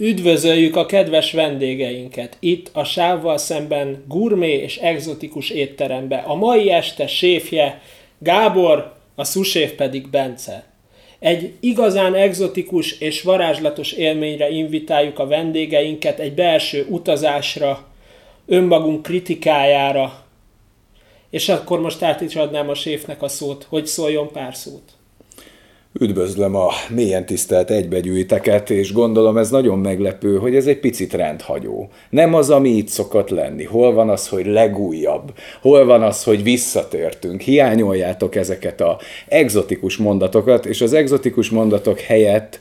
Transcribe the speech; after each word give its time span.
Üdvözöljük 0.00 0.76
a 0.76 0.86
kedves 0.86 1.32
vendégeinket 1.32 2.36
itt 2.38 2.70
a 2.72 2.84
sávval 2.84 3.38
szemben 3.38 4.04
gurmé 4.08 4.52
és 4.52 4.76
egzotikus 4.76 5.50
étterembe. 5.50 6.16
A 6.16 6.34
mai 6.34 6.70
este 6.70 7.06
séfje 7.06 7.82
Gábor, 8.18 8.94
a 9.14 9.24
szuséf 9.24 9.72
pedig 9.72 10.08
Bence. 10.08 10.64
Egy 11.18 11.52
igazán 11.60 12.14
egzotikus 12.14 12.98
és 13.00 13.22
varázslatos 13.22 13.92
élményre 13.92 14.50
invitáljuk 14.50 15.18
a 15.18 15.26
vendégeinket, 15.26 16.18
egy 16.18 16.34
belső 16.34 16.86
utazásra, 16.88 17.88
önmagunk 18.46 19.02
kritikájára. 19.02 20.24
És 21.30 21.48
akkor 21.48 21.80
most 21.80 22.02
át 22.02 22.20
is 22.20 22.36
adnám 22.36 22.68
a 22.68 22.74
séfnek 22.74 23.22
a 23.22 23.28
szót, 23.28 23.66
hogy 23.68 23.86
szóljon 23.86 24.32
pár 24.32 24.54
szót. 24.54 24.99
Üdvözlöm 25.92 26.54
a 26.54 26.68
mélyen 26.88 27.26
tisztelt 27.26 27.70
egybegyűjteket, 27.70 28.70
és 28.70 28.92
gondolom 28.92 29.36
ez 29.36 29.50
nagyon 29.50 29.78
meglepő, 29.78 30.38
hogy 30.38 30.56
ez 30.56 30.66
egy 30.66 30.80
picit 30.80 31.12
rendhagyó. 31.12 31.90
Nem 32.10 32.34
az, 32.34 32.50
ami 32.50 32.68
itt 32.68 32.88
szokott 32.88 33.28
lenni. 33.28 33.64
Hol 33.64 33.92
van 33.92 34.08
az, 34.08 34.28
hogy 34.28 34.46
legújabb? 34.46 35.32
Hol 35.60 35.84
van 35.84 36.02
az, 36.02 36.24
hogy 36.24 36.42
visszatértünk? 36.42 37.40
Hiányoljátok 37.40 38.34
ezeket 38.34 38.80
a 38.80 38.98
egzotikus 39.28 39.96
mondatokat, 39.96 40.66
és 40.66 40.80
az 40.80 40.92
egzotikus 40.92 41.50
mondatok 41.50 42.00
helyett 42.00 42.60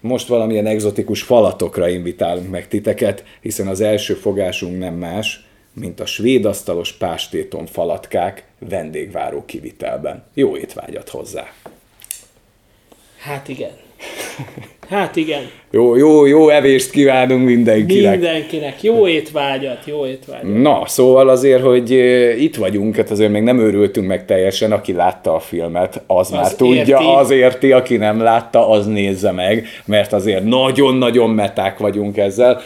most 0.00 0.28
valamilyen 0.28 0.66
egzotikus 0.66 1.22
falatokra 1.22 1.88
invitálunk 1.88 2.50
meg 2.50 2.68
titeket, 2.68 3.24
hiszen 3.40 3.66
az 3.66 3.80
első 3.80 4.14
fogásunk 4.14 4.78
nem 4.78 4.94
más, 4.94 5.46
mint 5.72 6.00
a 6.00 6.06
svéd 6.06 6.44
asztalos 6.44 6.92
pástéton 6.92 7.66
falatkák 7.66 8.44
vendégváró 8.58 9.44
kivitelben. 9.44 10.24
Jó 10.34 10.56
étvágyat 10.56 11.08
hozzá! 11.08 11.44
Hát 13.24 13.48
igen. 13.48 13.76
Hát 14.88 15.16
igen. 15.16 15.50
Jó, 15.74 15.96
jó, 15.96 16.26
jó 16.26 16.48
evést 16.48 16.90
kívánunk 16.90 17.44
mindenkinek. 17.44 18.20
Mindenkinek. 18.20 18.82
Jó 18.82 19.08
étvágyat, 19.08 19.78
jó 19.86 20.06
étvágyat. 20.06 20.62
Na, 20.62 20.82
szóval 20.86 21.28
azért, 21.28 21.62
hogy 21.62 21.90
itt 22.38 22.56
vagyunk, 22.56 22.96
hát 22.96 23.10
azért 23.10 23.30
még 23.30 23.42
nem 23.42 23.58
őrültünk 23.58 24.06
meg 24.06 24.24
teljesen, 24.24 24.72
aki 24.72 24.92
látta 24.92 25.34
a 25.34 25.38
filmet, 25.38 26.02
az, 26.06 26.16
az 26.16 26.30
már 26.30 26.54
tudja, 26.54 26.98
érti. 27.00 27.04
az 27.14 27.30
érti, 27.30 27.72
aki 27.72 27.96
nem 27.96 28.20
látta, 28.20 28.68
az 28.68 28.86
nézze 28.86 29.32
meg, 29.32 29.66
mert 29.84 30.12
azért 30.12 30.44
nagyon-nagyon 30.44 31.30
meták 31.30 31.78
vagyunk 31.78 32.16
ezzel. 32.16 32.60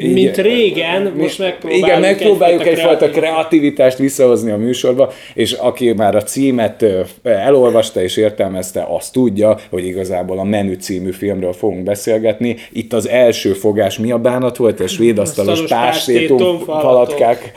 Mint 0.00 0.36
régen, 0.36 1.12
most 1.16 1.38
megpróbáljuk 1.38 1.86
Igen, 1.86 2.00
megpróbáljuk 2.00 2.66
egyfajta, 2.66 2.90
egyfajta 2.90 3.20
kreativitást 3.20 3.98
visszahozni 3.98 4.50
a 4.50 4.56
műsorba, 4.56 5.12
és 5.34 5.52
aki 5.52 5.92
már 5.92 6.14
a 6.14 6.22
címet 6.22 6.84
elolvasta 7.22 8.02
és 8.02 8.16
értelmezte, 8.16 8.86
az 8.98 9.10
tudja, 9.10 9.56
hogy 9.70 9.84
igazából 9.84 10.38
a 10.38 10.44
Menü 10.44 10.74
című 10.74 11.10
filmről 11.10 11.52
fogunk 11.70 11.84
beszélgetni. 11.84 12.56
Itt 12.72 12.92
az 12.92 13.08
első 13.08 13.52
fogás 13.52 13.98
mi 13.98 14.10
a 14.10 14.18
bánat 14.18 14.56
volt? 14.56 14.80
A 14.80 14.86
svéd 14.86 15.18
asztalos 15.18 15.62
pástétum 15.68 16.58
falatkák 16.58 17.52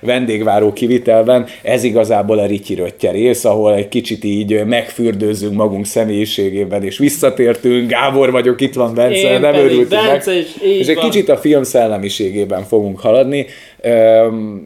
vendégváró 0.00 0.72
kivitelben. 0.72 1.46
Ez 1.62 1.84
igazából 1.84 2.38
a 2.38 2.46
Rityi 2.46 2.78
rész, 3.00 3.44
ahol 3.44 3.74
egy 3.74 3.88
kicsit 3.88 4.24
így 4.24 4.64
megfürdőzünk 4.64 5.54
magunk 5.54 5.86
személyiségében, 5.86 6.84
és 6.84 6.98
visszatértünk. 6.98 7.90
Gábor 7.90 8.30
vagyok, 8.30 8.60
itt 8.60 8.74
van 8.74 8.94
Bence, 8.94 9.32
Én 9.32 9.40
nem 9.40 9.54
örültünk 9.54 9.90
meg. 9.90 10.22
És 10.60 10.86
egy 10.86 10.98
kicsit 10.98 11.28
a 11.28 11.36
film 11.36 11.62
szellemiségében 11.62 12.64
fogunk 12.64 13.00
haladni. 13.00 13.46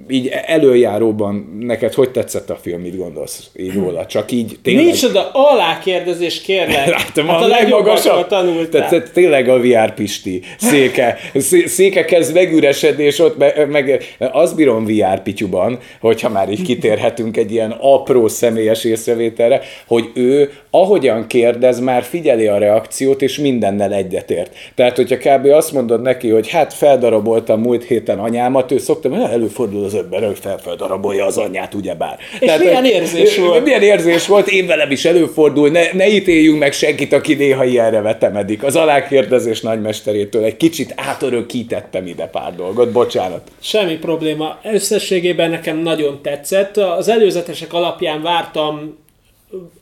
Így 0.09 0.31
előjáróban 0.47 1.59
neked 1.61 1.95
hogy 1.95 2.11
tetszett 2.11 2.51
a 2.51 2.57
film, 2.57 2.81
mit 2.81 2.97
gondolsz 2.97 3.51
így 3.57 3.75
róla? 3.75 4.07
Csak 4.07 4.33
így 4.33 4.59
tényleg... 4.63 4.85
Nincs 4.85 5.03
oda 5.03 5.31
alákérdezés, 5.33 6.41
kérlek. 6.41 6.87
Látom, 6.87 7.27
hát 7.27 7.41
a, 7.41 7.45
a 7.45 7.47
legmagasabb. 7.47 8.27
tanultál. 8.27 8.89
Tehát 8.89 9.13
tényleg 9.13 9.49
a 9.49 9.61
VR 9.61 9.95
Pisti 9.95 10.43
széke. 10.59 11.19
Széke 11.67 12.05
kezd 12.05 12.35
megüresedni, 12.35 13.05
és 13.05 13.19
ott 13.19 13.39
meg, 13.39 13.69
meg 13.71 14.03
azt 14.19 14.57
bírom 14.57 14.85
VR 14.85 15.23
Pityuban, 15.23 15.79
hogyha 16.01 16.29
már 16.29 16.51
így 16.51 16.63
kitérhetünk 16.63 17.37
egy 17.37 17.53
ilyen 17.53 17.77
apró 17.81 18.29
személyes 18.29 18.85
észrevételre, 18.85 19.61
hogy 19.87 20.11
ő 20.15 20.51
ahogyan 20.71 21.27
kérdez, 21.27 21.81
már 21.81 22.03
figyeli 22.03 22.47
a 22.47 22.59
reakciót, 22.59 23.23
és 23.23 23.39
mindennel 23.39 23.93
egyetért. 23.93 24.55
Tehát, 24.75 24.97
hogyha 24.97 25.17
kb. 25.17 25.47
azt 25.47 25.73
mondod 25.73 26.03
neki, 26.03 26.29
hogy 26.29 26.51
hát 26.51 26.73
feldaraboltam 26.73 27.61
múlt 27.61 27.85
héten 27.85 28.19
anyámat, 28.19 28.73
ő 28.73 28.79
szokta, 28.79 29.04
hogy 29.13 29.31
előfordul 29.33 29.85
az 29.85 29.95
ember, 29.95 30.27
hogy 30.27 30.39
felfeldarabolja 30.39 31.27
az 31.27 31.37
anyját, 31.37 31.75
ugyebár. 31.75 32.19
És 32.41 32.47
Tehát, 32.47 32.59
milyen 32.59 32.85
érzés 32.85 33.39
volt? 33.39 33.65
Milyen 33.65 33.83
érzés 33.83 34.27
volt, 34.27 34.49
én 34.49 34.67
velem 34.67 34.91
is 34.91 35.05
előfordul, 35.05 35.69
ne, 35.69 35.93
ne 35.93 36.09
ítéljünk 36.09 36.59
meg 36.59 36.73
senkit, 36.73 37.13
aki 37.13 37.35
néha 37.35 37.65
ilyenre 37.65 38.01
vetemedik. 38.01 38.63
Az 38.63 38.77
alákérdezés 38.77 39.61
nagymesterétől 39.61 40.45
egy 40.45 40.57
kicsit 40.57 40.93
átörökítettem 40.97 42.07
ide 42.07 42.27
pár 42.27 42.55
dolgot, 42.55 42.93
bocsánat. 42.93 43.51
Semmi 43.61 43.97
probléma. 43.97 44.59
Összességében 44.65 45.51
nekem 45.51 45.77
nagyon 45.77 46.19
tetszett. 46.23 46.77
Az 46.77 47.09
előzetesek 47.09 47.73
alapján 47.73 48.23
vártam 48.23 49.03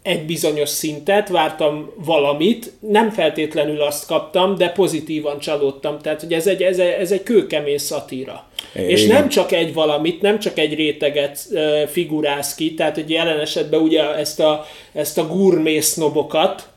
egy 0.02 0.26
bizonyos 0.26 0.68
szintet, 0.68 1.28
vártam 1.28 1.90
valamit, 1.96 2.72
nem 2.80 3.10
feltétlenül 3.10 3.80
azt 3.80 4.06
kaptam, 4.06 4.56
de 4.56 4.68
pozitívan 4.68 5.38
csalódtam. 5.38 5.98
Tehát, 5.98 6.20
hogy 6.20 6.32
ez 6.32 6.46
egy, 6.46 6.62
ez 6.62 6.78
egy, 6.78 6.94
ez 7.00 7.10
egy 7.10 7.22
kőkemény 7.22 7.78
szatíra. 7.78 8.44
És 8.72 9.06
nem 9.06 9.28
csak 9.28 9.52
egy 9.52 9.74
valamit, 9.74 10.20
nem 10.20 10.38
csak 10.38 10.58
egy 10.58 10.74
réteget 10.74 11.46
uh, 11.50 11.82
figuráz 11.86 12.54
ki, 12.54 12.74
tehát 12.74 12.94
hogy 12.94 13.10
jelen 13.10 13.40
esetben 13.40 13.80
ugye 13.80 14.14
ezt 14.14 14.40
a, 14.40 14.66
ezt 14.92 15.18
a 15.18 15.26
gurmé 15.26 15.80
sznobokat, 15.80 16.68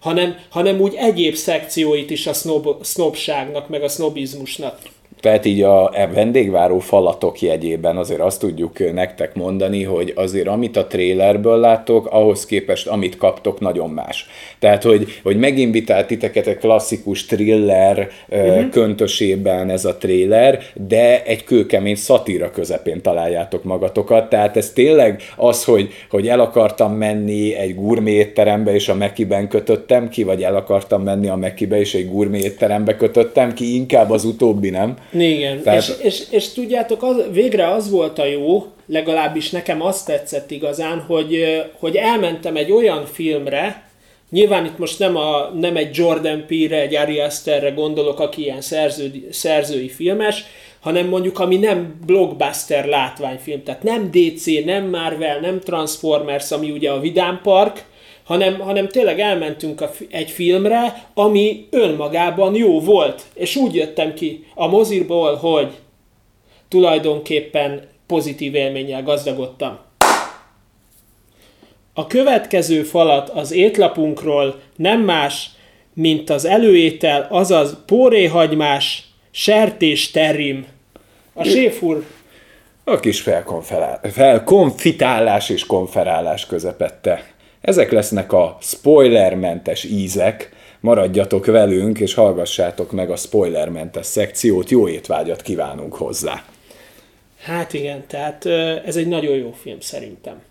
hanem, 0.00 0.36
hanem 0.48 0.80
úgy 0.80 0.94
egyéb 0.94 1.34
szekcióit 1.34 2.10
is 2.10 2.26
a 2.26 2.32
sznob, 2.32 2.84
sznobságnak, 2.84 3.68
meg 3.68 3.82
a 3.82 3.88
sznobizmusnak. 3.88 4.78
Tehát 5.24 5.44
így 5.44 5.62
a 5.62 5.90
vendégváró 6.14 6.78
falatok 6.78 7.40
jegyében 7.40 7.96
azért 7.96 8.20
azt 8.20 8.40
tudjuk 8.40 8.92
nektek 8.92 9.34
mondani, 9.34 9.82
hogy 9.82 10.12
azért 10.16 10.46
amit 10.46 10.76
a 10.76 10.86
trélerből 10.86 11.56
láttok, 11.56 12.06
ahhoz 12.10 12.46
képest 12.46 12.86
amit 12.86 13.16
kaptok, 13.16 13.60
nagyon 13.60 13.90
más. 13.90 14.26
Tehát, 14.58 14.82
hogy, 14.82 15.20
hogy 15.22 15.36
meginvitált 15.36 16.06
titeket 16.06 16.46
egy 16.46 16.56
klasszikus 16.56 17.26
thriller 17.26 18.08
uh-huh. 18.28 18.68
köntösében 18.68 19.70
ez 19.70 19.84
a 19.84 19.96
tréler, 19.96 20.62
de 20.74 21.24
egy 21.24 21.44
kőkemény 21.44 21.94
szatíra 21.94 22.50
közepén 22.50 23.02
találjátok 23.02 23.64
magatokat. 23.64 24.28
Tehát 24.28 24.56
ez 24.56 24.70
tényleg 24.70 25.22
az, 25.36 25.64
hogy, 25.64 25.92
hogy 26.10 26.28
el 26.28 26.40
akartam 26.40 26.92
menni 26.92 27.54
egy 27.54 27.74
gurmé 27.74 28.12
étterembe, 28.12 28.74
és 28.74 28.88
a 28.88 28.94
Mekiben 28.94 29.48
kötöttem 29.48 30.08
ki, 30.08 30.22
vagy 30.22 30.42
el 30.42 30.56
akartam 30.56 31.02
menni 31.02 31.28
a 31.28 31.36
Mekibe, 31.36 31.78
és 31.78 31.94
egy 31.94 32.08
gurmé 32.10 32.38
étterembe 32.38 32.96
kötöttem 32.96 33.54
ki, 33.54 33.74
inkább 33.74 34.10
az 34.10 34.24
utóbbi, 34.24 34.70
nem? 34.70 34.96
Igen, 35.14 35.62
Tehát... 35.62 35.80
és, 35.80 35.92
és, 36.02 36.22
és 36.30 36.52
tudjátok, 36.52 37.02
az, 37.02 37.16
végre 37.30 37.68
az 37.68 37.90
volt 37.90 38.18
a 38.18 38.24
jó, 38.24 38.66
legalábbis 38.86 39.50
nekem 39.50 39.82
azt 39.82 40.06
tetszett 40.06 40.50
igazán, 40.50 41.00
hogy, 41.00 41.62
hogy 41.78 41.96
elmentem 41.96 42.56
egy 42.56 42.72
olyan 42.72 43.06
filmre, 43.06 43.92
Nyilván 44.30 44.64
itt 44.64 44.78
most 44.78 44.98
nem, 44.98 45.16
a, 45.16 45.50
nem 45.60 45.76
egy 45.76 45.96
Jordan 45.96 46.44
Peele, 46.46 46.80
egy 46.80 46.94
Ari 46.94 47.18
Asterre 47.18 47.70
gondolok, 47.70 48.20
aki 48.20 48.42
ilyen 48.42 48.60
szerző, 48.60 49.28
szerzői 49.30 49.88
filmes, 49.88 50.44
hanem 50.80 51.06
mondjuk 51.06 51.38
ami 51.38 51.56
nem 51.56 52.00
blockbuster 52.06 52.86
látványfilm, 52.86 53.62
tehát 53.62 53.82
nem 53.82 54.10
DC, 54.10 54.64
nem 54.64 54.88
Marvel, 54.88 55.40
nem 55.40 55.60
Transformers, 55.60 56.50
ami 56.50 56.70
ugye 56.70 56.90
a 56.90 57.00
Vidám 57.00 57.40
Park, 57.42 57.84
hanem, 58.24 58.58
hanem 58.58 58.88
tényleg 58.88 59.20
elmentünk 59.20 59.80
a, 59.80 59.90
egy 60.10 60.30
filmre, 60.30 61.06
ami 61.14 61.66
önmagában 61.70 62.54
jó 62.54 62.80
volt. 62.80 63.22
És 63.34 63.56
úgy 63.56 63.74
jöttem 63.74 64.14
ki 64.14 64.46
a 64.54 64.66
moziból, 64.66 65.34
hogy 65.34 65.72
tulajdonképpen 66.68 67.88
pozitív 68.06 68.54
élménnyel 68.54 69.02
gazdagodtam. 69.02 69.78
A 71.94 72.06
következő 72.06 72.82
falat 72.82 73.28
az 73.28 73.52
étlapunkról 73.52 74.60
nem 74.76 75.00
más, 75.00 75.50
mint 75.94 76.30
az 76.30 76.44
előétel, 76.44 77.26
azaz 77.30 77.76
póréhagymás, 77.86 79.08
sertés 79.30 80.10
terrim. 80.10 80.66
A 81.32 81.44
séfúr 81.44 82.04
a 82.86 83.00
kis 83.00 83.24
felkonfitálás 84.12 85.48
és 85.48 85.66
konferálás 85.66 86.46
közepette. 86.46 87.24
Ezek 87.64 87.90
lesznek 87.90 88.32
a 88.32 88.56
spoilermentes 88.60 89.84
ízek, 89.84 90.50
maradjatok 90.80 91.46
velünk, 91.46 92.00
és 92.00 92.14
hallgassátok 92.14 92.92
meg 92.92 93.10
a 93.10 93.16
spoilermentes 93.16 94.06
szekciót, 94.06 94.70
jó 94.70 94.88
étvágyat 94.88 95.42
kívánunk 95.42 95.94
hozzá. 95.94 96.44
Hát 97.42 97.72
igen, 97.72 98.04
tehát 98.06 98.46
ez 98.86 98.96
egy 98.96 99.08
nagyon 99.08 99.36
jó 99.36 99.52
film 99.62 99.80
szerintem. 99.80 100.42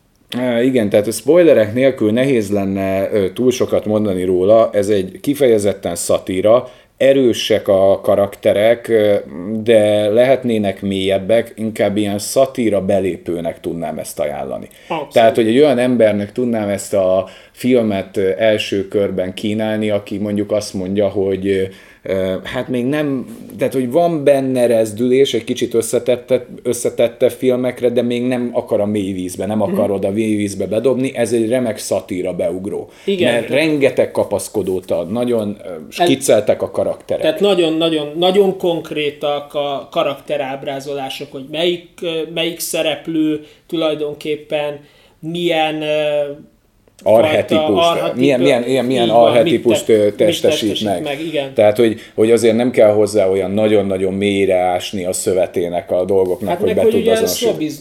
Igen, 0.61 0.89
tehát 0.89 1.07
a 1.07 1.11
spoilerek 1.11 1.73
nélkül 1.73 2.11
nehéz 2.11 2.51
lenne 2.51 3.09
túl 3.33 3.51
sokat 3.51 3.85
mondani 3.85 4.23
róla, 4.23 4.69
ez 4.71 4.89
egy 4.89 5.19
kifejezetten 5.21 5.95
szatíra, 5.95 6.71
erősek 6.97 7.67
a 7.67 7.99
karakterek, 8.01 8.91
de 9.63 10.09
lehetnének 10.09 10.81
mélyebbek, 10.81 11.53
inkább 11.55 11.97
ilyen 11.97 12.19
szatíra 12.19 12.85
belépőnek 12.85 13.59
tudnám 13.59 13.97
ezt 13.97 14.19
ajánlani. 14.19 14.67
Abszolút. 14.87 15.13
Tehát, 15.13 15.35
hogy 15.35 15.47
egy 15.47 15.57
olyan 15.57 15.77
embernek 15.77 16.31
tudnám 16.31 16.69
ezt 16.69 16.93
a 16.93 17.27
filmet 17.51 18.17
első 18.37 18.87
körben 18.87 19.33
kínálni, 19.33 19.89
aki 19.89 20.17
mondjuk 20.17 20.51
azt 20.51 20.73
mondja, 20.73 21.07
hogy 21.09 21.69
hát 22.43 22.67
még 22.67 22.85
nem, 22.85 23.37
tehát 23.57 23.73
hogy 23.73 23.91
van 23.91 24.23
benne 24.23 24.65
rezdülés, 24.65 25.33
egy 25.33 25.43
kicsit 25.43 25.73
összetette, 25.73 26.45
összetette 26.63 27.29
filmekre, 27.29 27.89
de 27.89 28.01
még 28.01 28.23
nem 28.23 28.49
akar 28.53 28.81
a 28.81 28.85
mély 28.85 29.11
vízbe, 29.11 29.45
nem 29.45 29.61
akar 29.61 29.89
mm. 29.89 29.91
oda 29.91 30.11
mély 30.11 30.35
vízbe 30.35 30.67
bedobni, 30.67 31.15
ez 31.15 31.33
egy 31.33 31.49
remek 31.49 31.77
szatíra 31.77 32.33
beugró. 32.33 32.89
Igen. 33.05 33.33
Mert 33.33 33.49
rengeteg 33.49 34.11
kapaszkodót 34.11 34.91
ad, 34.91 35.11
nagyon 35.11 35.57
skicceltek 35.89 36.61
a 36.61 36.71
karakterek. 36.71 37.21
Tehát 37.21 37.39
nagyon-nagyon 37.39 38.07
nagyon 38.17 38.57
konkrétak 38.57 39.53
a 39.53 39.87
karakterábrázolások, 39.91 41.31
hogy 41.31 41.45
melyik, 41.51 41.89
melyik 42.33 42.59
szereplő 42.59 43.43
tulajdonképpen 43.67 44.79
milyen 45.19 45.83
arhetipust, 47.03 47.89
arhetip, 47.89 48.15
milyen, 48.15 48.39
milyen, 48.39 48.61
milyen, 48.61 48.85
milyen 48.85 49.09
arhetipust 49.09 49.85
te, 49.85 50.11
testesít 50.11 50.83
meg. 50.83 51.03
meg 51.03 51.21
igen. 51.21 51.53
Tehát, 51.53 51.77
hogy, 51.77 51.99
hogy 52.15 52.31
azért 52.31 52.55
nem 52.55 52.71
kell 52.71 52.91
hozzá 52.91 53.27
olyan 53.27 53.51
nagyon-nagyon 53.51 54.13
mélyre 54.13 54.55
ásni 54.55 55.05
a 55.05 55.13
szövetének 55.13 55.91
a 55.91 56.05
dolgoknak, 56.05 56.49
hát 56.49 56.59
hogy 56.59 56.75
meg, 56.75 56.85
be 56.85 56.91
tud 56.91 57.07
azonosítani. 57.07 57.71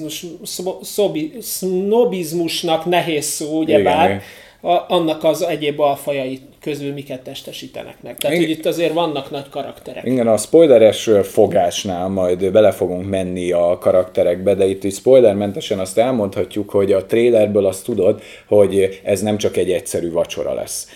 sznobizmusnak 1.41 2.85
nehéz 2.85 3.25
szó, 3.25 3.59
ugyebár, 3.59 4.09
igen, 4.09 4.21
a, 4.61 4.95
annak 4.95 5.25
az 5.25 5.43
egyéb 5.43 5.81
alfajai 5.81 6.41
közül 6.63 6.93
miket 6.93 7.21
testesítenek 7.21 7.97
meg. 8.03 8.17
Tehát, 8.17 8.37
Igen. 8.37 8.49
hogy 8.49 8.59
itt 8.59 8.67
azért 8.67 8.93
vannak 8.93 9.31
nagy 9.31 9.49
karakterek. 9.49 10.05
Igen, 10.05 10.29
a 10.29 10.37
spoileres 10.37 11.11
fogásnál 11.23 12.09
majd 12.09 12.51
bele 12.51 12.71
fogunk 12.71 13.09
menni 13.09 13.53
a 13.53 13.79
karakterekbe, 13.81 14.55
de 14.55 14.67
itt 14.67 14.85
is 14.85 14.95
spoilermentesen 14.95 15.79
azt 15.79 15.99
elmondhatjuk, 15.99 16.71
hogy 16.71 16.93
a 16.93 17.07
trailerből 17.07 17.67
azt 17.67 17.85
tudod, 17.85 18.23
hogy 18.47 19.01
ez 19.03 19.21
nem 19.21 19.39
csak 19.39 19.57
egy 19.57 19.71
egyszerű 19.71 20.11
vacsora 20.11 20.55
lesz, 20.55 20.89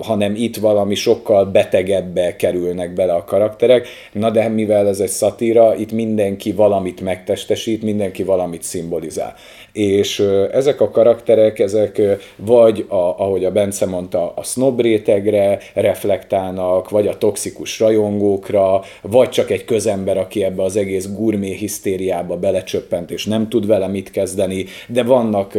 hanem 0.00 0.34
itt 0.34 0.56
valami 0.56 0.94
sokkal 0.94 1.44
betegebbe 1.44 2.36
kerülnek 2.36 2.92
bele 2.92 3.12
a 3.12 3.24
karakterek. 3.24 3.88
Na 4.12 4.30
de 4.30 4.48
mivel 4.48 4.88
ez 4.88 5.00
egy 5.00 5.08
szatíra, 5.08 5.76
itt 5.76 5.92
mindenki 5.92 6.52
valamit 6.52 7.00
megtestesít, 7.00 7.82
mindenki 7.82 8.22
valamit 8.22 8.62
szimbolizál. 8.62 9.34
És 9.74 10.20
ezek 10.52 10.80
a 10.80 10.90
karakterek, 10.90 11.58
ezek 11.58 12.00
vagy, 12.36 12.84
a, 12.88 12.94
ahogy 12.94 13.44
a 13.44 13.50
Bence 13.50 13.86
mondta, 13.86 14.32
a 14.36 14.42
snob 14.42 14.80
rétegre 14.80 15.58
reflektálnak, 15.74 16.90
vagy 16.90 17.06
a 17.06 17.18
toxikus 17.18 17.80
rajongókra, 17.80 18.80
vagy 19.02 19.28
csak 19.28 19.50
egy 19.50 19.64
közember, 19.64 20.18
aki 20.18 20.44
ebbe 20.44 20.62
az 20.62 20.76
egész 20.76 21.08
gurmé 21.16 21.52
hisztériába 21.52 22.36
belecsöppent, 22.36 23.10
és 23.10 23.26
nem 23.26 23.48
tud 23.48 23.66
vele 23.66 23.86
mit 23.86 24.10
kezdeni, 24.10 24.64
de 24.88 25.02
vannak 25.02 25.58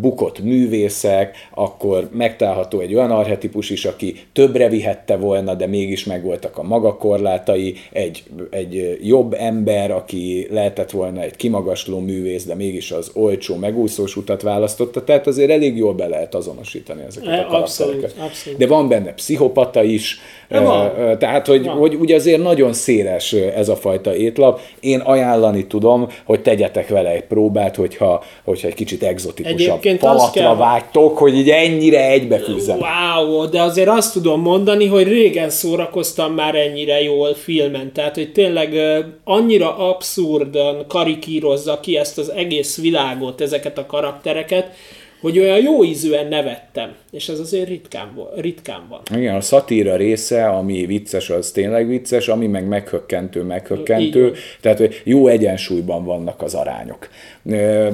bukott 0.00 0.40
művészek, 0.42 1.36
akkor 1.54 2.08
megtalálható 2.12 2.80
egy 2.80 2.94
olyan 2.94 3.10
arhetipus 3.10 3.70
is, 3.70 3.84
aki 3.84 4.14
többre 4.32 4.68
vihette 4.68 5.16
volna, 5.16 5.54
de 5.54 5.66
mégis 5.66 6.04
megvoltak 6.04 6.58
a 6.58 6.62
maga 6.62 6.96
korlátai, 6.96 7.74
egy, 7.92 8.22
egy 8.50 8.98
jobb 9.02 9.34
ember, 9.38 9.90
aki 9.90 10.46
lehetett 10.50 10.90
volna 10.90 11.22
egy 11.22 11.36
kimagasló 11.36 11.98
művész, 11.98 12.44
de 12.44 12.54
mégis 12.54 12.92
az 12.92 13.10
olcsó, 13.30 13.56
megúszós 13.56 14.16
utat 14.16 14.42
választotta, 14.42 15.04
tehát 15.04 15.26
azért 15.26 15.50
elég 15.50 15.76
jól 15.76 15.94
be 15.94 16.06
lehet 16.06 16.34
azonosítani 16.34 17.02
ezeket 17.06 17.28
a 17.28 17.46
karaktereket. 17.46 17.62
Abszolút, 17.62 18.14
abszolút. 18.18 18.58
De 18.58 18.66
van 18.66 18.88
benne 18.88 19.12
pszichopata 19.12 19.82
is, 19.82 20.20
van. 20.48 20.92
tehát 21.18 21.46
hogy, 21.46 21.64
van. 21.64 21.76
hogy 21.76 21.94
ugye 21.94 22.14
azért 22.14 22.42
nagyon 22.42 22.72
széles 22.72 23.32
ez 23.32 23.68
a 23.68 23.76
fajta 23.76 24.16
étlap. 24.16 24.60
Én 24.80 25.00
ajánlani 25.00 25.66
tudom, 25.66 26.08
hogy 26.24 26.42
tegyetek 26.42 26.88
vele 26.88 27.10
egy 27.10 27.24
próbát, 27.24 27.76
hogyha, 27.76 28.22
hogyha 28.44 28.68
egy 28.68 28.74
kicsit 28.74 29.02
egzotikusabb 29.02 29.58
Egyébként 29.58 29.98
palatra 29.98 30.40
kell... 30.40 30.56
vágytok, 30.56 31.18
hogy 31.18 31.34
így 31.34 31.50
ennyire 31.50 32.10
egybefűzzen. 32.10 32.78
Wow, 32.78 33.48
de 33.48 33.62
azért 33.62 33.88
azt 33.88 34.12
tudom 34.12 34.40
mondani, 34.40 34.86
hogy 34.86 35.08
régen 35.08 35.50
szórakoztam 35.50 36.32
már 36.32 36.54
ennyire 36.54 37.02
jól 37.02 37.34
filmen, 37.34 37.92
tehát 37.92 38.14
hogy 38.14 38.32
tényleg 38.32 38.74
annyira 39.24 39.76
abszurdan 39.76 40.84
karikírozza 40.88 41.80
ki 41.80 41.96
ezt 41.96 42.18
az 42.18 42.32
egész 42.32 42.78
világot, 43.20 43.40
ezeket 43.40 43.78
a 43.78 43.86
karaktereket, 43.86 44.74
hogy 45.20 45.38
olyan 45.38 45.62
jó 45.62 45.84
ízűen 45.84 46.26
nevettem, 46.26 46.94
és 47.10 47.28
ez 47.28 47.38
azért 47.38 47.68
ritkán, 47.68 48.08
ritkán 48.36 48.82
van. 48.88 49.00
Igen, 49.20 49.34
a 49.34 49.40
szatíra 49.40 49.96
része, 49.96 50.48
ami 50.48 50.86
vicces, 50.86 51.30
az 51.30 51.50
tényleg 51.50 51.86
vicces, 51.88 52.28
ami 52.28 52.46
meg 52.46 52.66
meghökkentő, 52.66 53.42
meghökkentő, 53.42 54.32
tehát 54.60 54.78
hogy 54.78 55.00
jó 55.04 55.26
egyensúlyban 55.26 56.04
vannak 56.04 56.42
az 56.42 56.54
arányok. 56.54 57.08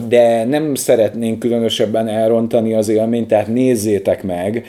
De 0.09 0.45
nem 0.45 0.75
szeretnénk 0.75 1.39
különösebben 1.39 2.09
elrontani 2.09 2.75
az 2.75 2.89
élményt, 2.89 3.29
tehát 3.29 3.47
nézzétek 3.47 4.23
meg, 4.23 4.67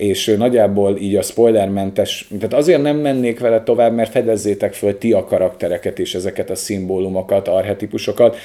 és 0.00 0.34
nagyjából 0.38 0.96
így 0.96 1.16
a 1.16 1.22
spoilermentes, 1.22 2.28
tehát 2.36 2.54
azért 2.54 2.82
nem 2.82 2.96
mennék 2.96 3.40
vele 3.40 3.62
tovább, 3.62 3.94
mert 3.94 4.10
fedezzétek 4.10 4.74
föl 4.74 4.98
ti 4.98 5.12
a 5.12 5.24
karaktereket 5.24 5.98
és 5.98 6.14
ezeket 6.14 6.50
a 6.50 6.54
szimbólumokat, 6.54 7.48
arhetipusokat, 7.48 8.36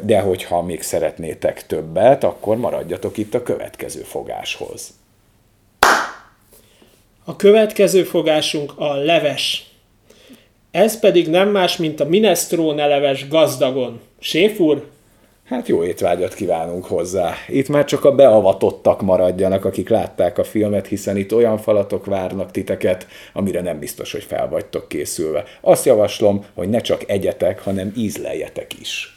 de 0.00 0.20
hogyha 0.20 0.62
még 0.62 0.82
szeretnétek 0.82 1.66
többet, 1.66 2.24
akkor 2.24 2.56
maradjatok 2.56 3.16
itt 3.16 3.34
a 3.34 3.42
következő 3.42 4.00
fogáshoz. 4.00 4.90
A 7.24 7.36
következő 7.36 8.02
fogásunk 8.02 8.72
a 8.76 8.94
leves. 8.94 9.70
Ez 10.70 11.00
pedig 11.00 11.28
nem 11.28 11.48
más, 11.48 11.76
mint 11.76 12.00
a 12.00 12.08
minestrone 12.08 12.86
leves 12.86 13.28
gazdagon. 13.28 14.00
Séfúr, 14.20 14.86
Hát 15.48 15.68
jó 15.68 15.84
étvágyat 15.84 16.34
kívánunk 16.34 16.84
hozzá. 16.84 17.32
Itt 17.48 17.68
már 17.68 17.84
csak 17.84 18.04
a 18.04 18.14
beavatottak 18.14 19.02
maradjanak, 19.02 19.64
akik 19.64 19.88
látták 19.88 20.38
a 20.38 20.44
filmet, 20.44 20.86
hiszen 20.86 21.16
itt 21.16 21.34
olyan 21.34 21.58
falatok 21.58 22.06
várnak 22.06 22.50
titeket, 22.50 23.06
amire 23.32 23.60
nem 23.60 23.78
biztos, 23.78 24.12
hogy 24.12 24.22
fel 24.24 24.48
vagytok 24.48 24.88
készülve. 24.88 25.44
Azt 25.60 25.84
javaslom, 25.84 26.44
hogy 26.54 26.68
ne 26.68 26.78
csak 26.78 27.02
egyetek, 27.06 27.62
hanem 27.62 27.92
ízleljetek 27.96 28.80
is. 28.80 29.12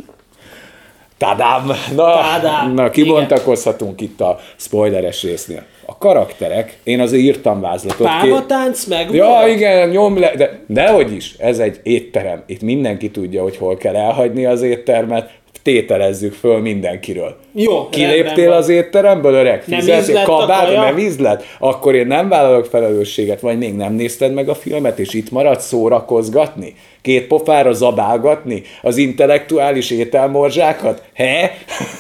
Tadám! 1.18 1.66
Na, 1.96 2.04
Tadám. 2.22 2.74
na 2.74 2.90
kibontakozhatunk 2.90 4.02
Igen. 4.02 4.14
itt 4.14 4.22
a 4.22 4.40
spoileres 4.56 5.24
résznél. 5.24 5.64
A 5.86 5.98
karakterek, 5.98 6.78
én 6.84 7.00
azért 7.00 7.24
írtam 7.24 7.62
vázlatot. 7.62 8.08
Pálmatánc 8.08 8.86
meg 8.86 9.14
Ja, 9.14 9.26
volt? 9.26 9.48
igen, 9.48 9.90
nyom 9.90 10.20
le, 10.20 10.36
de, 10.36 10.60
dehogy 10.68 11.14
is, 11.14 11.36
ez 11.38 11.60
egy 11.60 11.80
étterem. 11.84 12.44
Itt 12.46 12.62
mindenki 12.62 13.12
tudja, 13.12 13.42
hogy 13.42 13.58
hol 13.58 13.78
kell 13.78 13.96
elhagyni 13.96 14.46
az 14.46 14.62
éttermet, 14.62 15.30
tételezzük 15.64 16.34
föl 16.34 16.60
mindenkiről. 16.60 17.36
Jó, 17.54 17.90
Kiléptél 17.90 18.52
az 18.52 18.70
étteremből, 18.70 19.34
öreg? 19.34 19.64
Ízlett 19.68 20.24
kabát, 20.24 20.74
nem 20.74 20.98
ízlet? 20.98 21.44
Akkor 21.60 21.96
én 21.96 22.08
nem 22.08 22.30
vállalok 22.30 22.66
felelősséget, 22.66 23.40
vagy 23.40 23.58
még 23.58 23.76
nem 23.76 23.94
nézted 23.94 24.34
meg 24.34 24.50
a 24.50 24.56
filmet, 24.56 25.00
és 25.00 25.14
itt 25.14 25.32
maradsz 25.32 25.68
szórakozgatni? 25.68 26.76
Két 27.02 27.28
pofára 27.28 27.74
zabálgatni 27.74 28.64
az 28.82 28.98
intellektuális 28.98 29.92
ételmorzsákat? 29.92 31.04
He? 31.14 31.58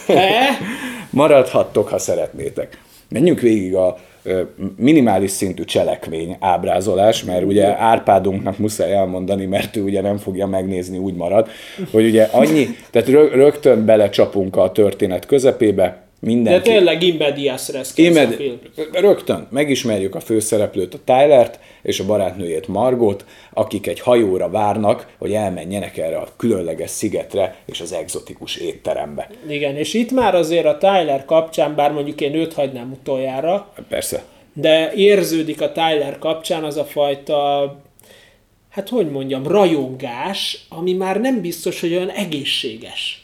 He? 0.07 0.29
Maradhattok, 1.09 1.87
ha 1.87 1.97
szeretnétek. 1.97 2.81
Menjünk 3.09 3.39
végig 3.39 3.75
a 3.75 3.97
minimális 4.77 5.31
szintű 5.31 5.63
cselekvény 5.63 6.37
ábrázolás, 6.39 7.23
mert 7.23 7.43
ugye 7.45 7.79
Árpádunknak 7.79 8.57
muszáj 8.57 8.93
elmondani, 8.93 9.45
mert 9.45 9.75
ő 9.75 9.81
ugye 9.81 10.01
nem 10.01 10.17
fogja 10.17 10.47
megnézni, 10.47 10.97
úgy 10.97 11.15
marad, 11.15 11.47
hogy 11.91 12.05
ugye 12.05 12.27
annyi, 12.31 12.67
tehát 12.91 13.07
rögtön 13.33 13.85
belecsapunk 13.85 14.55
a 14.55 14.71
történet 14.71 15.25
közepébe, 15.25 16.10
Mindenki. 16.21 16.69
De 16.69 16.73
tényleg 16.73 17.03
immedias 17.03 17.69
res 17.69 17.89
Immed... 17.95 18.33
film. 18.33 18.59
Rögtön 18.91 19.47
megismerjük 19.49 20.15
a 20.15 20.19
főszereplőt, 20.19 20.93
a 20.93 20.99
Tylert, 21.05 21.59
és 21.81 21.99
a 21.99 22.05
barátnőjét 22.05 22.67
Margot, 22.67 23.25
akik 23.53 23.87
egy 23.87 23.99
hajóra 23.99 24.49
várnak, 24.49 25.07
hogy 25.17 25.33
elmenjenek 25.33 25.97
erre 25.97 26.17
a 26.17 26.27
különleges 26.37 26.89
szigetre 26.89 27.55
és 27.65 27.81
az 27.81 27.93
egzotikus 27.93 28.55
étterembe. 28.55 29.29
Igen, 29.49 29.75
és 29.75 29.93
itt 29.93 30.11
már 30.11 30.35
azért 30.35 30.65
a 30.65 30.77
Tyler 30.77 31.25
kapcsán, 31.25 31.75
bár 31.75 31.91
mondjuk 31.91 32.21
én 32.21 32.35
őt 32.35 32.53
hagynám 32.53 32.91
utoljára. 32.91 33.73
Persze. 33.89 34.23
De 34.53 34.93
érződik 34.93 35.61
a 35.61 35.71
Tyler 35.71 36.19
kapcsán 36.19 36.63
az 36.63 36.77
a 36.77 36.85
fajta 36.85 37.75
hát 38.71 38.89
hogy 38.89 39.11
mondjam, 39.11 39.47
rajongás, 39.47 40.65
ami 40.69 40.93
már 40.93 41.19
nem 41.19 41.41
biztos, 41.41 41.79
hogy 41.79 41.93
olyan 41.93 42.09
egészséges. 42.09 43.20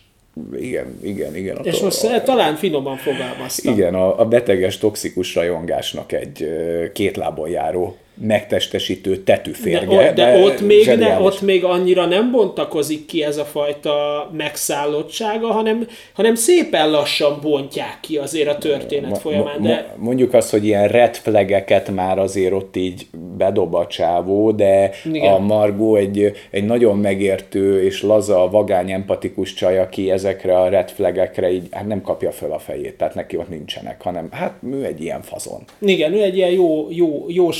Igen, 0.60 1.00
igen, 1.02 1.36
igen. 1.36 1.58
És 1.64 1.80
most 1.80 2.04
a, 2.04 2.24
talán 2.24 2.56
finoman 2.56 2.98
fogalmaztam. 2.98 3.74
Igen, 3.74 3.94
a, 3.94 4.20
a 4.20 4.26
beteges, 4.26 4.78
toxikus 4.78 5.36
rajongásnak 5.36 6.12
egy 6.12 6.48
két 6.94 7.16
lábon 7.18 7.50
járó 7.50 7.98
megtestesítő 8.20 9.18
tetűférge. 9.18 9.96
De, 9.96 10.14
de, 10.14 10.32
de 10.32 10.44
ott, 10.44 10.62
még 10.62 10.88
ne, 10.88 11.20
ott 11.20 11.42
még 11.42 11.64
annyira 11.64 12.06
nem 12.06 12.32
bontakozik 12.32 13.06
ki 13.06 13.24
ez 13.24 13.38
a 13.38 13.46
fajta 13.46 14.30
megszállottsága, 14.38 15.48
hanem, 15.48 15.88
hanem 16.14 16.36
szépen 16.36 16.90
lassan 16.90 17.40
bontják 17.42 17.98
ki 18.02 18.18
azért 18.18 18.48
a 18.48 18.58
történet 18.58 19.18
folyamán. 19.18 19.62
De... 19.62 19.96
Mondjuk 19.98 20.34
azt, 20.34 20.52
hogy 20.52 20.66
ilyen 20.66 20.88
red 20.88 21.16
flageket 21.16 21.90
már 21.90 22.20
azért 22.20 22.54
ott 22.54 22.76
így 22.76 23.08
bedob 23.38 23.76
a 23.76 23.88
csávó, 23.88 24.52
de 24.52 24.92
Igen. 25.06 25.34
a 25.34 25.40
Margó 25.40 25.96
egy, 25.96 26.32
egy 26.52 26.66
nagyon 26.66 26.98
megértő 26.98 27.84
és 27.84 28.02
laza, 28.02 28.50
vagány, 28.52 28.92
empatikus 28.92 29.54
csaj, 29.54 29.80
aki 29.80 30.12
ezekre 30.12 30.60
a 30.60 30.70
red 30.70 30.90
flagekre 30.90 31.52
így 31.52 31.68
hát 31.72 31.88
nem 31.88 32.02
kapja 32.02 32.32
fel 32.32 32.52
a 32.52 32.60
fejét, 32.60 32.98
tehát 32.98 33.16
neki 33.16 33.38
ott 33.38 33.50
nincsenek, 33.50 34.02
hanem 34.02 34.28
hát 34.32 34.54
ő 34.72 34.86
egy 34.86 35.02
ilyen 35.02 35.22
fazon. 35.22 35.64
Igen, 35.80 36.14
ő 36.14 36.22
egy 36.22 36.36
ilyen 36.36 36.52
jó, 36.52 36.88
jó, 36.90 37.26
jó 37.28 37.52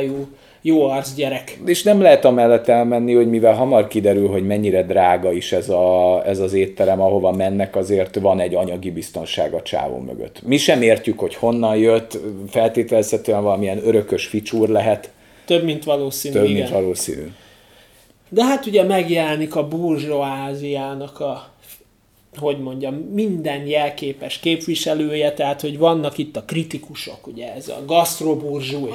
svádájú 0.00 0.28
jó 0.62 0.84
arc 0.84 1.14
gyerek. 1.14 1.58
És 1.66 1.82
nem 1.82 2.00
lehet 2.00 2.24
amellett 2.24 2.68
elmenni, 2.68 3.14
hogy 3.14 3.28
mivel 3.28 3.54
hamar 3.54 3.88
kiderül, 3.88 4.28
hogy 4.28 4.46
mennyire 4.46 4.82
drága 4.82 5.32
is 5.32 5.52
ez, 5.52 5.68
a, 5.68 6.22
ez 6.26 6.38
az 6.38 6.52
étterem, 6.52 7.00
ahova 7.00 7.32
mennek, 7.32 7.76
azért 7.76 8.14
van 8.14 8.40
egy 8.40 8.54
anyagi 8.54 8.90
biztonság 8.90 9.52
a 9.52 9.62
csávó 9.62 9.98
mögött. 9.98 10.42
Mi 10.42 10.56
sem 10.56 10.82
értjük, 10.82 11.18
hogy 11.18 11.34
honnan 11.34 11.76
jött, 11.76 12.18
feltételezhetően 12.48 13.42
valamilyen 13.42 13.86
örökös 13.86 14.26
ficsúr 14.26 14.68
lehet. 14.68 15.10
Több, 15.44 15.64
mint 15.64 15.84
valószínű. 15.84 16.34
Több, 16.34 16.44
igen. 16.44 16.56
mint 16.56 16.68
valószínű. 16.68 17.32
De 18.28 18.44
hát 18.44 18.66
ugye 18.66 18.82
megjelenik 18.82 19.56
a 19.56 19.68
burzsóáziának 19.68 21.20
a 21.20 21.49
hogy 22.38 22.58
mondjam, 22.58 22.94
minden 22.94 23.66
jelképes 23.66 24.38
képviselője, 24.38 25.32
tehát 25.32 25.60
hogy 25.60 25.78
vannak 25.78 26.18
itt 26.18 26.36
a 26.36 26.42
kritikusok, 26.42 27.26
ugye 27.26 27.54
ez 27.54 27.68
a 27.68 27.84
gasztroburzsúj. 27.86 28.90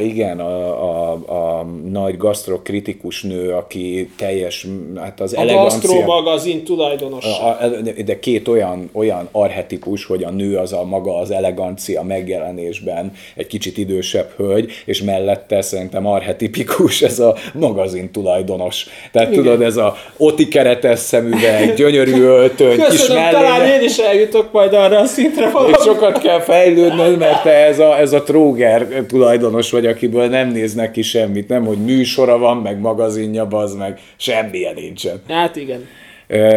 Igen, 0.00 0.40
a, 0.40 0.82
a, 0.82 1.58
a 1.58 1.64
nagy 1.90 2.16
gasztrokritikus 2.16 3.22
nő, 3.22 3.52
aki 3.52 4.10
teljes, 4.16 4.66
hát 4.96 5.20
az 5.20 5.34
a 5.34 5.40
elegancia... 5.40 6.02
A 6.02 6.06
magazin 6.06 6.64
tulajdonos. 6.64 7.24
A, 7.24 7.46
a, 7.48 7.68
de 8.04 8.18
két 8.18 8.48
olyan, 8.48 8.90
olyan 8.92 9.28
arhetipus, 9.32 10.04
hogy 10.04 10.24
a 10.24 10.30
nő 10.30 10.56
az 10.56 10.72
a 10.72 10.84
maga 10.84 11.16
az 11.16 11.30
elegancia 11.30 12.02
megjelenésben 12.02 13.12
egy 13.34 13.46
kicsit 13.46 13.78
idősebb 13.78 14.32
hölgy, 14.36 14.72
és 14.84 15.02
mellette 15.02 15.62
szerintem 15.62 16.06
arhetipikus 16.06 17.02
ez 17.02 17.18
a 17.18 17.36
magazin 17.54 18.10
tulajdonos. 18.10 18.86
Tehát 19.12 19.30
igen. 19.30 19.42
tudod, 19.42 19.62
ez 19.62 19.76
a 19.76 19.96
oti 20.16 20.48
keretes 20.48 20.98
szemüveg, 20.98 21.74
gyönyörű 21.74 22.20
ölt, 22.20 22.60
öltöny, 22.70 22.84
Köszönöm, 22.84 23.06
kis 23.06 23.08
mellénye. 23.08 23.30
talán 23.30 23.66
én 23.66 23.82
is 23.82 23.98
eljutok 23.98 24.52
majd 24.52 24.74
arra 24.74 24.98
a 24.98 25.06
szintre 25.06 25.50
valami. 25.50 25.72
És 25.78 25.84
sokat 25.84 26.18
kell 26.18 26.40
fejlődnöd, 26.40 27.18
mert 27.18 27.42
te 27.42 27.66
ez 27.66 27.78
a, 27.78 27.98
ez 27.98 28.12
a 28.12 28.22
tróger 28.22 28.86
tulajdonos 29.08 29.70
vagy, 29.70 29.86
akiből 29.86 30.26
nem 30.28 30.48
néznek 30.48 30.90
ki 30.90 31.02
semmit, 31.02 31.48
nem, 31.48 31.64
hogy 31.64 31.78
műsora 31.78 32.38
van, 32.38 32.56
meg 32.56 32.78
magazinja, 32.78 33.46
az 33.46 33.74
meg 33.74 33.98
semmilyen 34.16 34.74
nincsen. 34.74 35.22
Hát 35.28 35.56
igen. 35.56 35.88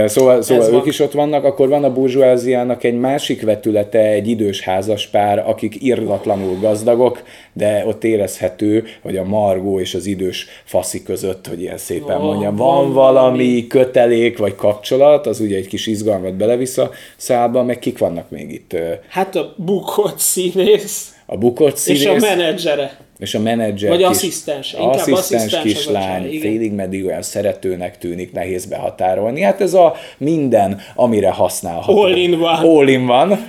Szóval, 0.05 0.41
szóval 0.41 0.65
ők 0.65 0.71
van. 0.71 0.87
is 0.87 0.99
ott 0.99 1.11
vannak, 1.11 1.43
akkor 1.43 1.69
van 1.69 1.83
a 1.83 1.93
burzsóáziának 1.93 2.83
egy 2.83 2.99
másik 2.99 3.41
vetülete, 3.41 3.99
egy 3.99 4.27
idős 4.27 4.61
házaspár, 4.61 5.43
akik 5.47 5.83
irdatlanul 5.83 6.57
gazdagok, 6.59 7.23
de 7.53 7.83
ott 7.87 8.03
érezhető, 8.03 8.83
hogy 9.01 9.17
a 9.17 9.23
Margó 9.23 9.79
és 9.79 9.93
az 9.93 10.05
idős 10.05 10.47
faszi 10.63 11.03
között, 11.03 11.47
hogy 11.47 11.61
ilyen 11.61 11.77
szépen 11.77 12.17
oh, 12.17 12.23
mondjam, 12.23 12.55
van, 12.55 12.75
van 12.83 12.93
valami 12.93 13.67
kötelék 13.67 14.37
vagy 14.37 14.55
kapcsolat, 14.55 15.27
az 15.27 15.39
ugye 15.39 15.57
egy 15.57 15.67
kis 15.67 15.87
izgalmat 15.87 16.33
belevisz 16.33 16.77
a 16.77 16.91
szálba, 17.17 17.63
meg 17.63 17.79
kik 17.79 17.97
vannak 17.97 18.29
még 18.29 18.51
itt? 18.51 18.75
Hát 19.09 19.35
a 19.35 19.53
bukott 19.57 20.19
színész. 20.19 21.15
A 21.25 21.37
bukott 21.37 21.77
színész. 21.77 22.01
És 22.01 22.07
a 22.07 22.15
menedzsere 22.19 22.97
és 23.23 23.35
a 23.35 23.39
menedzser 23.39 23.89
Vagy 23.89 23.97
kis, 23.97 24.07
asszisztens, 24.07 24.73
inkább 24.73 24.93
asszisztens, 24.93 25.43
asszisztens 25.43 25.63
kislány, 25.63 26.39
félig 26.39 26.71
meddig 26.71 27.05
olyan 27.05 27.21
szeretőnek 27.21 27.97
tűnik, 27.97 28.31
nehéz 28.31 28.65
behatárolni. 28.65 29.41
Hát 29.41 29.61
ez 29.61 29.73
a 29.73 29.95
minden, 30.17 30.81
amire 30.95 31.29
használható. 31.29 32.01
All 32.01 32.15
in 32.15 32.33
one. 32.33 32.59
All 32.67 32.87
in 32.87 33.09
one. 33.09 33.39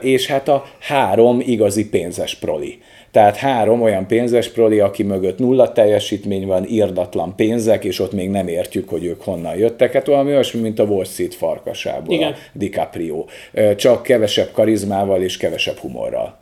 És 0.00 0.26
hát 0.26 0.48
a 0.48 0.64
három 0.78 1.40
igazi 1.40 1.88
pénzes 1.88 2.34
proli. 2.34 2.78
Tehát 3.10 3.36
három 3.36 3.82
olyan 3.82 4.06
pénzes 4.06 4.48
proli, 4.48 4.80
aki 4.80 5.02
mögött 5.02 5.38
nulla 5.38 5.72
teljesítmény 5.72 6.46
van, 6.46 6.66
írdatlan 6.68 7.36
pénzek, 7.36 7.84
és 7.84 7.98
ott 7.98 8.12
még 8.12 8.30
nem 8.30 8.48
értjük, 8.48 8.88
hogy 8.88 9.04
ők 9.04 9.22
honnan 9.22 9.56
jöttek. 9.56 9.92
Hát 9.92 10.06
valami 10.06 10.30
olyasmi, 10.30 10.60
mint 10.60 10.78
a 10.78 10.84
Wall 10.84 11.04
Street 11.04 11.34
farkasából, 11.34 12.14
Igen. 12.14 12.32
a 12.32 12.36
DiCaprio. 12.52 13.24
Csak 13.76 14.02
kevesebb 14.02 14.50
karizmával 14.52 15.22
és 15.22 15.36
kevesebb 15.36 15.76
humorral 15.76 16.39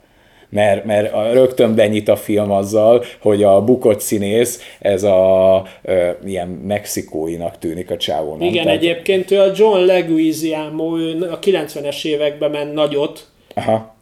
mert, 0.51 0.85
mert 0.85 1.33
rögtön 1.33 1.75
benyit 1.75 2.09
a 2.09 2.17
film 2.17 2.51
azzal, 2.51 3.05
hogy 3.21 3.43
a 3.43 3.65
bukott 3.65 4.01
színész, 4.01 4.63
ez 4.79 5.03
a 5.03 5.63
e, 5.83 6.19
ilyen 6.27 6.49
mexikóinak 6.49 7.59
tűnik 7.59 7.91
a 7.91 7.97
csávó. 7.97 8.37
Nem? 8.37 8.49
Igen, 8.49 8.65
Tehát... 8.65 8.79
egyébként 8.79 9.31
ő 9.31 9.41
a 9.41 9.53
John 9.57 9.85
Leguizamo, 9.85 10.99
ő 10.99 11.29
a 11.31 11.39
90-es 11.39 12.05
években 12.05 12.51
ment 12.51 12.73
nagyot, 12.73 13.27
Aha. 13.55 13.97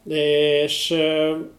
És, 0.65 0.95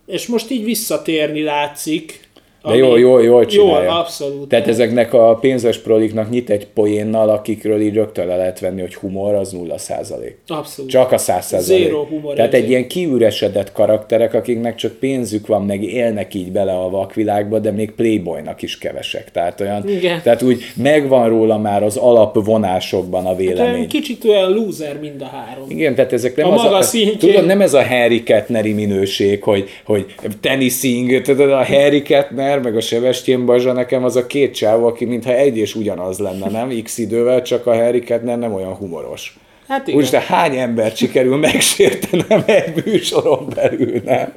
és 0.06 0.27
most 0.27 0.51
így 0.51 0.63
visszatérni 0.63 1.41
látszik, 1.41 2.26
de 2.67 2.74
ami... 2.74 2.81
jól, 2.81 3.00
jól, 3.00 3.24
jól 3.24 3.45
csinálja. 3.45 3.83
Jól, 3.83 3.97
abszolút. 3.97 4.50
Tehát 4.50 4.67
ezeknek 4.67 5.13
a 5.13 5.36
pénzes 5.36 5.77
proliknak 5.77 6.29
nyit 6.29 6.50
egy 6.50 6.67
poénnal, 6.67 7.29
akikről 7.29 7.81
így 7.81 7.93
rögtön 7.93 8.27
le 8.27 8.36
lehet 8.36 8.59
venni, 8.59 8.81
hogy 8.81 8.95
humor 8.95 9.33
az 9.33 9.51
nulla 9.51 9.77
százalék. 9.77 10.38
Abszolút. 10.47 10.91
Csak 10.91 11.12
a 11.12 11.17
száz 11.17 11.45
százalék. 11.45 11.83
Zero 11.83 12.03
humor. 12.03 12.36
Tehát 12.36 12.53
egy 12.53 12.69
ilyen 12.69 12.88
kiüresedett 12.88 13.71
karakterek, 13.71 14.33
akiknek 14.33 14.75
csak 14.75 14.91
pénzük 14.91 15.47
van, 15.47 15.65
meg 15.65 15.83
élnek 15.83 16.33
így 16.33 16.51
bele 16.51 16.71
a 16.71 16.89
vakvilágba, 16.89 17.59
de 17.59 17.71
még 17.71 17.91
playboynak 17.91 18.62
is 18.62 18.77
kevesek. 18.77 19.31
Tehát 19.31 19.62
olyan, 19.62 19.89
Igen. 19.89 20.21
tehát 20.24 20.41
úgy 20.41 20.63
megvan 20.75 21.29
róla 21.29 21.57
már 21.57 21.83
az 21.83 21.97
alapvonásokban 21.97 23.25
a 23.25 23.36
vélemény. 23.36 23.79
Hát 23.79 23.88
kicsit 23.88 24.24
olyan 24.24 24.51
loser 24.51 25.00
mind 25.00 25.21
a 25.21 25.25
három. 25.25 25.69
Igen, 25.69 25.95
tehát 25.95 26.13
ezek 26.13 26.36
nem 26.36 26.50
a 26.50 26.53
az 26.53 26.63
maga 26.63 26.75
a, 26.75 26.81
szintjén. 26.81 27.17
tudod, 27.17 27.45
nem 27.45 27.62
ez 27.62 27.74
a 27.74 27.83
Harry 27.83 28.24
Kettneri 28.24 28.74
minőség, 28.74 29.43
hogy, 29.43 29.69
hogy 29.86 30.05
teniszing, 30.41 31.21
tudod, 31.21 31.51
a 31.51 31.65
Harry 31.65 32.01
Kettner 32.01 32.57
Wagner, 32.58 32.72
meg 32.72 32.76
a 32.76 32.82
Sebestyén 32.82 33.46
Bazsa 33.46 33.74
nekem 33.74 34.04
az 34.04 34.16
a 34.16 34.28
két 34.28 34.54
csáv, 34.56 34.86
aki 34.86 35.06
mintha 35.06 35.34
egy 35.34 35.58
és 35.58 35.76
ugyanaz 35.76 36.20
lenne, 36.20 36.50
nem? 36.50 36.82
X 36.84 36.98
idővel, 36.98 37.42
csak 37.42 37.66
a 37.68 37.76
Harry 37.76 38.00
Kettner 38.00 38.38
nem 38.38 38.54
olyan 38.54 38.74
humoros. 38.74 39.38
Hát 39.68 39.88
igen. 39.88 40.00
Úgyhogy 40.00 40.24
hány 40.24 40.56
embert 40.56 40.96
sikerül 40.96 41.38
megsértenem 41.38 42.44
egy 42.46 42.86
műsoron 42.86 43.48
belül, 43.56 44.02
nem? 44.06 44.34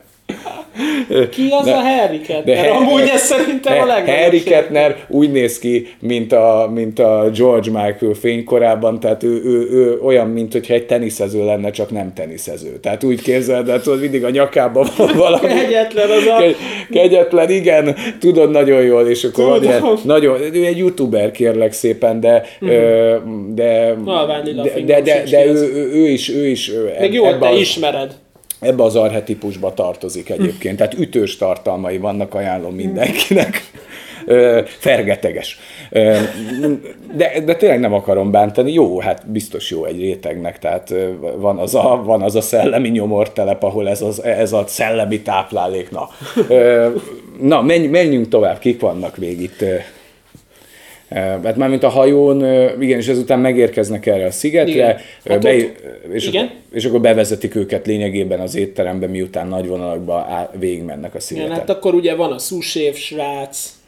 Ki 1.31 1.49
az 1.51 1.65
de, 1.65 1.73
a 1.73 1.81
Harry 1.81 2.21
Kettner? 2.21 2.65
De 2.65 2.69
Amúgy 2.69 3.09
ez 3.15 3.21
szerintem 3.21 3.81
a 3.81 3.87
legnagyobb. 3.87 4.23
Harry 4.23 4.43
Kettner 4.43 4.97
úgy 5.09 5.33
néz 5.33 5.59
ki, 5.59 5.95
mint 6.01 6.33
a, 6.33 6.71
mint 6.75 6.99
a 6.99 7.31
George 7.35 7.71
Michael 7.71 8.15
fénykorában, 8.21 9.01
tehát 9.01 9.23
ő, 9.23 9.43
ő, 9.45 9.69
ő 9.71 9.99
olyan, 10.03 10.29
mint 10.29 10.53
hogyha 10.53 10.75
egy 10.75 10.87
teniszező 10.87 11.45
lenne, 11.45 11.71
csak 11.71 11.91
nem 11.91 12.13
teniszező. 12.15 12.79
Tehát 12.81 13.05
úgy 13.05 13.23
képzeld, 13.23 13.67
de 13.67 13.81
tudod, 13.81 14.01
mindig 14.01 14.25
a 14.25 14.31
nyakában 14.31 14.87
van 14.97 15.17
valami. 15.27 15.47
Kegyetlen 15.47 16.11
az 16.11 16.27
a... 16.27 16.43
Kegyetlen, 16.91 17.51
igen, 17.51 17.97
tudod 18.21 18.51
nagyon 18.51 18.83
jól, 18.83 19.09
és 19.09 19.25
akkor 19.25 19.45
van 19.45 19.63
ilyen, 19.63 19.85
nagyon, 20.05 20.41
ő 20.55 20.65
egy 20.65 20.79
youtuber 20.79 21.31
kérlek 21.31 21.73
szépen, 21.73 22.21
de 22.21 22.45
mm. 22.65 22.69
de, 23.55 23.97
de, 24.05 24.83
de, 24.85 25.01
de, 25.01 25.23
de 25.31 25.47
ő, 25.47 25.73
ő, 25.75 25.91
ő, 25.93 26.09
is, 26.09 26.29
ő 26.29 26.47
is 26.47 26.71
Még 27.01 27.13
jó, 27.13 27.39
te 27.39 27.53
ismered 27.53 28.15
ebbe 28.61 28.83
az 28.83 28.97
arhetipusba 28.97 29.75
tartozik 29.75 30.31
egyébként. 30.31 30.77
Tehát 30.77 30.99
ütős 30.99 31.37
tartalmai 31.37 31.99
vannak, 31.99 32.35
ajánlom 32.35 32.75
mindenkinek. 32.75 33.71
Fergeteges. 34.79 35.59
De, 37.15 37.41
de 37.45 37.55
tényleg 37.57 37.81
nem 37.81 37.93
akarom 37.93 38.31
bántani. 38.31 38.73
Jó, 38.73 39.01
hát 39.01 39.31
biztos 39.31 39.71
jó 39.71 39.85
egy 39.85 40.01
rétegnek, 40.01 40.59
tehát 40.59 40.95
van 41.37 41.59
az 41.59 41.75
a, 41.75 42.03
van 42.05 42.23
az 42.23 42.35
a 42.35 42.41
szellemi 42.41 42.89
nyomortelep, 42.89 43.63
ahol 43.63 43.89
ez, 43.89 44.03
az, 44.03 44.23
ez 44.25 44.53
a 44.53 44.65
szellemi 44.67 45.21
táplálék. 45.21 45.91
Na, 45.91 46.09
na 47.41 47.63
menjünk 47.63 48.29
tovább, 48.29 48.59
kik 48.59 48.81
vannak 48.81 49.17
még 49.17 49.41
itt 49.41 49.65
Hát 51.11 51.57
már 51.57 51.69
mint 51.69 51.83
a 51.83 51.89
hajón, 51.89 52.45
igen, 52.81 52.99
és 52.99 53.09
ezután 53.09 53.39
megérkeznek 53.39 54.07
erre 54.07 54.27
a 54.27 54.31
szigetre, 54.31 54.73
igen. 54.73 54.97
Hát 55.25 55.43
be, 55.43 55.55
és, 56.13 56.27
igen. 56.27 56.45
Akkor, 56.45 56.57
és 56.73 56.85
akkor 56.85 57.01
bevezetik 57.01 57.55
őket 57.55 57.87
lényegében 57.87 58.41
az 58.41 58.55
étterembe, 58.55 59.07
miután 59.07 59.47
nagy 59.47 59.67
vonalakban 59.67 60.49
végigmennek 60.59 61.15
a 61.15 61.21
szigeten. 61.21 61.49
Igen, 61.49 61.61
hát 61.61 61.71
akkor 61.71 61.95
ugye 61.95 62.15
van 62.15 62.33
a 62.33 62.39
szúsév 62.39 62.95
srác, 62.95 63.79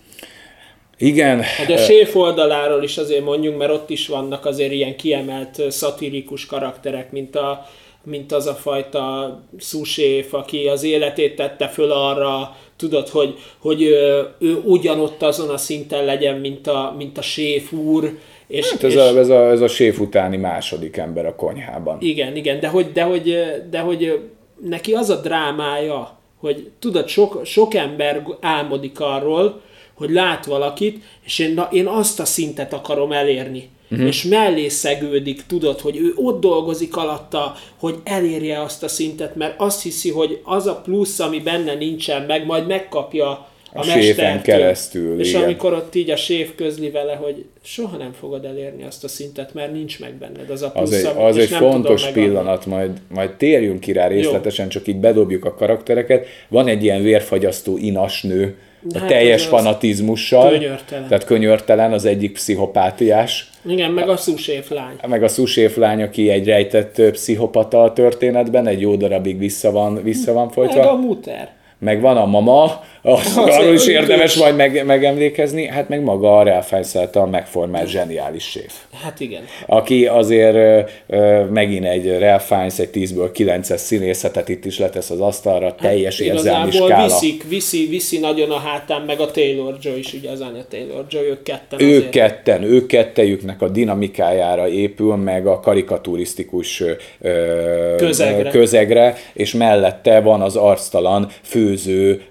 igen. 0.98 1.40
Hát 1.40 1.70
a 1.70 1.76
séf 1.76 2.16
oldaláról 2.16 2.82
is 2.82 2.98
azért 2.98 3.24
mondjuk, 3.24 3.58
mert 3.58 3.70
ott 3.70 3.90
is 3.90 4.08
vannak 4.08 4.46
azért 4.46 4.72
ilyen 4.72 4.96
kiemelt 4.96 5.62
szatirikus 5.70 6.46
karakterek, 6.46 7.12
mint 7.12 7.36
a 7.36 7.66
mint 8.04 8.32
az 8.32 8.46
a 8.46 8.54
fajta 8.54 9.40
szuséf, 9.58 10.34
aki 10.34 10.66
az 10.66 10.82
életét 10.82 11.36
tette 11.36 11.68
föl 11.68 11.90
arra, 11.90 12.56
tudod, 12.82 13.08
hogy, 13.08 13.38
hogy 13.58 13.82
ő, 13.82 14.26
ő 14.38 14.60
ugyanott 14.64 15.22
azon 15.22 15.48
a 15.48 15.56
szinten 15.56 16.04
legyen, 16.04 16.36
mint 16.36 16.66
a, 16.66 16.94
mint 16.96 17.18
a 17.18 17.22
séf 17.22 17.72
úr. 17.72 18.18
És, 18.46 18.70
hát 18.70 18.82
ez, 18.84 18.92
és, 18.92 18.98
a, 18.98 19.18
ez, 19.18 19.28
a, 19.28 19.50
ez 19.50 19.60
a 19.60 19.68
séf 19.68 20.00
utáni 20.00 20.36
második 20.36 20.96
ember 20.96 21.26
a 21.26 21.34
konyhában. 21.34 21.96
Igen, 22.00 22.36
igen, 22.36 22.60
de 22.60 22.68
hogy, 22.68 22.92
de 22.92 23.02
hogy, 23.02 23.36
de 23.70 23.80
hogy 23.80 24.20
neki 24.64 24.92
az 24.92 25.10
a 25.10 25.20
drámája, 25.20 26.18
hogy 26.40 26.70
tudod, 26.78 27.08
sok, 27.08 27.40
sok 27.44 27.74
ember 27.74 28.26
álmodik 28.40 29.00
arról, 29.00 29.60
hogy 29.94 30.10
lát 30.10 30.46
valakit, 30.46 31.02
és 31.24 31.38
én, 31.38 31.54
na, 31.54 31.68
én 31.72 31.86
azt 31.86 32.20
a 32.20 32.24
szintet 32.24 32.72
akarom 32.72 33.12
elérni. 33.12 33.70
Uh-huh. 33.92 34.06
És 34.06 34.22
mellé 34.22 34.68
szegődik, 34.68 35.42
tudod, 35.46 35.80
hogy 35.80 35.96
ő 35.96 36.12
ott 36.16 36.40
dolgozik 36.40 36.96
alatta, 36.96 37.54
hogy 37.78 37.94
elérje 38.04 38.62
azt 38.62 38.82
a 38.82 38.88
szintet, 38.88 39.36
mert 39.36 39.54
azt 39.56 39.82
hiszi, 39.82 40.10
hogy 40.10 40.40
az 40.44 40.66
a 40.66 40.80
plusz, 40.84 41.20
ami 41.20 41.40
benne 41.40 41.74
nincsen 41.74 42.22
meg, 42.22 42.46
majd 42.46 42.66
megkapja 42.66 43.28
a, 43.72 43.78
a 43.78 43.82
séfen 43.82 44.42
keresztül. 44.42 45.20
És 45.20 45.28
igen. 45.28 45.42
amikor 45.42 45.72
ott 45.72 45.94
így 45.94 46.10
a 46.10 46.16
séf 46.16 46.50
közli 46.56 46.90
vele, 46.90 47.14
hogy 47.14 47.44
soha 47.62 47.96
nem 47.96 48.12
fogod 48.12 48.44
elérni 48.44 48.82
azt 48.82 49.04
a 49.04 49.08
szintet, 49.08 49.54
mert 49.54 49.72
nincs 49.72 50.00
meg 50.00 50.14
benned 50.14 50.50
az 50.50 50.62
a 50.62 50.70
plusz, 50.70 50.92
az 50.92 51.04
egy, 51.04 51.16
az 51.16 51.36
egy 51.36 51.48
fontos 51.48 52.06
pillanat, 52.06 52.66
majd, 52.66 52.90
majd 53.08 53.30
térjünk 53.30 53.80
ki 53.80 53.92
rá 53.92 54.06
részletesen, 54.06 54.64
Jó. 54.64 54.70
csak 54.70 54.86
így 54.86 54.96
bedobjuk 54.96 55.44
a 55.44 55.54
karaktereket. 55.54 56.26
Van 56.48 56.68
egy 56.68 56.82
ilyen 56.82 57.02
vérfagyasztó 57.02 57.76
inas 57.78 58.22
nő, 58.22 58.56
a 58.94 58.98
hát 58.98 59.08
teljes 59.08 59.46
fanatizmussal. 59.46 60.50
Könyörtelen. 60.50 61.08
Tehát 61.08 61.24
könyörtelen, 61.24 61.92
az 61.92 62.04
egyik 62.04 62.32
pszichopátiás. 62.32 63.50
Igen, 63.66 63.90
meg 63.90 64.08
a 64.08 64.16
szuséf 64.16 64.70
lány. 64.70 64.94
Meg 65.08 65.22
a 65.22 65.28
szuséf 65.28 65.76
lány, 65.76 66.02
aki 66.02 66.30
egy 66.30 66.46
rejtett 66.46 67.02
pszichopata 67.10 67.82
a 67.82 67.92
történetben, 67.92 68.66
egy 68.66 68.80
jó 68.80 68.96
darabig 68.96 69.38
vissza 69.38 69.70
van, 69.70 70.02
vissza 70.02 70.32
van 70.32 70.50
folytva. 70.50 70.76
Meg 70.76 70.86
a 70.86 70.96
muter 70.96 71.60
meg 71.82 72.00
van 72.00 72.16
a 72.16 72.26
mama, 72.26 72.80
az, 73.02 73.36
arról 73.36 73.74
is 73.74 73.86
érdemes 73.86 74.34
majd 74.34 74.56
meg, 74.56 74.84
megemlékezni, 74.86 75.66
hát 75.66 75.88
meg 75.88 76.02
maga 76.02 76.38
a 76.38 76.42
Ralph 76.42 76.66
Fiennes 76.66 76.96
által 76.96 77.26
megformált 77.26 77.88
zseniális 77.88 78.44
séf. 78.44 78.74
Hát 79.02 79.20
igen. 79.20 79.42
Aki 79.66 80.06
azért 80.06 80.90
ö, 81.06 81.44
megint 81.44 81.84
egy 81.84 82.02
Fiennes, 82.46 82.78
egy 82.78 82.90
10-ből 82.94 83.30
9-es 83.34 83.76
színészetet 83.76 84.48
itt 84.48 84.64
is 84.64 84.78
letesz 84.78 85.10
az 85.10 85.20
asztalra, 85.20 85.64
hát 85.64 85.76
teljes 85.76 86.18
érzelmi 86.18 86.70
skála. 86.70 87.04
Viszik, 87.04 87.48
viszi, 87.48 87.86
viszi 87.86 88.18
nagyon 88.18 88.50
a 88.50 88.58
hátán, 88.58 89.02
meg 89.02 89.20
a 89.20 89.30
Taylor 89.30 89.76
Joe 89.82 89.96
is, 89.96 90.12
ugye 90.12 90.30
az 90.30 90.40
anya 90.40 90.64
Taylor 90.70 91.04
Joe, 91.10 91.22
ők 91.22 91.42
ketten 91.42 91.80
Ők 91.80 91.96
azért. 91.96 92.10
ketten, 92.10 92.62
ők 92.62 92.86
kettejüknek 92.86 93.62
a 93.62 93.68
dinamikájára 93.68 94.68
épül, 94.68 95.16
meg 95.16 95.46
a 95.46 95.60
karikaturisztikus 95.60 96.82
ö, 97.20 97.94
közegre. 97.96 98.50
közegre, 98.50 99.16
és 99.32 99.52
mellette 99.52 100.20
van 100.20 100.40
az 100.40 100.56
arctalan 100.56 101.28
fő 101.42 101.60
főző 101.72 102.22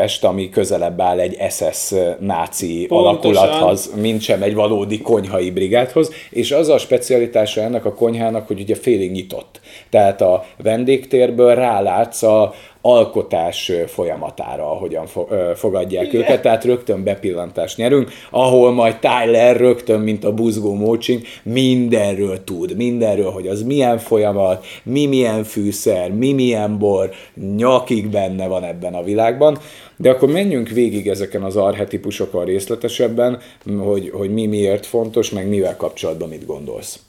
hadtest, 0.00 0.24
ami 0.24 0.48
közelebb 0.48 1.00
áll 1.00 1.18
egy 1.18 1.36
SS 1.50 1.94
náci 2.20 2.86
Pontosan. 2.86 3.06
alakulathoz, 3.06 3.92
mint 4.00 4.20
sem 4.20 4.42
egy 4.42 4.54
valódi 4.54 5.00
konyhai 5.00 5.50
brigádhoz, 5.50 6.10
és 6.30 6.52
az 6.52 6.68
a 6.68 6.78
specialitása 6.78 7.60
ennek 7.60 7.84
a 7.84 7.94
konyhának, 7.94 8.46
hogy 8.46 8.60
ugye 8.60 8.74
félig 8.74 9.10
nyitott. 9.10 9.60
Tehát 9.90 10.20
a 10.20 10.44
vendégtérből 10.56 11.54
rálátsz 11.54 12.22
a, 12.22 12.54
alkotás 12.82 13.72
folyamatára, 13.86 14.70
ahogyan 14.70 15.06
fogadják 15.54 16.06
Igen. 16.06 16.20
őket, 16.20 16.42
tehát 16.42 16.64
rögtön 16.64 17.04
bepillantást 17.04 17.76
nyerünk, 17.76 18.10
ahol 18.30 18.72
majd 18.72 18.96
Tyler 18.98 19.56
rögtön, 19.56 20.00
mint 20.00 20.24
a 20.24 20.34
buzgó 20.34 20.74
mócsink, 20.74 21.26
mindenről 21.42 22.44
tud, 22.44 22.76
mindenről, 22.76 23.30
hogy 23.30 23.46
az 23.46 23.62
milyen 23.62 23.98
folyamat, 23.98 24.66
mi 24.82 25.06
milyen 25.06 25.44
fűszer, 25.44 26.10
mi 26.10 26.32
milyen 26.32 26.78
bor, 26.78 27.10
nyakig 27.56 28.08
benne 28.08 28.46
van 28.46 28.64
ebben 28.64 28.94
a 28.94 29.02
világban, 29.02 29.58
de 29.96 30.10
akkor 30.10 30.28
menjünk 30.28 30.68
végig 30.68 31.08
ezeken 31.08 31.42
az 31.42 31.56
arhetipusokon 31.56 32.44
részletesebben, 32.44 33.38
hogy, 33.78 34.10
hogy 34.14 34.32
mi 34.32 34.46
miért 34.46 34.86
fontos, 34.86 35.30
meg 35.30 35.48
mivel 35.48 35.76
kapcsolatban 35.76 36.28
mit 36.28 36.46
gondolsz 36.46 37.00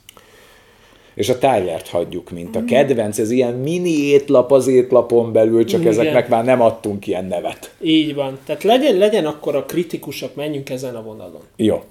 és 1.14 1.28
a 1.28 1.38
Tylert 1.38 1.88
hagyjuk, 1.88 2.30
mint 2.30 2.56
a 2.56 2.60
mm. 2.60 2.64
kedvenc, 2.64 3.18
ez 3.18 3.30
ilyen 3.30 3.54
mini 3.54 3.98
étlap 3.98 4.52
az 4.52 4.66
étlapon 4.66 5.32
belül, 5.32 5.64
csak 5.64 5.80
Igen. 5.80 5.92
ezeknek 5.92 6.28
már 6.28 6.44
nem 6.44 6.60
adtunk 6.60 7.06
ilyen 7.06 7.24
nevet. 7.24 7.74
Így 7.80 8.14
van. 8.14 8.38
Tehát 8.46 8.62
legyen, 8.62 8.96
legyen 8.96 9.26
akkor 9.26 9.56
a 9.56 9.64
kritikusok, 9.64 10.34
menjünk 10.34 10.70
ezen 10.70 10.94
a 10.94 11.02
vonalon. 11.02 11.42
Jó. 11.56 11.82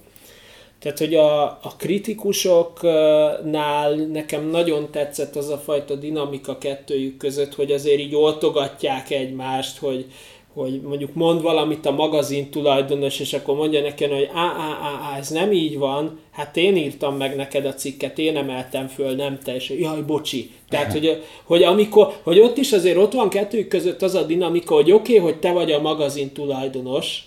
Tehát, 0.79 0.97
hogy 0.97 1.15
a, 1.15 1.43
a 1.43 1.73
kritikusoknál 1.77 3.95
nekem 3.95 4.49
nagyon 4.49 4.87
tetszett 4.91 5.35
az 5.35 5.49
a 5.49 5.57
fajta 5.57 5.95
dinamika 5.95 6.57
kettőjük 6.57 7.17
között, 7.17 7.55
hogy 7.55 7.71
azért 7.71 7.99
így 7.99 8.15
oltogatják 8.15 9.09
egymást, 9.09 9.77
hogy, 9.77 10.05
hogy 10.53 10.81
mondjuk 10.81 11.13
mond 11.13 11.41
valamit 11.41 11.85
a 11.85 11.91
magazin 11.91 12.49
tulajdonos, 12.49 13.19
és 13.19 13.33
akkor 13.33 13.55
mondja 13.55 13.81
nekem, 13.81 14.09
hogy 14.09 14.29
á, 14.33 14.45
á, 14.45 14.77
á, 14.81 15.11
á, 15.11 15.17
ez 15.17 15.29
nem 15.29 15.51
így 15.51 15.77
van, 15.77 16.19
hát 16.31 16.57
én 16.57 16.75
írtam 16.75 17.17
meg 17.17 17.35
neked 17.35 17.65
a 17.65 17.73
cikket, 17.73 18.17
én 18.19 18.37
emeltem 18.37 18.87
föl, 18.87 19.15
nem 19.15 19.39
te, 19.39 19.55
és 19.55 19.69
jaj, 19.69 20.01
bocsi. 20.01 20.51
Tehát, 20.69 20.91
hogy, 20.97 21.23
hogy, 21.43 21.63
amikor, 21.63 22.13
hogy 22.23 22.39
ott 22.39 22.57
is 22.57 22.71
azért 22.71 22.97
ott 22.97 23.13
van 23.13 23.29
kettőjük 23.29 23.67
között 23.67 24.01
az 24.01 24.15
a 24.15 24.23
dinamika, 24.23 24.73
hogy 24.73 24.91
oké, 24.91 25.17
okay, 25.17 25.31
hogy 25.31 25.39
te 25.39 25.51
vagy 25.51 25.71
a 25.71 25.81
magazin 25.81 26.31
tulajdonos, 26.31 27.23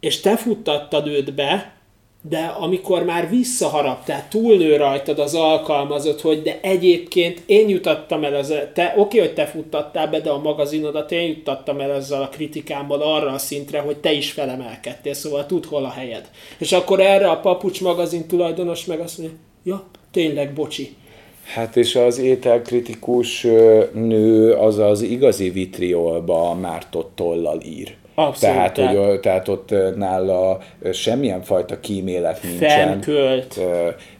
és 0.00 0.20
te 0.20 0.36
futtattad 0.36 1.06
őt 1.06 1.34
be, 1.34 1.75
de 2.28 2.54
amikor 2.58 3.04
már 3.04 3.28
visszaharap, 3.28 4.04
tehát 4.04 4.30
túlnő 4.30 4.76
rajtad 4.76 5.18
az 5.18 5.34
alkalmazott, 5.34 6.20
hogy 6.20 6.42
de 6.42 6.58
egyébként 6.62 7.42
én 7.46 7.68
jutattam 7.68 8.24
el, 8.24 8.34
az, 8.34 8.54
te, 8.74 8.94
oké, 8.96 9.18
hogy 9.18 9.34
te 9.34 9.46
futtattál 9.46 10.08
be, 10.08 10.20
de 10.20 10.30
a 10.30 10.38
magazinodat 10.38 11.12
én 11.12 11.28
juttattam 11.28 11.80
el 11.80 11.92
ezzel 11.92 12.22
a 12.22 12.28
kritikámmal 12.28 13.00
arra 13.00 13.32
a 13.32 13.38
szintre, 13.38 13.80
hogy 13.80 13.96
te 13.96 14.12
is 14.12 14.32
felemelkedtél, 14.32 15.14
szóval 15.14 15.46
tud 15.46 15.64
hol 15.64 15.84
a 15.84 15.90
helyed. 15.90 16.30
És 16.58 16.72
akkor 16.72 17.00
erre 17.00 17.30
a 17.30 17.40
papucs 17.40 17.80
magazin 17.80 18.26
tulajdonos 18.26 18.84
meg 18.84 19.00
azt 19.00 19.18
mondja, 19.18 19.36
ja, 19.62 19.84
tényleg, 20.10 20.52
bocsi. 20.52 20.94
Hát 21.44 21.76
és 21.76 21.96
az 21.96 22.18
ételkritikus 22.18 23.42
nő 23.92 24.52
az 24.52 24.78
az 24.78 25.02
igazi 25.02 25.50
vitriolba 25.50 26.54
mártott 26.54 27.12
tollal 27.14 27.60
ír. 27.60 27.94
Abszolút, 28.18 28.56
tehát, 28.56 28.74
tehát, 28.74 28.96
hogy, 28.96 29.20
tehát 29.20 29.48
ott 29.48 29.74
nála 29.96 30.58
semmilyen 30.92 31.42
fajta 31.42 31.80
kímélet 31.80 32.42
nincsen. 32.42 32.88
Fenkölt. 32.88 33.60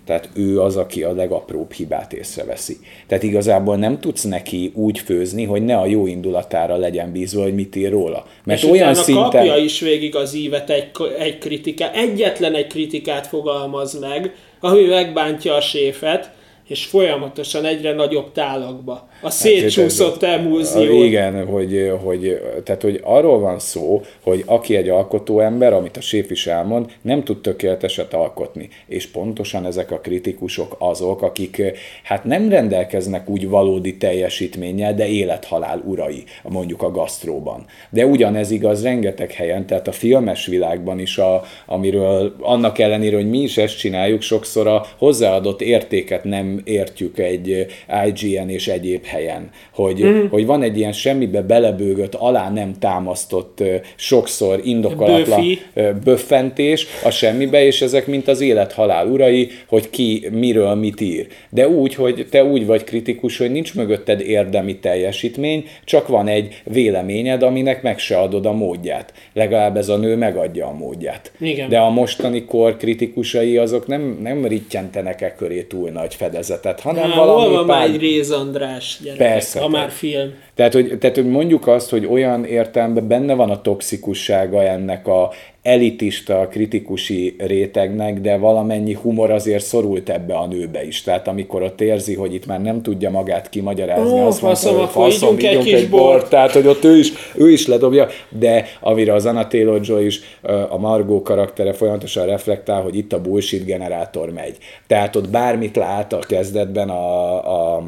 Tehát 0.06 0.28
ő 0.34 0.60
az, 0.60 0.76
aki 0.76 1.02
a 1.02 1.12
legapróbb 1.12 1.72
hibát 1.72 2.12
észreveszi. 2.12 2.76
Tehát 3.06 3.24
igazából 3.24 3.76
nem 3.76 3.98
tudsz 4.00 4.22
neki 4.22 4.72
úgy 4.74 4.98
főzni, 4.98 5.44
hogy 5.44 5.64
ne 5.64 5.76
a 5.76 5.86
jó 5.86 6.06
indulatára 6.06 6.76
legyen 6.76 7.12
bízva, 7.12 7.42
hogy 7.42 7.54
mit 7.54 7.76
ír 7.76 7.90
róla. 7.90 8.26
Mert 8.44 8.62
és 8.62 8.70
olyan 8.70 8.94
szinten... 8.94 9.30
kapja 9.30 9.56
is 9.56 9.80
végig 9.80 10.16
az 10.16 10.34
ívet 10.34 10.70
egy, 10.70 10.90
egy 11.18 11.38
kritikát, 11.38 11.96
egyetlen 11.96 12.54
egy 12.54 12.66
kritikát 12.66 13.26
fogalmaz 13.26 13.98
meg, 13.98 14.34
ami 14.60 14.84
megbántja 14.84 15.54
a 15.54 15.60
séfet, 15.60 16.30
és 16.68 16.84
folyamatosan 16.84 17.64
egyre 17.64 17.92
nagyobb 17.92 18.32
tálakba. 18.32 19.08
A 19.20 19.24
hát, 19.24 19.32
szétcsúszott 19.32 20.22
emulzió. 20.22 21.04
Igen, 21.04 21.46
hogy, 21.46 21.92
hogy, 22.04 22.40
tehát, 22.64 22.82
hogy 22.82 23.00
arról 23.02 23.38
van 23.38 23.58
szó, 23.58 24.02
hogy 24.22 24.42
aki 24.46 24.76
egy 24.76 24.88
alkotó 24.88 25.40
ember, 25.40 25.72
amit 25.72 25.96
a 25.96 26.00
séf 26.00 26.30
is 26.30 26.46
elmond, 26.46 26.90
nem 27.02 27.24
tud 27.24 27.40
tökéleteset 27.40 28.14
alkotni. 28.14 28.68
És 28.86 29.06
pontosan 29.06 29.66
ezek 29.66 29.90
a 29.90 29.98
kritikusok 29.98 30.76
azok, 30.78 31.22
akik 31.22 31.62
hát 32.02 32.24
nem 32.24 32.48
rendelkeznek 32.48 33.28
úgy 33.28 33.48
valódi 33.48 33.96
teljesítménnyel, 33.96 34.94
de 34.94 35.06
élethalál 35.06 35.82
urai, 35.86 36.24
mondjuk 36.42 36.82
a 36.82 36.90
gasztróban. 36.90 37.64
De 37.90 38.06
ugyanez 38.06 38.50
igaz 38.50 38.82
rengeteg 38.82 39.32
helyen, 39.32 39.66
tehát 39.66 39.88
a 39.88 39.92
filmes 39.92 40.46
világban 40.46 40.98
is, 40.98 41.18
a, 41.18 41.42
amiről 41.66 42.36
annak 42.40 42.78
ellenére, 42.78 43.16
hogy 43.16 43.28
mi 43.28 43.38
is 43.38 43.58
ezt 43.58 43.78
csináljuk, 43.78 44.22
sokszor 44.22 44.66
a 44.66 44.86
hozzáadott 44.98 45.60
értéket 45.60 46.24
nem 46.24 46.60
értjük 46.64 47.18
egy 47.18 47.66
IGN 48.06 48.48
és 48.48 48.68
egyéb 48.68 49.04
helyen, 49.06 49.50
hogy, 49.72 50.04
mm. 50.04 50.26
hogy 50.30 50.46
van 50.46 50.62
egy 50.62 50.78
ilyen 50.78 50.92
semmibe 50.92 51.42
belebőgött, 51.42 52.14
alá 52.14 52.50
nem 52.50 52.74
támasztott, 52.78 53.62
sokszor 53.96 54.60
indokolatlan 54.64 55.40
Böfi. 55.74 55.92
böffentés 56.04 56.86
a 57.04 57.10
semmibe, 57.10 57.64
és 57.64 57.82
ezek 57.82 58.06
mint 58.06 58.28
az 58.28 58.40
élet-halál 58.40 59.06
urai, 59.06 59.48
hogy 59.68 59.90
ki 59.90 60.28
miről 60.32 60.74
mit 60.74 61.00
ír. 61.00 61.26
De 61.50 61.68
úgy, 61.68 61.94
hogy 61.94 62.26
te 62.30 62.44
úgy 62.44 62.66
vagy 62.66 62.84
kritikus, 62.84 63.38
hogy 63.38 63.50
nincs 63.50 63.74
mögötted 63.74 64.20
érdemi 64.20 64.76
teljesítmény, 64.76 65.64
csak 65.84 66.08
van 66.08 66.28
egy 66.28 66.62
véleményed, 66.64 67.42
aminek 67.42 67.82
meg 67.82 67.98
se 67.98 68.18
adod 68.18 68.46
a 68.46 68.52
módját. 68.52 69.12
Legalább 69.32 69.76
ez 69.76 69.88
a 69.88 69.96
nő 69.96 70.16
megadja 70.16 70.66
a 70.66 70.72
módját. 70.72 71.32
Igen. 71.40 71.68
De 71.68 71.78
a 71.78 71.90
mostani 71.90 72.44
kor 72.44 72.76
kritikusai 72.76 73.56
azok 73.56 73.86
nem, 73.86 74.18
nem 74.22 74.46
rittyentenek 74.46 75.20
e 75.20 75.34
köré 75.34 75.62
túl 75.62 75.90
nagy 75.90 76.14
fedez 76.14 76.46
fejezetet, 76.46 76.80
hanem 76.80 77.08
Na, 77.08 77.14
valami 77.14 77.46
hol 77.46 77.56
van 77.56 77.66
pár... 77.66 77.88
egy 77.88 77.98
Réz 77.98 78.30
András 78.30 78.95
gyerekek, 79.02 79.26
Persze, 79.26 79.60
ha 79.60 79.68
már 79.68 79.90
film. 79.90 80.34
Tehát 80.56 80.72
hogy, 80.72 80.98
tehát, 80.98 81.16
hogy 81.16 81.30
mondjuk 81.30 81.66
azt, 81.66 81.90
hogy 81.90 82.06
olyan 82.06 82.44
értelemben 82.44 83.08
benne 83.08 83.34
van 83.34 83.50
a 83.50 83.60
toxikussága 83.60 84.62
ennek 84.62 85.06
a 85.06 85.30
elitista, 85.66 86.48
kritikusi 86.50 87.34
rétegnek, 87.38 88.20
de 88.20 88.36
valamennyi 88.36 88.92
humor 88.94 89.30
azért 89.30 89.64
szorult 89.64 90.08
ebbe 90.08 90.34
a 90.34 90.46
nőbe 90.46 90.86
is. 90.86 91.02
Tehát 91.02 91.28
amikor 91.28 91.62
ott 91.62 91.80
érzi, 91.80 92.14
hogy 92.14 92.34
itt 92.34 92.46
már 92.46 92.62
nem 92.62 92.82
tudja 92.82 93.10
magát 93.10 93.48
kimagyarázni, 93.48 94.20
Ó, 94.20 94.26
azt 94.26 94.38
faszom, 94.38 94.76
mondta, 94.76 95.00
hogy 95.00 95.12
faszom, 95.12 95.38
ígyunk 95.38 95.66
egy 95.66 95.72
egy 95.72 95.88
bort. 95.88 96.02
bort. 96.02 96.28
Tehát, 96.28 96.50
hogy 96.50 96.66
ott 96.66 96.84
ő 96.84 96.98
is, 96.98 97.12
ő 97.34 97.50
is 97.50 97.66
ledobja, 97.66 98.06
de 98.28 98.64
amire 98.80 99.14
az 99.14 99.26
Anna 99.26 99.46
Taylor-Joy 99.46 100.04
is, 100.04 100.20
a 100.68 100.78
Margot 100.78 101.22
karaktere 101.22 101.72
folyamatosan 101.72 102.26
reflektál, 102.26 102.82
hogy 102.82 102.96
itt 102.96 103.12
a 103.12 103.20
bullshit 103.20 103.64
generátor 103.64 104.32
megy. 104.32 104.56
Tehát 104.86 105.16
ott 105.16 105.28
bármit 105.28 105.76
lát 105.76 106.12
a 106.12 106.18
kezdetben 106.18 106.88
a, 106.88 107.76
a, 107.76 107.82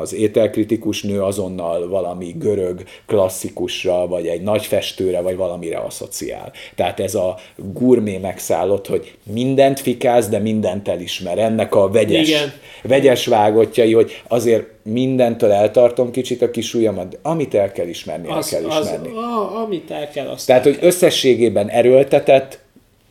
az 0.00 0.14
ételkritikus 0.14 1.02
nő 1.02 1.22
azonnal 1.22 1.88
valami 1.88 2.07
görög 2.38 2.82
klasszikusra, 3.06 4.06
vagy 4.06 4.26
egy 4.26 4.42
nagy 4.42 4.66
festőre, 4.66 5.20
vagy 5.20 5.36
valamire 5.36 5.78
asszociál. 5.78 6.52
Tehát 6.74 7.00
ez 7.00 7.14
a 7.14 7.36
gurmé 7.56 8.16
megszállott, 8.16 8.86
hogy 8.86 9.14
mindent 9.22 9.80
fikáz, 9.80 10.28
de 10.28 10.38
mindent 10.38 10.88
elismer. 10.88 11.38
Ennek 11.38 11.74
a 11.74 11.88
vegyes, 11.88 12.28
Igen. 12.28 12.52
vegyes 12.82 13.26
vágottjai, 13.26 13.92
hogy 13.92 14.22
azért 14.28 14.66
mindentől 14.82 15.50
eltartom 15.50 16.10
kicsit 16.10 16.42
a 16.42 16.50
kis 16.50 16.74
ujjamat, 16.74 17.18
amit 17.22 17.54
el 17.54 17.72
kell 17.72 17.86
ismerni, 17.86 18.28
el 18.28 18.36
Az, 18.36 18.48
kell 18.48 18.64
az, 18.64 18.84
ismerni. 18.84 19.08
a, 19.08 19.62
amit 19.64 19.90
el 19.90 20.08
kell, 20.08 20.26
azt 20.28 20.46
Tehát, 20.46 20.66
el 20.66 20.72
hogy 20.72 20.78
összességében 20.80 21.68
erőltetett, 21.68 22.58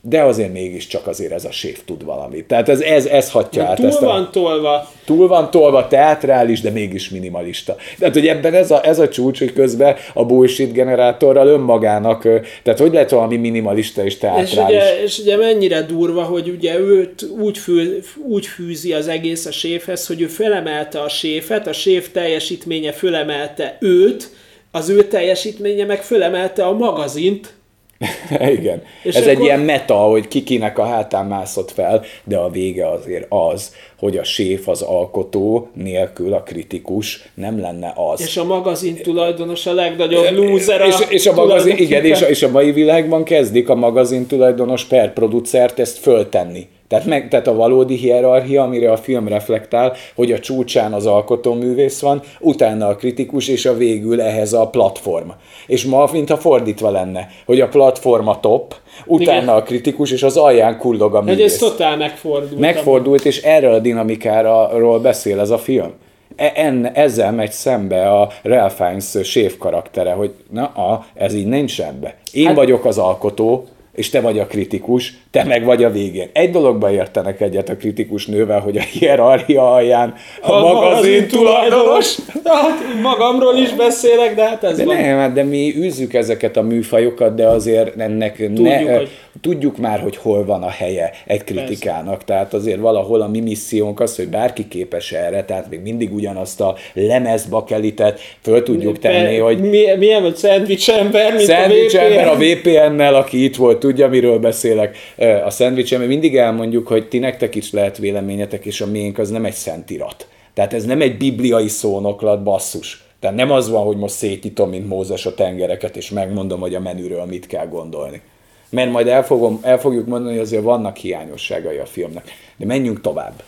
de 0.10 0.22
azért 0.22 0.54
mégiscsak 0.54 1.08
azért 1.08 1.32
ez 1.32 1.46
a 1.46 1.52
séf 1.52 1.80
tud 1.86 2.06
valamit. 2.06 2.46
Tehát 2.48 2.70
ez, 2.70 2.80
ez, 2.80 3.06
ez 3.06 3.32
hatja 3.32 3.62
kell. 3.62 3.72
át 3.72 3.78
Túl 3.78 3.88
ezt 3.88 4.02
a... 4.02 4.06
van 4.06 4.30
tolva, 4.32 4.91
Túl 5.06 5.28
van 5.28 5.52
tolva, 5.52 5.88
teátrális, 5.88 6.62
de 6.62 6.70
mégis 6.70 7.10
minimalista. 7.10 7.76
Tehát, 8.00 8.13
hogy 8.13 8.28
ebben 8.28 8.54
ez 8.54 8.72
a, 8.72 8.86
ez 8.86 9.00
a 9.00 9.10
csúcs, 9.10 9.39
hogy 9.39 9.54
közben 9.54 9.96
a 10.13 10.26
bullshit 10.26 10.72
generátorral 10.72 11.48
önmagának, 11.48 12.22
tehát 12.63 12.80
hogy 12.80 12.93
lehet 12.93 13.10
valami 13.10 13.38
minimalista 13.38 14.04
és 14.04 14.13
és 14.13 14.20
teátrális? 14.20 14.76
ugye, 14.76 15.04
és 15.04 15.20
ugye 15.20 15.38
mennyire 15.38 15.82
durva, 15.82 16.24
hogy 16.24 16.50
ugye 16.50 16.80
őt 16.80 17.28
úgy, 17.39 17.58
fű, 17.58 18.00
úgy 18.28 18.46
fűzi 18.46 18.93
az 18.93 19.08
egész 19.08 19.46
a 19.46 19.52
séfhez, 19.52 20.08
hogy 20.08 20.22
ő 20.22 20.28
fölemelte 20.28 21.02
a 21.02 21.10
séfet, 21.10 21.67
a 21.67 21.74
séf 21.74 22.12
teljesítménye 22.12 22.91
fölemelte 22.91 23.78
őt, 23.80 24.30
az 24.72 24.89
ő 24.89 25.04
teljesítménye 25.04 25.86
meg 25.86 26.04
fölemelte 26.04 26.65
a 26.65 26.74
magazint, 26.74 27.57
Igen. 28.60 28.81
És 29.03 29.15
Ez 29.15 29.27
egy 29.27 29.33
akkor- 29.36 29.45
ilyen 29.45 29.60
meta, 29.60 29.95
hogy 29.95 30.27
kikinek 30.27 30.77
a 30.79 30.86
hátán 30.86 31.25
mászott 31.25 31.71
fel, 31.71 32.03
de 32.23 32.38
a 32.38 32.49
vége 32.49 32.89
azért 32.89 33.25
az, 33.29 33.75
hogy 33.99 34.17
a 34.17 34.23
séf, 34.23 34.67
az 34.67 34.81
alkotó 34.81 35.67
nélkül 35.73 36.33
a 36.33 36.43
kritikus 36.43 37.29
nem 37.33 37.60
lenne 37.60 37.93
az. 38.12 38.21
és 38.21 38.38
a 38.38 38.43
magazin 38.43 38.95
tulajdonos 38.95 39.65
a 39.65 39.73
legnagyobb 39.73 40.31
loser 40.31 40.81
és, 40.88 40.95
és 41.10 41.27
a 41.27 41.33
magazin, 41.33 41.77
igen, 41.77 42.05
és 42.05 42.21
a, 42.21 42.29
és 42.29 42.43
a 42.43 42.49
mai 42.49 42.71
világban 42.71 43.23
kezdik 43.23 43.69
a 43.69 43.75
magazin 43.75 44.25
tulajdonos 44.27 44.83
per 44.86 45.13
producert 45.13 45.79
ezt 45.79 45.97
föltenni. 45.97 46.67
Tehát, 46.88 47.06
meg, 47.06 47.28
tehát 47.30 47.47
a 47.47 47.56
valódi 47.56 47.95
hierarchia, 47.95 48.63
amire 48.63 48.91
a 48.91 48.97
film 48.97 49.28
reflektál, 49.28 49.93
hogy 50.15 50.32
a 50.32 50.39
csúcsán 50.39 50.93
az 50.93 51.06
alkotóművész 51.06 52.00
van, 52.02 52.21
utána 52.39 52.88
a 52.88 52.95
kritikus, 52.95 53.47
és 53.47 53.65
a 53.65 53.73
végül 53.76 54.21
ehhez 54.21 54.54
a 54.54 54.67
platform. 54.67 55.30
És 55.67 55.86
ma, 55.86 56.10
mintha 56.12 56.38
fordítva 56.38 56.89
lenne, 56.91 57.28
hogy 57.45 57.62
a 57.62 57.67
platform 57.67 58.28
a 58.28 58.39
top, 58.39 58.76
utána 59.06 59.41
Igen. 59.41 59.56
a 59.56 59.63
kritikus, 59.63 60.12
és 60.12 60.23
az 60.23 60.38
alján 60.38 60.78
kullog 60.78 61.15
a 61.15 61.19
Hogy 61.19 61.30
ez 61.30 61.36
művész. 61.36 61.58
totál 61.58 61.97
megfordult. 61.97 62.60
Megfordult, 62.60 63.26
és 63.26 63.41
erről 63.41 63.73
a 63.73 63.80
dinamikáról 63.80 65.00
beszél 65.00 65.39
ez 65.39 65.50
a 65.50 65.58
film. 65.58 65.93
E- 66.36 66.52
En, 66.56 66.86
ezzel 66.93 67.32
megy 67.32 67.52
szembe 67.52 68.10
a 68.10 68.30
Ralph 68.43 68.76
Fiennes 68.76 69.15
séf 69.23 69.58
karaktere, 69.58 70.12
hogy 70.12 70.34
na, 70.52 70.63
a, 70.65 71.06
ez 71.13 71.34
így 71.34 71.47
nincs 71.47 71.78
rendben. 71.78 72.12
Én 72.32 72.45
hát, 72.45 72.56
Hát- 72.56 72.63
vagyok 72.65 72.86
az 72.86 72.97
alkotó, 72.97 73.65
és 73.95 74.10
te 74.10 74.21
vagy 74.21 74.39
a 74.39 74.45
kritikus, 74.47 75.13
te 75.38 75.43
meg 75.43 75.63
vagy 75.63 75.84
a 75.84 75.89
végén. 75.91 76.30
Egy 76.34 76.50
dologba 76.52 76.91
értenek 76.91 77.41
egyet 77.41 77.69
a 77.69 77.76
kritikus 77.76 78.26
nővel, 78.26 78.60
hogy 78.60 78.78
a 78.78 78.82
hierarchia 78.82 79.71
alján 79.73 80.13
a, 80.41 80.52
a 80.52 80.73
magazin 80.73 81.28
tulajdonos. 81.28 82.15
Hát 82.45 82.80
én 82.95 83.02
magamról 83.02 83.56
is 83.56 83.73
beszélek, 83.73 84.36
de 84.36 84.43
hát 84.47 84.63
ez 84.63 84.78
De 84.78 84.84
van. 84.86 84.95
nem, 84.95 85.17
hát 85.17 85.34
de 85.34 85.43
mi 85.43 85.73
űzzük 85.78 86.13
ezeket 86.13 86.58
a 86.58 86.62
műfajokat, 86.62 87.36
de 87.36 87.47
azért 87.47 88.00
ennek 88.00 88.36
tudjuk, 88.36 88.67
ne, 88.67 88.95
hogy- 88.97 89.10
tudjuk 89.41 89.78
már, 89.78 90.00
hogy 90.00 90.17
hol 90.17 90.45
van 90.45 90.63
a 90.63 90.69
helye 90.69 91.12
egy 91.26 91.43
kritikának. 91.43 92.23
Tehát 92.23 92.54
azért 92.54 92.80
valahol 92.80 93.21
a 93.21 93.28
mi 93.28 93.39
missziónk 93.39 94.00
az, 94.00 94.15
hogy 94.15 94.28
bárki 94.28 94.67
képes 94.67 95.12
erre, 95.12 95.43
tehát 95.43 95.69
még 95.69 95.80
mindig 95.82 96.13
ugyanazt 96.13 96.62
a 96.62 96.76
lemezbakelitet 96.93 98.19
föl 98.41 98.63
tudjuk 98.63 99.00
tenni, 99.00 99.38
hogy 99.38 99.60
Mi, 99.60 99.84
milyen 99.97 100.21
vagy 100.21 100.36
szendvics 100.36 100.89
ember, 100.89 101.32
mint 101.34 101.43
Szendvics 101.45 101.93
a 101.93 101.97
VPN. 102.00 102.04
ember 102.12 102.28
a 102.28 102.36
VPN-nel, 102.36 103.15
aki 103.15 103.43
itt 103.43 103.56
volt, 103.56 103.80
tudja, 103.80 104.08
miről 104.08 104.39
beszélek. 104.39 104.97
A 105.46 105.50
szendvics 105.50 105.94
ember, 105.94 106.08
mindig 106.08 106.38
elmondjuk, 106.38 106.88
hogy 106.88 107.08
ti 107.08 107.20
nektek 107.20 107.56
is 107.56 107.72
lehet 107.72 107.98
véleményetek, 107.98 108.66
és 108.66 108.82
a 108.82 108.86
miénk 108.86 109.18
az 109.18 109.30
nem 109.30 109.46
egy 109.46 109.54
szentirat. 109.54 110.28
Tehát 110.54 110.74
ez 110.74 110.86
nem 110.86 111.02
egy 111.02 111.18
bibliai 111.18 111.68
szónoklat, 111.68 112.44
basszus. 112.44 113.06
Tehát 113.20 113.36
nem 113.36 113.52
az 113.52 113.70
van, 113.70 113.86
hogy 113.86 113.98
most 113.98 114.13
szétítom, 114.13 114.70
mint 114.70 114.88
Mózes 114.88 115.26
a 115.26 115.34
tengereket, 115.34 115.98
és 115.98 116.10
megmondom, 116.10 116.60
hogy 116.60 116.76
a 116.76 116.80
menüről 116.80 117.26
mit 117.26 117.48
kell 117.48 117.68
gondolni. 117.68 118.22
Mert 118.70 118.92
majd 118.92 119.08
el, 119.08 119.24
fogom, 119.24 119.60
el 119.62 119.80
fogjuk 119.80 120.08
mondani, 120.08 120.34
hogy 120.34 120.44
azért 120.44 120.63
vannak 120.63 120.98
hiányosságai 120.98 121.78
a 121.78 121.86
filmnek. 121.86 122.32
De 122.58 122.66
menjünk 122.66 123.02
tovább. 123.02 123.44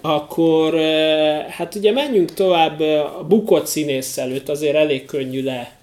Akkor 0.00 0.74
hát 1.48 1.74
ugye 1.74 1.92
menjünk 1.92 2.34
tovább 2.34 2.80
a 2.80 3.24
bukott 3.28 3.66
színész 3.66 4.18
előtt, 4.18 4.48
azért 4.48 4.76
elég 4.76 5.04
könnyű 5.04 5.42
le 5.42 5.77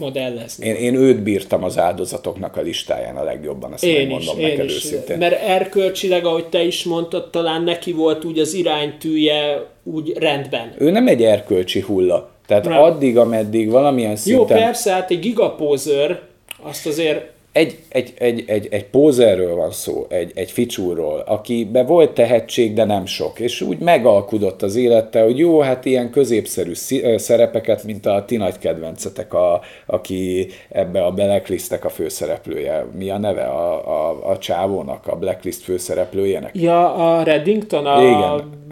modellezni. 0.00 0.66
Én, 0.66 0.74
én 0.74 0.94
őt 0.94 1.22
bírtam 1.22 1.64
az 1.64 1.78
áldozatoknak 1.78 2.56
a 2.56 2.60
listáján 2.60 3.16
a 3.16 3.22
legjobban, 3.24 3.72
ezt 3.72 3.84
Én 3.84 3.92
is, 3.92 3.98
megmondom 3.98 4.38
én 4.38 4.48
neked 4.48 4.64
is. 4.64 4.74
őszintén. 4.74 5.18
Mert 5.18 5.42
erkölcsileg, 5.42 6.24
ahogy 6.24 6.46
te 6.46 6.62
is 6.62 6.84
mondtad, 6.84 7.30
talán 7.30 7.62
neki 7.62 7.92
volt 7.92 8.24
úgy 8.24 8.38
az 8.38 8.54
iránytűje 8.54 9.66
úgy 9.82 10.12
rendben. 10.18 10.74
Ő 10.78 10.90
nem 10.90 11.08
egy 11.08 11.22
erkölcsi 11.22 11.80
hulla. 11.80 12.30
Tehát 12.46 12.64
Nem. 12.64 12.82
addig, 12.82 13.18
ameddig 13.18 13.70
valamilyen 13.70 14.10
Jó, 14.10 14.16
szinten... 14.16 14.58
persze, 14.58 14.92
hát 14.92 15.10
egy 15.10 15.20
gigapózőr, 15.20 16.20
azt 16.62 16.86
azért 16.86 17.32
egy, 17.54 17.78
egy, 17.88 18.14
egy, 18.18 18.44
egy, 18.46 18.68
egy 18.70 18.84
pózerről 18.84 19.54
van 19.54 19.70
szó, 19.70 20.06
egy, 20.08 20.32
egy 20.34 20.50
ficsúról, 20.50 21.22
akibe 21.26 21.82
volt 21.82 22.10
tehetség, 22.10 22.74
de 22.74 22.84
nem 22.84 23.06
sok, 23.06 23.38
és 23.38 23.60
úgy 23.60 23.78
megalkudott 23.78 24.62
az 24.62 24.76
élete, 24.76 25.22
hogy 25.22 25.38
jó, 25.38 25.60
hát 25.60 25.84
ilyen 25.84 26.10
középszerű 26.10 26.72
szerepeket, 27.16 27.84
mint 27.84 28.06
a 28.06 28.24
ti 28.26 28.36
nagy 28.36 28.58
kedvencetek, 28.58 29.34
a, 29.34 29.60
aki 29.86 30.48
ebbe 30.68 31.04
a 31.04 31.10
Blacklistek 31.10 31.84
a 31.84 31.88
főszereplője. 31.88 32.86
Mi 32.98 33.10
a 33.10 33.18
neve 33.18 33.44
a, 33.44 34.08
a, 34.08 34.28
a 34.30 34.38
csávónak, 34.38 35.06
a 35.06 35.16
Blacklist 35.16 35.62
főszereplőjének? 35.62 36.50
Ja, 36.54 36.94
a 36.94 37.22
Reddington, 37.22 37.86
a 37.86 38.02
Igen. 38.02 38.62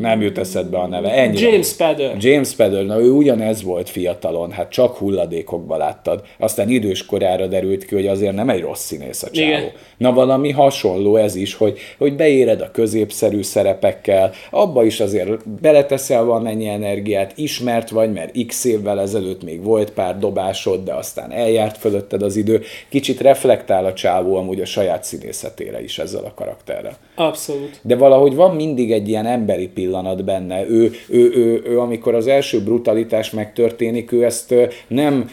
Nem 0.00 0.22
jut 0.22 0.38
eszedbe 0.38 0.78
a 0.78 0.86
neve. 0.86 1.12
Ennyi. 1.12 1.40
James 1.40 1.66
Spader. 1.66 2.16
James 2.18 2.48
Spader, 2.48 2.84
na 2.84 3.00
ő 3.00 3.10
ugyanez 3.10 3.62
volt 3.62 3.88
fiatalon, 3.88 4.50
hát 4.50 4.70
csak 4.70 4.96
hulladékokba 4.96 5.76
láttad. 5.76 6.22
Aztán 6.38 6.68
idős 6.68 7.06
korára 7.06 7.46
derült 7.46 7.84
ki, 7.84 7.94
hogy 7.94 8.06
azért 8.06 8.34
nem 8.34 8.48
egy 8.48 8.60
rossz 8.60 8.84
színész 8.84 9.22
a 9.22 9.30
csávó. 9.30 9.48
Igen. 9.48 9.70
Na 9.96 10.12
valami 10.12 10.50
hasonló 10.50 11.16
ez 11.16 11.34
is, 11.34 11.54
hogy, 11.54 11.78
hogy 11.98 12.16
beéred 12.16 12.60
a 12.60 12.70
középszerű 12.70 13.42
szerepekkel, 13.42 14.32
abba 14.50 14.84
is 14.84 15.00
azért 15.00 15.48
beleteszel 15.48 16.24
valamennyi 16.24 16.68
energiát, 16.68 17.32
ismert 17.36 17.90
vagy, 17.90 18.12
mert 18.12 18.46
x 18.46 18.64
évvel 18.64 19.00
ezelőtt 19.00 19.42
még 19.42 19.62
volt 19.62 19.90
pár 19.90 20.18
dobásod, 20.18 20.84
de 20.84 20.94
aztán 20.94 21.32
eljárt 21.32 21.76
fölötted 21.78 22.22
az 22.22 22.36
idő. 22.36 22.62
Kicsit 22.88 23.20
reflektál 23.20 23.84
a 23.84 23.92
csávó 23.92 24.36
amúgy 24.36 24.60
a 24.60 24.64
saját 24.64 25.04
színészetére 25.04 25.82
is 25.82 25.98
ezzel 25.98 26.24
a 26.24 26.34
karakterrel 26.34 26.96
Abszolút. 27.16 27.80
de 27.82 27.96
valahogy 27.96 28.34
van 28.34 28.54
mindig 28.54 28.92
egy 28.92 29.08
ilyen 29.08 29.26
emberi 29.26 29.68
pillanat 29.68 30.24
benne. 30.24 30.68
Ő, 30.68 30.90
ő, 31.08 31.32
ő, 31.34 31.62
ő 31.64 31.80
amikor 31.80 32.14
az 32.14 32.26
első 32.26 32.62
brutalitás 32.62 33.30
megtörténik, 33.30 34.12
ő 34.12 34.24
ezt 34.24 34.54
nem 34.88 35.30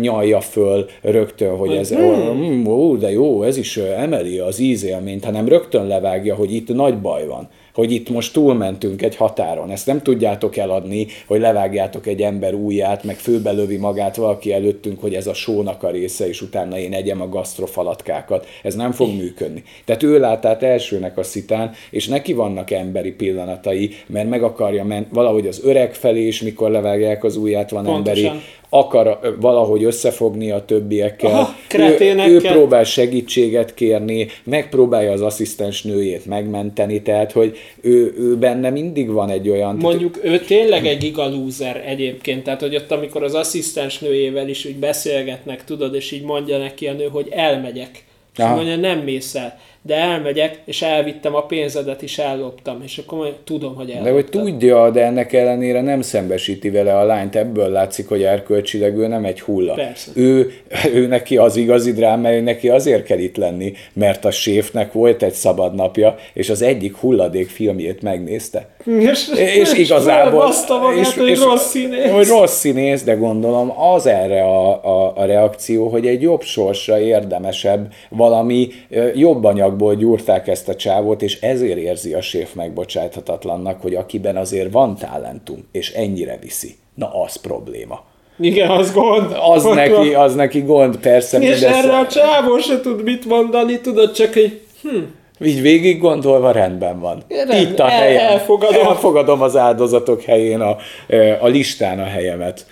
nyalja 0.00 0.40
föl 0.40 0.86
rögtön, 1.02 1.56
hogy 1.56 1.76
ez, 1.76 1.94
hmm. 1.94 2.66
ó, 2.66 2.96
de 2.96 3.10
jó, 3.10 3.42
ez 3.42 3.56
is 3.56 3.76
emeli 3.76 4.38
az 4.38 4.58
ízélményt, 4.58 5.24
hanem 5.24 5.48
rögtön 5.48 5.86
levágja, 5.86 6.34
hogy 6.34 6.54
itt 6.54 6.68
nagy 6.68 7.00
baj 7.00 7.26
van 7.26 7.48
hogy 7.76 7.92
itt 7.92 8.08
most 8.08 8.32
túlmentünk 8.32 9.02
egy 9.02 9.16
határon. 9.16 9.70
Ezt 9.70 9.86
nem 9.86 10.02
tudjátok 10.02 10.56
eladni, 10.56 11.06
hogy 11.26 11.40
levágjátok 11.40 12.06
egy 12.06 12.22
ember 12.22 12.54
ujját, 12.54 13.04
meg 13.04 13.16
főbelövi 13.16 13.76
magát 13.76 14.16
valaki 14.16 14.52
előttünk, 14.52 15.00
hogy 15.00 15.14
ez 15.14 15.26
a 15.26 15.34
sónak 15.34 15.82
a 15.82 15.90
része, 15.90 16.28
és 16.28 16.42
utána 16.42 16.78
én 16.78 16.92
egyem 16.92 17.20
a 17.20 17.28
gasztrofalatkákat. 17.28 18.46
Ez 18.62 18.74
nem 18.74 18.92
fog 18.92 19.14
működni. 19.14 19.62
Tehát 19.84 20.02
ő 20.02 20.18
lát 20.18 20.44
át 20.44 20.62
elsőnek 20.62 21.18
a 21.18 21.22
szitán, 21.22 21.72
és 21.90 22.06
neki 22.06 22.32
vannak 22.32 22.70
emberi 22.70 23.12
pillanatai, 23.12 23.90
mert 24.06 24.28
meg 24.28 24.42
akarja 24.42 24.84
menni 24.84 25.06
valahogy 25.10 25.46
az 25.46 25.60
öreg 25.64 25.94
felé, 25.94 26.26
és 26.26 26.42
mikor 26.42 26.70
levágják 26.70 27.24
az 27.24 27.36
ujját, 27.36 27.70
van 27.70 27.84
Pontosan. 27.84 28.24
emberi 28.24 28.42
akar 28.78 29.36
valahogy 29.40 29.84
összefogni 29.84 30.50
a 30.50 30.64
többiekkel. 30.64 31.30
Aha, 31.30 31.48
ő, 31.48 31.64
kreténekkel. 31.68 32.32
ő 32.32 32.40
próbál 32.40 32.84
segítséget 32.84 33.74
kérni, 33.74 34.26
megpróbálja 34.44 35.12
az 35.12 35.20
asszisztens 35.20 35.82
nőjét 35.82 36.26
megmenteni, 36.26 37.02
tehát 37.02 37.32
hogy 37.32 37.58
ő, 37.80 38.14
ő 38.18 38.36
benne 38.36 38.70
mindig 38.70 39.10
van 39.10 39.30
egy 39.30 39.48
olyan... 39.48 39.76
Mondjuk 39.76 40.20
ő 40.22 40.38
tényleg 40.38 40.86
egy 40.86 40.98
giga 40.98 41.28
loser 41.28 41.82
egyébként, 41.86 42.42
tehát 42.42 42.60
hogy 42.60 42.76
ott 42.76 42.90
amikor 42.90 43.22
az 43.22 43.34
asszisztens 43.34 43.98
nőjével 43.98 44.48
is 44.48 44.64
úgy 44.64 44.76
beszélgetnek, 44.76 45.64
tudod, 45.64 45.94
és 45.94 46.12
így 46.12 46.22
mondja 46.22 46.58
neki 46.58 46.86
a 46.86 46.92
nő, 46.92 47.08
hogy 47.12 47.26
elmegyek. 47.30 48.04
És 48.38 48.44
mondja, 48.44 48.76
nem 48.76 48.98
mész 48.98 49.34
el 49.34 49.58
de 49.86 49.94
elmegyek, 49.94 50.60
és 50.64 50.82
elvittem 50.82 51.34
a 51.34 51.42
pénzedet 51.42 52.02
is, 52.02 52.18
elloptam, 52.18 52.82
és 52.84 52.98
akkor 52.98 53.18
majd 53.18 53.34
tudom, 53.44 53.74
hogy 53.74 53.90
elloptam. 53.90 54.04
De 54.04 54.12
hogy 54.12 54.26
tudja, 54.26 54.90
de 54.90 55.04
ennek 55.04 55.32
ellenére 55.32 55.80
nem 55.80 56.00
szembesíti 56.00 56.70
vele 56.70 56.98
a 56.98 57.04
lányt, 57.04 57.36
ebből 57.36 57.68
látszik, 57.68 58.08
hogy 58.08 58.22
erkölcsileg 58.22 58.96
ő 58.96 59.06
nem 59.06 59.24
egy 59.24 59.40
hulla. 59.40 59.74
Persze. 59.74 60.10
Ő, 60.14 60.52
ő 60.94 61.06
neki 61.06 61.36
az 61.36 61.56
igazi 61.56 61.92
dráma, 61.92 62.32
ő 62.32 62.40
neki 62.40 62.68
azért 62.68 63.04
kell 63.04 63.18
itt 63.18 63.36
lenni, 63.36 63.72
mert 63.92 64.24
a 64.24 64.30
séfnek 64.30 64.92
volt 64.92 65.22
egy 65.22 65.32
szabad 65.32 65.74
napja, 65.74 66.16
és 66.32 66.50
az 66.50 66.62
egyik 66.62 66.96
hulladék 66.96 67.48
filmjét 67.48 68.02
megnézte. 68.02 68.75
És, 68.86 69.28
és 69.56 69.72
igazából... 69.72 70.54
magát, 70.68 70.98
és, 70.98 71.14
hogy 71.14 71.28
és, 71.28 71.40
rossz 71.40 71.68
színész. 71.68 72.10
Hogy 72.10 72.26
rossz 72.26 72.58
színész, 72.58 73.02
de 73.02 73.14
gondolom 73.14 73.80
az 73.80 74.06
erre 74.06 74.42
a, 74.42 74.84
a, 74.84 75.12
a 75.16 75.24
reakció, 75.24 75.88
hogy 75.88 76.06
egy 76.06 76.22
jobb 76.22 76.42
sorsra 76.42 77.00
érdemesebb 77.00 77.92
valami 78.08 78.68
jobb 79.14 79.44
anyagból 79.44 79.94
gyúrták 79.94 80.48
ezt 80.48 80.68
a 80.68 80.74
csávót, 80.74 81.22
és 81.22 81.40
ezért 81.40 81.78
érzi 81.78 82.14
a 82.14 82.20
séf 82.20 82.54
megbocsáthatatlannak, 82.54 83.82
hogy 83.82 83.94
akiben 83.94 84.36
azért 84.36 84.72
van 84.72 84.96
talentum, 84.96 85.68
és 85.72 85.92
ennyire 85.92 86.38
viszi. 86.42 86.74
Na, 86.94 87.22
az 87.22 87.36
probléma. 87.36 88.04
Igen, 88.38 88.70
az 88.70 88.92
gond. 88.92 89.36
Az, 89.40 89.64
neki, 89.64 90.14
az 90.14 90.34
neki 90.34 90.60
gond, 90.60 90.96
persze. 90.96 91.38
És 91.38 91.60
erre 91.60 91.96
a 91.96 92.06
csávó 92.06 92.58
se 92.58 92.80
tud 92.80 93.02
mit 93.02 93.24
mondani, 93.24 93.80
tudod 93.80 94.12
csak, 94.12 94.32
hogy 94.32 94.60
hm, 94.82 94.98
így 95.44 95.60
végig 95.60 95.98
gondolva 95.98 96.50
rendben 96.50 97.00
van. 97.00 97.22
Rend, 97.28 97.70
Itt 97.70 97.78
a 97.78 97.86
helyen. 97.86 98.26
Elfogadom. 98.26 98.86
elfogadom 98.86 99.42
az 99.42 99.56
áldozatok 99.56 100.22
helyén 100.22 100.60
a, 100.60 100.76
a 101.40 101.46
listán 101.46 102.00
a 102.00 102.04
helyemet. 102.04 102.66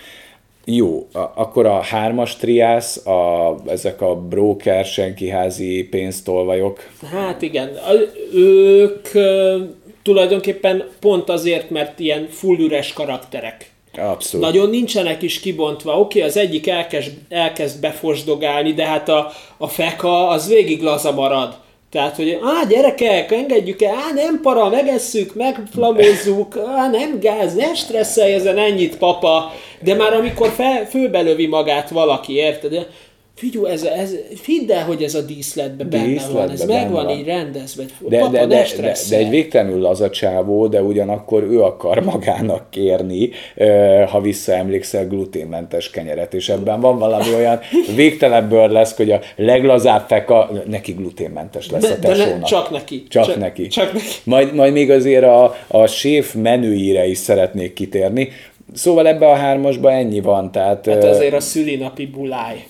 Jó, 0.66 1.06
akkor 1.34 1.66
a 1.66 1.80
hármas 1.80 2.36
triász, 2.36 3.06
a, 3.06 3.54
ezek 3.66 4.00
a 4.00 4.14
broker, 4.14 4.84
senkiházi 4.84 5.88
pénztolvajok. 5.90 6.90
Hát 7.12 7.42
igen, 7.42 7.70
ők 8.34 9.08
tulajdonképpen 10.02 10.88
pont 11.00 11.28
azért, 11.28 11.70
mert 11.70 11.98
ilyen 11.98 12.28
full 12.30 12.58
üres 12.58 12.92
karakterek. 12.92 13.70
Abszolút. 13.98 14.46
Nagyon 14.46 14.70
nincsenek 14.70 15.22
is 15.22 15.40
kibontva. 15.40 15.98
Oké, 15.98 16.18
okay, 16.18 16.30
az 16.30 16.36
egyik 16.36 16.68
elkezd, 16.68 17.12
elkezd 17.28 17.80
befosdogálni, 17.80 18.72
de 18.72 18.86
hát 18.86 19.08
a, 19.08 19.32
a 19.56 19.68
feka 19.68 20.28
az 20.28 20.48
végig 20.48 20.82
laza 20.82 21.12
marad. 21.12 21.56
Tehát, 21.94 22.16
hogy 22.16 22.38
á, 22.42 22.64
gyerekek, 22.68 23.32
engedjük 23.32 23.82
el, 23.82 23.94
á, 23.94 24.12
nem 24.14 24.40
para, 24.42 24.68
megesszük, 24.68 25.34
megflamozzuk, 25.34 26.56
á, 26.56 26.90
nem 26.90 27.20
gáz, 27.20 27.54
ne 27.54 27.74
stresszelj 27.74 28.32
ezen 28.32 28.58
ennyit, 28.58 28.98
papa. 28.98 29.52
De 29.80 29.94
már 29.94 30.12
amikor 30.12 30.48
fel, 30.48 30.86
főbelövi 30.86 31.46
magát 31.46 31.90
valaki, 31.90 32.32
érted? 32.32 32.86
Figyú, 33.34 33.64
ez, 33.64 33.82
ez, 33.82 34.14
fidd 34.34 34.72
el, 34.72 34.84
hogy 34.84 35.02
ez 35.02 35.14
a 35.14 35.20
díszletben 35.20 35.90
benne 35.90 36.06
díszletbe 36.06 36.38
van, 36.38 36.50
ez 36.50 36.64
meg 36.64 36.90
van 36.90 37.10
így 37.10 37.26
rendezve. 37.26 37.84
De, 38.08 38.18
Papa, 38.18 38.30
de, 38.30 38.46
de, 38.46 38.66
de, 38.80 38.96
de 39.08 39.16
egy 39.16 39.28
végtelenül 39.28 39.86
az 39.86 40.00
a 40.00 40.10
csávó, 40.10 40.66
de 40.66 40.82
ugyanakkor 40.82 41.42
ő 41.42 41.62
akar 41.62 41.98
magának 42.04 42.70
kérni, 42.70 43.30
ha 44.08 44.20
visszaemlékszel, 44.20 45.06
gluténmentes 45.06 45.90
kenyeret, 45.90 46.34
és 46.34 46.48
ebben 46.48 46.80
van 46.80 46.98
valami 46.98 47.34
olyan 47.34 47.60
végtelen 47.96 48.72
lesz, 48.72 48.96
hogy 48.96 49.10
a 49.10 49.20
leglazább 49.36 50.04
feka, 50.08 50.50
neki 50.66 50.92
gluténmentes 50.92 51.70
lesz 51.70 51.82
de, 51.82 51.88
a 51.88 51.98
tesónak. 51.98 52.40
De 52.40 52.46
csak 52.46 52.70
neki. 52.70 53.04
Csak, 53.08 53.24
csak 53.24 53.36
neki. 53.36 53.66
Csak 53.66 53.92
neki. 53.92 54.06
Majd, 54.24 54.54
majd 54.54 54.72
még 54.72 54.90
azért 54.90 55.24
a, 55.24 55.54
a 55.66 55.86
séf 55.86 56.34
menüire 56.34 57.06
is 57.06 57.18
szeretnék 57.18 57.72
kitérni, 57.72 58.28
Szóval 58.72 59.06
ebbe 59.06 59.26
a 59.26 59.34
hármasba 59.34 59.92
ennyi 59.92 60.20
van, 60.20 60.52
tehát... 60.52 60.86
Hát 60.86 61.04
azért 61.04 61.34
a 61.34 61.40
szülinapi 61.40 62.06
buláj 62.06 62.64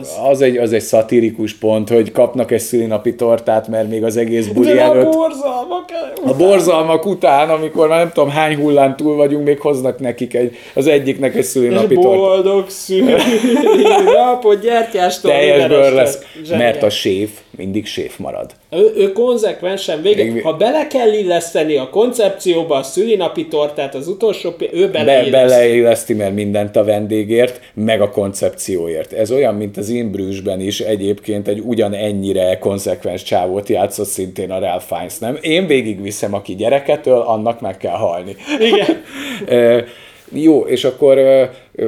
az... 0.00 0.18
Az, 0.30 0.40
egy, 0.40 0.56
az 0.56 0.72
egy 0.72 0.80
szatirikus 0.80 1.54
pont, 1.54 1.88
hogy 1.88 2.12
kapnak 2.12 2.50
egy 2.50 2.60
szülinapi 2.60 3.14
tortát, 3.14 3.68
mert 3.68 3.88
még 3.88 4.04
az 4.04 4.16
egész 4.16 4.46
buli 4.46 4.72
De 4.72 4.80
előtt... 4.80 5.06
a 5.06 5.10
borzalmak 5.10 5.84
után. 5.84 6.32
A 6.32 6.36
borzalmak 6.36 7.06
után, 7.06 7.50
amikor 7.50 7.88
már 7.88 7.98
nem 7.98 8.12
tudom 8.12 8.30
hány 8.30 8.56
hullán 8.56 8.96
túl 8.96 9.16
vagyunk, 9.16 9.44
még 9.44 9.60
hoznak 9.60 9.98
nekik 9.98 10.34
egy, 10.34 10.56
az 10.74 10.86
egyiknek 10.86 11.34
egy 11.34 11.44
szülinapi 11.44 11.94
tortát. 11.94 12.18
Boldog 12.18 12.68
szülinapot, 12.68 14.60
gyertyástól. 14.66 15.30
Teljes 15.30 15.66
bőr 15.66 15.92
lesz, 15.92 16.18
mert 16.50 16.82
a 16.82 16.90
séf 16.90 17.30
mindig 17.56 17.86
séf 17.86 18.16
marad. 18.16 18.50
Ő, 18.70 18.92
ő 18.96 19.12
konzekvensen 19.12 20.02
végig, 20.02 20.32
Még... 20.32 20.42
ha 20.42 20.56
bele 20.56 20.86
kell 20.86 21.12
illeszteni 21.12 21.76
a 21.76 21.90
koncepcióba 21.90 22.76
a 22.76 22.82
szülinapi 22.82 23.46
tortát, 23.46 23.94
az 23.94 24.08
utolsó, 24.08 24.54
ő 24.72 24.90
beleilleszti. 24.90 25.30
Be, 25.30 25.44
beleilleszti, 25.44 26.14
mert 26.14 26.34
mindent 26.34 26.76
a 26.76 26.84
vendégért, 26.84 27.60
meg 27.74 28.00
a 28.00 28.10
koncepcióért. 28.10 29.12
Ez 29.12 29.30
olyan, 29.30 29.54
mint 29.54 29.76
az 29.76 29.88
Inbrüsben 29.88 30.60
is 30.60 30.80
egyébként 30.80 31.48
egy 31.48 31.60
ugyanennyire 31.64 32.58
konzekvens 32.58 33.22
csávót 33.22 33.68
játszott 33.68 34.08
szintén 34.08 34.50
a 34.50 34.58
Ralph 34.58 34.84
Fiennes, 34.84 35.18
nem? 35.18 35.38
Én 35.40 35.66
végigviszem, 35.66 36.34
aki 36.34 36.54
gyereketől, 36.54 37.18
annak 37.18 37.60
meg 37.60 37.76
kell 37.76 37.96
halni. 37.96 38.36
Igen. 38.60 39.02
Jó, 40.32 40.60
és 40.60 40.84
akkor 40.84 41.18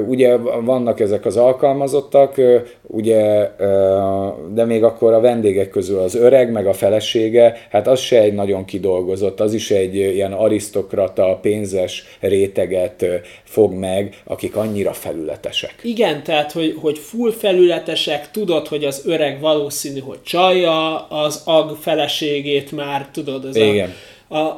ugye 0.07 0.37
vannak 0.65 1.01
ezek 1.01 1.27
az 1.27 1.37
alkalmazottak, 1.37 2.41
ugye, 2.87 3.51
de 4.55 4.65
még 4.65 4.85
akkor 4.85 5.13
a 5.13 5.21
vendégek 5.21 5.71
közül 5.71 5.99
az 5.99 6.15
öreg, 6.15 6.53
meg 6.53 6.67
a 6.67 6.73
felesége, 6.73 7.67
hát 7.71 7.87
az 7.87 8.01
se 8.01 8.21
egy 8.21 8.35
nagyon 8.35 8.65
kidolgozott, 8.65 9.41
az 9.41 9.55
is 9.55 9.71
egy 9.71 9.95
ilyen 9.95 10.33
arisztokrata, 10.33 11.39
pénzes 11.43 12.05
réteget 12.21 13.05
fog 13.45 13.73
meg, 13.73 14.23
akik 14.25 14.57
annyira 14.57 14.93
felületesek. 14.93 15.75
Igen, 15.83 16.23
tehát, 16.23 16.53
hogy, 16.53 16.77
hogy 16.81 16.99
full 16.99 17.33
felületesek, 17.33 18.31
tudod, 18.31 18.69
hogy 18.69 18.85
az 18.85 19.03
öreg 19.07 19.41
valószínű, 19.41 20.01
hogy 20.01 20.23
csalja 20.23 21.07
az 21.07 21.43
ag 21.45 21.77
feleségét 21.81 22.73
már, 22.73 23.09
tudod, 23.13 23.45
ez 23.45 23.57
Igen. 23.57 23.89
a 23.89 23.93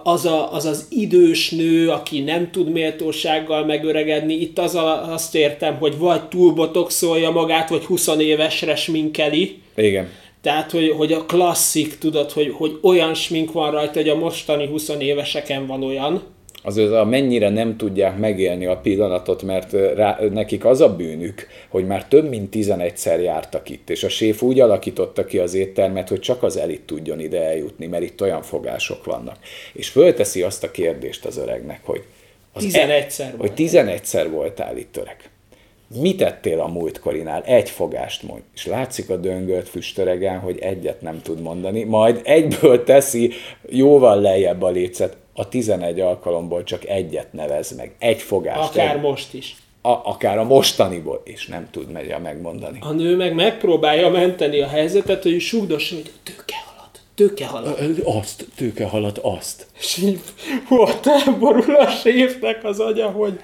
az, 0.02 0.24
a, 0.24 0.52
az 0.52 0.64
az 0.64 0.86
idős 0.90 1.50
nő, 1.50 1.88
aki 1.88 2.20
nem 2.20 2.50
tud 2.50 2.70
méltósággal 2.70 3.64
megöregedni. 3.64 4.34
Itt 4.34 4.58
az 4.58 4.74
a, 4.74 5.12
azt 5.12 5.34
értem, 5.34 5.76
hogy 5.76 5.98
vagy 5.98 6.22
túlbotoxolja 6.22 7.30
magát, 7.30 7.68
vagy 7.68 7.84
20 7.84 8.06
évesre 8.06 8.76
sminkeli. 8.76 9.62
Igen. 9.74 10.08
Tehát, 10.42 10.70
hogy, 10.70 10.90
hogy 10.96 11.12
a 11.12 11.24
klasszik, 11.24 11.98
tudod, 11.98 12.30
hogy, 12.30 12.52
hogy 12.56 12.78
olyan 12.82 13.14
smink 13.14 13.52
van 13.52 13.70
rajta, 13.70 13.98
hogy 14.00 14.08
a 14.08 14.18
mostani 14.18 14.66
20 14.66 14.88
éveseken 14.98 15.66
van 15.66 15.82
olyan 15.82 16.22
az 16.62 16.76
a 16.76 17.04
mennyire 17.04 17.48
nem 17.48 17.76
tudják 17.76 18.18
megélni 18.18 18.66
a 18.66 18.76
pillanatot, 18.76 19.42
mert 19.42 19.72
rá, 19.72 20.18
nekik 20.32 20.64
az 20.64 20.80
a 20.80 20.96
bűnük, 20.96 21.46
hogy 21.68 21.86
már 21.86 22.04
több 22.04 22.28
mint 22.28 22.54
11-szer 22.56 23.22
jártak 23.22 23.68
itt, 23.68 23.90
és 23.90 24.04
a 24.04 24.08
séf 24.08 24.42
úgy 24.42 24.60
alakította 24.60 25.24
ki 25.24 25.38
az 25.38 25.54
éttermet, 25.54 26.08
hogy 26.08 26.20
csak 26.20 26.42
az 26.42 26.56
elit 26.56 26.82
tudjon 26.82 27.20
ide 27.20 27.42
eljutni, 27.42 27.86
mert 27.86 28.02
itt 28.02 28.22
olyan 28.22 28.42
fogások 28.42 29.04
vannak. 29.04 29.36
És 29.72 29.88
fölteszi 29.88 30.42
azt 30.42 30.64
a 30.64 30.70
kérdést 30.70 31.24
az 31.24 31.36
öregnek, 31.36 31.80
hogy 31.84 32.04
az 32.52 32.64
11-szer 32.68 33.20
e, 33.20 33.34
hogy 33.38 33.52
11-szer 33.56 34.26
voltál 34.30 34.76
itt 34.76 34.96
öreg. 34.96 35.30
Mit 36.00 36.16
tettél 36.16 36.60
a 36.60 36.68
múltkorinál? 36.68 37.42
Egy 37.42 37.70
fogást 37.70 38.22
mondj. 38.22 38.42
És 38.54 38.66
látszik 38.66 39.10
a 39.10 39.16
döngölt 39.16 39.68
füstöregen, 39.68 40.38
hogy 40.38 40.58
egyet 40.58 41.00
nem 41.00 41.22
tud 41.22 41.40
mondani, 41.40 41.84
majd 41.84 42.20
egyből 42.24 42.84
teszi 42.84 43.32
jóval 43.68 44.20
lejjebb 44.20 44.62
a 44.62 44.70
lécet 44.70 45.16
a 45.40 45.48
11 45.48 46.00
alkalomból 46.00 46.64
csak 46.64 46.84
egyet 46.84 47.32
nevez 47.32 47.76
meg, 47.76 47.94
egy 47.98 48.22
fogást. 48.22 48.70
Akár 48.70 48.94
egy, 48.94 49.00
most 49.00 49.34
is. 49.34 49.56
A, 49.82 49.88
akár 49.88 50.38
a 50.38 50.44
mostaniból, 50.44 51.22
és 51.24 51.46
nem 51.46 51.68
tud 51.70 51.90
megye 51.90 52.18
megmondani. 52.18 52.78
A 52.82 52.92
nő 52.92 53.16
meg 53.16 53.34
megpróbálja 53.34 54.08
menteni 54.10 54.60
a 54.60 54.68
helyzetet, 54.68 55.22
hogy 55.22 55.40
sugdossa, 55.40 55.94
hogy 55.94 56.12
tőke 56.22 56.54
halat, 56.66 57.00
tőke 57.14 57.46
halat. 57.46 57.80
Azt, 58.04 58.46
tőke 58.56 58.86
halat, 58.86 59.18
azt. 59.18 59.66
És 59.78 59.96
így, 59.96 60.20
hú, 60.68 60.84
borul 61.38 61.74
a 61.74 61.88
séfnek 61.88 62.64
az 62.64 62.80
agya, 62.80 63.10
hogy 63.10 63.40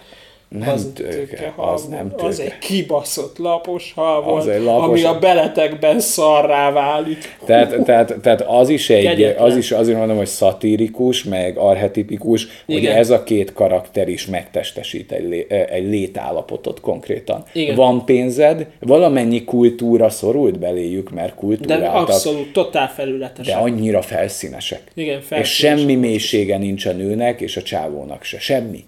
nem 0.58 0.68
az 0.68 0.90
tőke, 0.94 1.52
az 1.56 1.86
nem 1.86 2.10
tőke. 2.10 2.26
Az 2.26 2.40
egy 2.40 2.58
kibaszott 2.58 3.38
lapos 3.38 3.92
hal 3.94 4.22
volt, 4.22 4.64
lapos... 4.64 4.88
ami 4.88 5.02
a 5.02 5.18
beletekben 5.18 6.00
szarrá 6.00 6.72
válik. 6.72 7.36
Tehát, 7.44 7.76
tehát, 7.86 8.14
tehát 8.22 8.40
az 8.40 8.68
is 8.68 8.90
egy, 8.90 9.22
az 9.22 9.56
is 9.56 9.72
azért 9.72 9.98
mondom, 9.98 10.16
hogy 10.16 10.26
szatirikus, 10.26 11.24
meg 11.24 11.56
arhetipikus, 11.56 12.46
Igen. 12.66 12.80
hogy 12.90 13.00
ez 13.00 13.10
a 13.10 13.22
két 13.22 13.52
karakter 13.52 14.08
is 14.08 14.26
megtestesít 14.26 15.12
egy, 15.12 15.28
lé, 15.28 15.46
egy 15.70 15.88
létállapotot 15.88 16.80
konkrétan. 16.80 17.44
Igen. 17.52 17.74
Van 17.74 18.04
pénzed, 18.04 18.66
valamennyi 18.80 19.44
kultúra 19.44 20.08
szorult 20.08 20.58
beléjük, 20.58 21.10
mert 21.10 21.34
kultúráltak. 21.34 22.06
De 22.06 22.12
abszolút, 22.12 22.52
totál 22.52 22.88
felületesek. 22.88 23.54
De 23.54 23.60
annyira 23.60 24.02
felszínesek. 24.02 24.82
Igen, 24.94 25.20
felszínesek. 25.20 25.44
És 25.44 25.54
semmi 25.54 25.94
mélysége 25.94 26.58
nincs 26.58 26.86
a 26.86 26.92
nőnek 26.92 27.40
és 27.40 27.56
a 27.56 27.62
csávónak 27.62 28.22
se. 28.22 28.38
Semmi. 28.38 28.84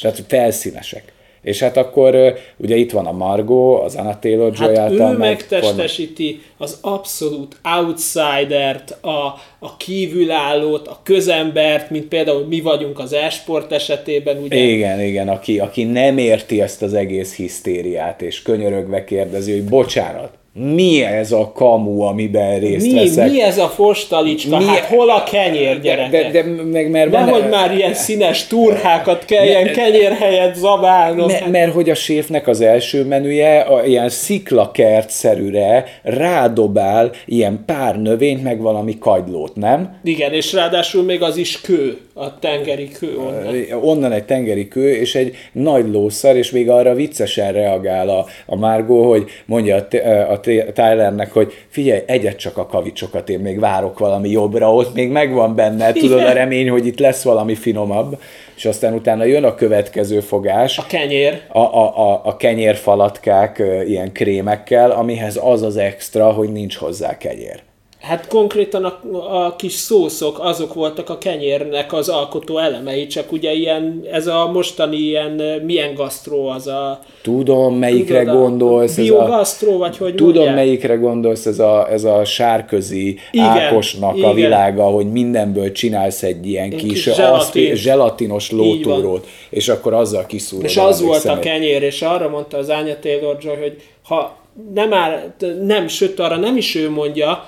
Tehát 0.00 0.24
felszínesek. 0.28 1.11
És 1.42 1.58
hát 1.58 1.76
akkor 1.76 2.34
ugye 2.56 2.76
itt 2.76 2.90
van 2.90 3.06
a 3.06 3.12
Margot, 3.12 3.84
az 3.84 3.94
Anna 3.94 4.18
Taylor-Joy 4.18 4.76
hát 4.76 4.78
által 4.78 5.14
ő 5.14 5.16
megtestesíti 5.16 6.40
az 6.58 6.78
abszolút 6.80 7.56
outsidert, 7.78 8.90
a, 9.00 9.34
a 9.58 9.76
kívülállót, 9.76 10.88
a 10.88 11.00
közembert, 11.02 11.90
mint 11.90 12.04
például 12.04 12.46
mi 12.46 12.60
vagyunk 12.60 12.98
az 12.98 13.12
esport 13.12 13.72
esetében. 13.72 14.42
Ugye? 14.42 14.56
Igen, 14.56 15.00
igen, 15.00 15.28
aki, 15.28 15.58
aki 15.58 15.84
nem 15.84 16.18
érti 16.18 16.60
ezt 16.60 16.82
az 16.82 16.94
egész 16.94 17.36
hisztériát, 17.36 18.22
és 18.22 18.42
könyörögve 18.42 19.04
kérdezi, 19.04 19.52
hogy 19.52 19.64
bocsánat, 19.64 20.40
mi 20.54 21.02
ez 21.02 21.32
a 21.32 21.52
kamu, 21.54 22.00
amiben 22.00 22.58
részt 22.60 22.86
Mi, 22.86 22.94
veszek? 22.94 23.30
mi 23.30 23.42
ez 23.42 23.58
a 23.58 23.68
fostalicska? 23.68 24.58
Mi- 24.58 24.64
Hát 24.64 24.84
hol 24.84 25.10
a 25.10 25.22
kenyér, 25.22 25.80
gyerekek? 25.80 26.30
de, 26.32 26.42
de, 26.42 26.62
meg, 26.62 26.90
mert 26.90 27.10
benne- 27.10 27.24
Nehogy 27.26 27.48
már 27.50 27.74
ilyen 27.76 27.94
színes 27.94 28.46
turhákat 28.46 29.24
kelljen 29.24 29.72
kenyér 29.72 30.12
helyett 30.12 30.54
zabálnom. 30.54 31.26
Me- 31.26 31.50
mert 31.50 31.72
hogy 31.72 31.90
a 31.90 31.94
séfnek 31.94 32.48
az 32.48 32.60
első 32.60 33.04
menüje 33.04 33.60
a, 33.60 33.84
ilyen 33.84 34.08
sziklakert-szerűre 34.08 35.84
rádobál 36.02 37.10
ilyen 37.26 37.62
pár 37.66 38.00
növényt, 38.00 38.42
meg 38.42 38.60
valami 38.60 38.98
kagylót, 38.98 39.56
nem? 39.56 39.96
Igen, 40.04 40.32
és 40.32 40.52
ráadásul 40.52 41.02
még 41.02 41.22
az 41.22 41.36
is 41.36 41.60
kő, 41.60 41.98
a 42.14 42.38
tengeri 42.38 42.88
kő 42.88 43.16
onnan. 43.18 43.54
Onnan 43.82 44.12
egy 44.12 44.24
tengeri 44.24 44.68
kő, 44.68 44.94
és 44.94 45.14
egy 45.14 45.34
nagy 45.52 45.88
lószar, 45.92 46.36
és 46.36 46.50
még 46.50 46.70
arra 46.70 46.94
viccesen 46.94 47.52
reagál 47.52 48.08
a, 48.08 48.26
a 48.46 48.56
Margó, 48.56 49.08
hogy 49.08 49.24
mondja 49.46 49.86
a, 49.90 49.96
a 50.30 50.40
Tylernek, 50.74 51.32
hogy 51.32 51.52
figyelj, 51.68 52.00
egyet 52.06 52.36
csak 52.36 52.58
a 52.58 52.66
kavicsokat, 52.66 53.28
én 53.28 53.38
még 53.38 53.60
várok 53.60 53.98
valami 53.98 54.30
jobbra, 54.30 54.74
ott 54.74 54.94
még 54.94 55.10
megvan 55.10 55.54
benne, 55.54 55.92
tudod, 55.92 56.18
a 56.18 56.22
Igen. 56.22 56.34
remény, 56.34 56.68
hogy 56.68 56.86
itt 56.86 56.98
lesz 56.98 57.22
valami 57.22 57.54
finomabb, 57.54 58.20
és 58.56 58.64
aztán 58.64 58.94
utána 58.94 59.24
jön 59.24 59.44
a 59.44 59.54
következő 59.54 60.20
fogás, 60.20 60.78
A 60.78 60.86
kenyér. 60.86 61.40
a, 61.48 61.58
a, 61.58 62.10
a, 62.10 62.20
a 62.24 62.36
kenyérfalatkák 62.36 63.62
ilyen 63.86 64.12
krémekkel, 64.12 64.90
amihez 64.90 65.40
az 65.42 65.62
az 65.62 65.76
extra, 65.76 66.30
hogy 66.32 66.52
nincs 66.52 66.76
hozzá 66.76 67.16
kenyér. 67.18 67.62
Hát 68.02 68.26
konkrétan 68.26 68.84
a, 68.84 68.98
a 69.44 69.56
kis 69.56 69.72
szószok, 69.72 70.38
azok 70.40 70.74
voltak 70.74 71.10
a 71.10 71.18
kenyérnek 71.18 71.92
az 71.92 72.08
alkotó 72.08 72.58
elemei, 72.58 73.06
csak 73.06 73.32
ugye 73.32 73.52
ilyen, 73.52 74.04
ez 74.10 74.26
a 74.26 74.50
mostani 74.52 74.96
ilyen, 74.96 75.30
milyen 75.64 75.94
gasztró 75.94 76.48
az 76.48 76.66
a... 76.66 77.00
Tudom, 77.22 77.74
melyikre 77.74 78.18
tudod, 78.18 78.34
a 78.34 78.38
gondolsz. 78.38 78.90
ez 78.92 78.98
a, 78.98 79.02
Biogasztró, 79.02 79.78
vagy 79.78 79.96
hogy 79.96 80.14
tudom, 80.14 80.34
mondják? 80.34 80.54
melyikre 80.54 80.94
gondolsz, 80.94 81.46
ez 81.46 81.58
a, 81.58 81.88
ez 81.90 82.04
a 82.04 82.24
sárközi 82.24 83.18
Igen, 83.30 83.46
Ákosnak 83.46 84.14
a 84.14 84.16
igen. 84.16 84.34
világa, 84.34 84.82
hogy 84.84 85.12
mindenből 85.12 85.72
csinálsz 85.72 86.22
egy 86.22 86.46
ilyen 86.46 86.64
Egy 86.72 86.76
kis, 86.76 87.04
kis 87.04 87.14
zselatin. 87.14 87.74
zselatinos 87.74 88.50
Így 88.50 88.58
van. 88.58 88.66
lótúrót, 88.66 89.26
és 89.50 89.68
akkor 89.68 89.94
azzal 89.94 90.26
kiszúrod. 90.26 90.64
És 90.64 90.76
a 90.76 90.86
az 90.86 91.02
volt 91.02 91.16
a 91.16 91.20
szemét. 91.20 91.42
kenyér, 91.42 91.82
és 91.82 92.02
arra 92.02 92.28
mondta 92.28 92.56
az 92.56 92.68
Anya 92.68 92.98
Taylor-Joy, 93.00 93.56
hogy 93.56 93.76
ha 94.04 94.36
nem 94.74 94.92
áll, 94.92 95.34
nem, 95.62 95.88
sőt 95.88 96.20
arra 96.20 96.36
nem 96.36 96.56
is 96.56 96.74
ő 96.74 96.90
mondja, 96.90 97.46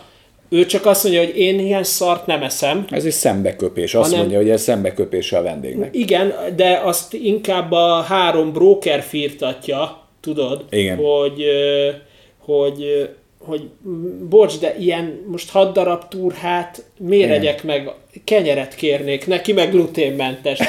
ő 0.49 0.67
csak 0.67 0.87
azt 0.87 1.03
mondja, 1.03 1.25
hogy 1.25 1.39
én 1.39 1.59
ilyen 1.59 1.85
szart 1.85 2.27
nem 2.27 2.43
eszem. 2.43 2.85
Ez 2.91 3.05
egy 3.05 3.13
szembeköpés. 3.13 3.95
Azt 3.95 4.05
Hanem- 4.05 4.19
mondja, 4.19 4.39
hogy 4.39 4.51
ez 4.51 4.63
szembeköpés 4.63 5.33
a 5.33 5.43
vendégnek. 5.43 5.95
Igen, 5.95 6.35
de 6.57 6.81
azt 6.85 7.15
inkább 7.15 7.73
a 7.73 8.01
három 8.01 8.53
broker 8.53 9.03
firtatja, 9.03 10.03
tudod, 10.21 10.65
Igen. 10.71 10.97
hogy, 10.97 11.45
hogy, 12.39 13.09
hogy 13.39 13.63
bocs, 14.29 14.59
de 14.59 14.75
ilyen 14.79 15.25
most 15.27 15.51
hat 15.51 15.73
darab 15.73 16.09
turhát 16.09 16.85
miért 16.99 17.31
egyek 17.31 17.65
meg, 17.65 17.91
kenyeret 18.25 18.75
kérnék, 18.75 19.27
neki 19.27 19.53
meg 19.53 19.71
gluténmentes. 19.71 20.59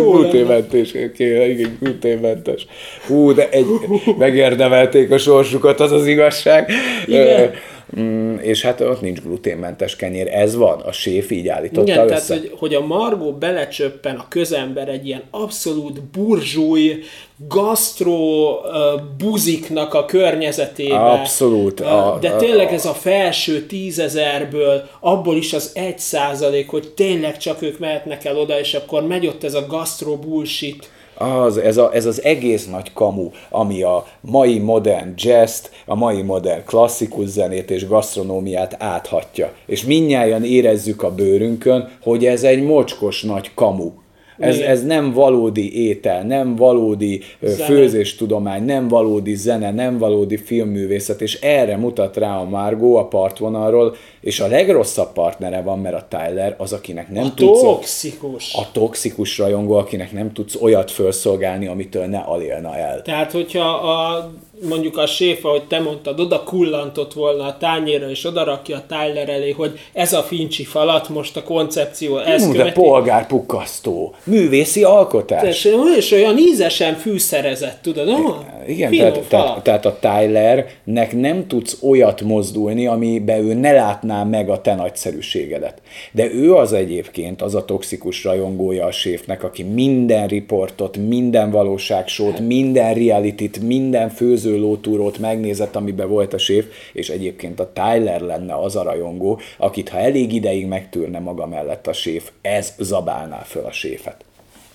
Gluténmentes, 0.00 0.92
igen, 1.18 1.76
gluténmentes. 1.80 2.66
Hú, 3.06 3.32
de 3.32 3.48
egy, 3.50 3.66
megérdemelték 4.18 5.10
a 5.10 5.18
sorsukat, 5.18 5.80
az 5.80 5.92
az 5.92 6.06
igazság. 6.06 6.70
Igen. 7.06 7.52
Mm, 8.00 8.36
és 8.36 8.62
hát 8.62 8.80
ott 8.80 9.00
nincs 9.00 9.20
gluténmentes 9.20 9.96
kenyér, 9.96 10.28
ez 10.28 10.54
van, 10.56 10.80
a 10.80 10.92
séf 10.92 11.30
így 11.30 11.48
állította 11.48 11.92
Igen, 11.92 12.08
össze. 12.08 12.14
tehát 12.26 12.28
hogy, 12.28 12.52
hogy 12.58 12.74
a 12.74 12.86
Margó 12.86 13.32
belecsöppen 13.32 14.16
a 14.16 14.26
közember 14.28 14.88
egy 14.88 15.06
ilyen 15.06 15.22
abszolút 15.30 16.02
burzsúj, 16.02 17.02
gasztró 17.48 18.50
uh, 18.50 19.00
buziknak 19.18 19.94
a 19.94 20.04
környezetébe. 20.04 21.10
Abszolút. 21.10 21.80
Uh, 21.80 22.06
A- 22.06 22.18
De 22.18 22.36
tényleg 22.36 22.72
ez 22.72 22.84
a 22.86 22.94
felső 22.94 23.66
tízezerből, 23.66 24.88
abból 25.00 25.36
is 25.36 25.52
az 25.52 25.70
egy 25.74 25.98
százalék, 25.98 26.68
hogy 26.68 26.88
tényleg 26.88 27.36
csak 27.36 27.62
ők 27.62 27.78
mehetnek 27.78 28.24
el 28.24 28.38
oda, 28.38 28.58
és 28.58 28.74
akkor 28.74 29.06
megy 29.06 29.26
ott 29.26 29.44
ez 29.44 29.54
a 29.54 29.66
gasztró 29.66 30.16
bullshit. 30.16 30.88
Az, 31.18 31.56
ez, 31.56 31.76
a, 31.76 31.94
ez 31.94 32.06
az 32.06 32.22
egész 32.22 32.66
nagy 32.66 32.92
kamu, 32.92 33.30
ami 33.50 33.82
a 33.82 34.06
mai 34.20 34.58
modern 34.58 35.12
jazz 35.16 35.64
a 35.86 35.94
mai 35.94 36.22
modern 36.22 36.64
klasszikus 36.64 37.28
zenét 37.28 37.70
és 37.70 37.86
gasztronómiát 37.86 38.76
áthatja. 38.78 39.52
És 39.66 39.84
mindnyájan 39.84 40.44
érezzük 40.44 41.02
a 41.02 41.14
bőrünkön, 41.14 41.88
hogy 42.02 42.26
ez 42.26 42.42
egy 42.42 42.62
mocskos 42.62 43.22
nagy 43.22 43.50
kamu. 43.54 43.90
Ez, 44.38 44.58
ez 44.58 44.84
nem 44.84 45.12
valódi 45.12 45.86
étel, 45.86 46.22
nem 46.22 46.56
valódi 46.56 47.20
Zene. 47.40 47.64
főzéstudomány, 47.64 48.64
nem 48.64 48.88
valódi 48.88 49.34
zene, 49.34 49.70
nem 49.72 49.98
valódi 49.98 50.36
filmművészet, 50.36 51.20
és 51.20 51.40
erre 51.40 51.76
mutat 51.76 52.16
rá 52.16 52.38
a 52.38 52.44
Margó 52.44 52.96
a 52.96 53.06
partvonalról, 53.06 53.94
és 54.20 54.40
a 54.40 54.46
legrosszabb 54.46 55.12
partnere 55.12 55.62
van, 55.62 55.78
mert 55.78 55.94
a 55.94 56.06
Tyler 56.08 56.54
az, 56.58 56.72
akinek 56.72 57.10
nem 57.10 57.24
A 57.24 57.34
tudsz... 57.34 57.60
toxikus. 57.60 58.54
A 58.54 58.68
toxikus 58.72 59.38
rajongó, 59.38 59.74
akinek 59.74 60.12
nem 60.12 60.32
tudsz 60.32 60.54
olyat 60.60 60.90
felszolgálni, 60.90 61.66
amitől 61.66 62.06
ne 62.06 62.18
alélna 62.18 62.76
el. 62.76 63.02
Tehát, 63.02 63.32
hogyha 63.32 63.68
a, 63.68 64.30
mondjuk 64.62 64.98
a 64.98 65.06
séf, 65.06 65.44
ahogy 65.44 65.62
te 65.62 65.80
mondtad, 65.80 66.20
oda 66.20 66.42
kullantott 66.42 67.12
volna 67.12 67.44
a 67.44 67.56
tányérra, 67.58 68.10
és 68.10 68.24
oda 68.24 68.44
rakja 68.44 68.76
a 68.76 68.84
Tyler 68.88 69.28
elé, 69.28 69.50
hogy 69.50 69.78
ez 69.92 70.12
a 70.12 70.22
fincsi 70.22 70.64
falat, 70.64 71.08
most 71.08 71.36
a 71.36 71.42
koncepció, 71.42 72.18
ez 72.18 72.44
Hú, 72.44 72.52
de 72.52 72.58
követi. 72.58 72.80
polgárpukkasztó, 72.80 74.14
művészi 74.24 74.84
alkotás. 74.84 75.48
És, 75.48 75.76
és 75.96 76.12
olyan 76.12 76.38
ízesen 76.38 76.94
fűszerezett, 76.94 77.78
tudod? 77.82 78.08
Oh, 78.08 78.36
Igen, 78.66 78.90
finom 78.90 79.12
tehát, 79.12 79.28
tehát, 79.28 79.62
tehát 79.62 79.86
a 79.86 79.98
Tylernek 80.00 81.12
nem 81.12 81.46
tudsz 81.46 81.78
olyat 81.82 82.20
mozdulni, 82.20 82.86
amiben 82.86 83.44
ő 83.44 83.54
ne 83.54 83.72
látná 83.72 84.24
meg 84.24 84.48
a 84.48 84.60
te 84.60 84.74
nagyszerűségedet. 84.74 85.80
De 86.12 86.32
ő 86.32 86.54
az 86.54 86.72
egyébként 86.72 87.42
az 87.42 87.54
a 87.54 87.64
toxikus 87.64 88.24
rajongója 88.24 88.86
a 88.86 88.90
séfnek, 88.90 89.42
aki 89.42 89.62
minden 89.62 90.26
riportot, 90.26 90.96
minden 90.96 91.50
valóságsót, 91.50 92.40
minden 92.40 92.94
realityt, 92.94 93.60
minden 93.60 94.08
főzőlótúrót 94.08 95.18
megnézett, 95.18 95.76
amiben 95.76 96.08
volt 96.08 96.34
a 96.34 96.38
séf, 96.38 96.66
és 96.92 97.08
egyébként 97.08 97.60
a 97.60 97.72
Tyler 97.72 98.20
lenne 98.20 98.54
az 98.54 98.76
a 98.76 98.82
rajongó, 98.82 99.40
akit 99.58 99.88
ha 99.88 99.98
elég 99.98 100.32
ideig 100.32 100.66
megtűrne 100.66 101.18
maga 101.18 101.46
mellett 101.46 101.86
a 101.86 101.92
séf, 101.92 102.30
ez 102.42 102.74
zabálná 102.78 103.38
föl 103.38 103.64
a 103.64 103.72
séfet. 103.72 104.24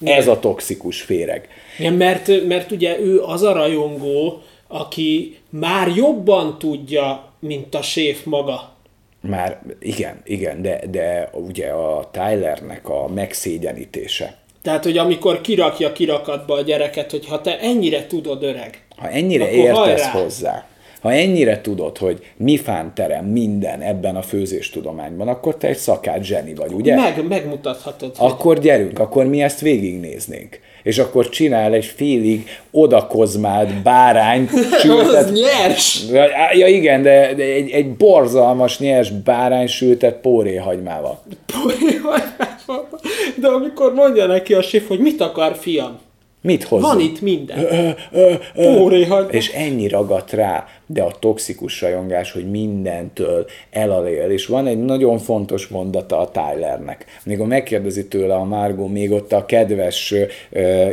Ez 0.03 0.27
a 0.27 0.39
toxikus 0.39 1.01
féreg. 1.01 1.47
Igen, 1.79 1.93
mert, 1.93 2.47
mert 2.47 2.71
ugye 2.71 2.99
ő 2.99 3.21
az 3.21 3.41
a 3.41 3.53
rajongó, 3.53 4.41
aki 4.67 5.37
már 5.49 5.87
jobban 5.95 6.59
tudja, 6.59 7.29
mint 7.39 7.75
a 7.75 7.81
séf 7.81 8.23
maga. 8.23 8.69
Már 9.21 9.61
igen, 9.79 10.21
igen, 10.25 10.61
de, 10.61 10.81
de 10.89 11.29
ugye 11.33 11.67
a 11.67 12.09
Tylernek 12.11 12.89
a 12.89 13.07
megszégyenítése. 13.07 14.35
Tehát, 14.61 14.83
hogy 14.83 14.97
amikor 14.97 15.41
kirakja 15.41 15.91
kirakatba 15.91 16.55
a 16.55 16.61
gyereket, 16.61 17.11
hogy 17.11 17.27
ha 17.27 17.41
te 17.41 17.59
ennyire 17.59 18.07
tudod 18.07 18.43
öreg, 18.43 18.83
Ha 18.97 19.09
ennyire 19.09 19.51
értesz 19.51 19.77
hajrá! 19.77 20.09
hozzá, 20.11 20.65
ha 21.01 21.11
ennyire 21.11 21.61
tudod, 21.61 21.97
hogy 21.97 22.19
mi 22.37 22.57
fánterem 22.57 23.25
minden 23.25 23.81
ebben 23.81 24.15
a 24.15 24.21
főzéstudományban, 24.21 25.27
akkor 25.27 25.55
te 25.55 25.67
egy 25.67 25.77
szakács 25.77 26.25
zseni 26.25 26.53
vagy, 26.53 26.73
ugye? 26.73 26.95
meg, 26.95 27.27
megmutathatod, 27.27 28.15
hogy 28.15 28.29
Akkor 28.31 28.59
gyerünk, 28.59 28.99
akkor 28.99 29.25
mi 29.25 29.41
ezt 29.41 29.59
végignéznénk. 29.59 30.59
És 30.83 30.97
akkor 30.97 31.29
csinál 31.29 31.73
egy 31.73 31.85
félig 31.85 32.47
odakozmált 32.71 33.81
bárány 33.81 34.49
sültet. 34.81 35.23
az 35.23 35.31
nyers! 35.31 36.03
Ja, 36.53 36.67
igen, 36.67 37.01
de, 37.01 37.33
de 37.33 37.43
egy, 37.43 37.69
egy 37.69 37.93
borzalmas 37.95 38.79
nyers 38.79 39.09
bárány 39.09 39.67
sültet 39.67 40.15
póréhagymával. 40.15 41.23
De 43.35 43.47
amikor 43.47 43.93
mondja 43.93 44.25
neki 44.25 44.53
a 44.53 44.61
séf, 44.61 44.87
hogy 44.87 44.99
mit 44.99 45.21
akar, 45.21 45.55
fiam? 45.55 45.99
Mit 46.41 46.63
hozzon? 46.63 46.89
Van 46.89 46.99
itt 46.99 47.21
minden. 47.21 47.95
Póréhagy. 48.53 49.33
És 49.33 49.49
ennyi 49.49 49.87
ragadt 49.87 50.31
rá, 50.31 50.65
de 50.85 51.01
a 51.01 51.11
toxikus 51.19 51.81
rajongás, 51.81 52.31
hogy 52.31 52.49
mindentől 52.49 53.45
elalél. 53.69 54.29
És 54.29 54.45
van 54.45 54.67
egy 54.67 54.83
nagyon 54.85 55.17
fontos 55.17 55.67
mondata 55.67 56.19
a 56.19 56.31
Tylernek. 56.31 57.05
Még 57.25 57.37
megkérdezi 57.37 58.07
tőle 58.07 58.35
a 58.35 58.43
Margot 58.43 58.91
még 58.91 59.11
ott 59.11 59.33
a 59.33 59.45
kedves 59.45 60.11
ö, 60.11 60.23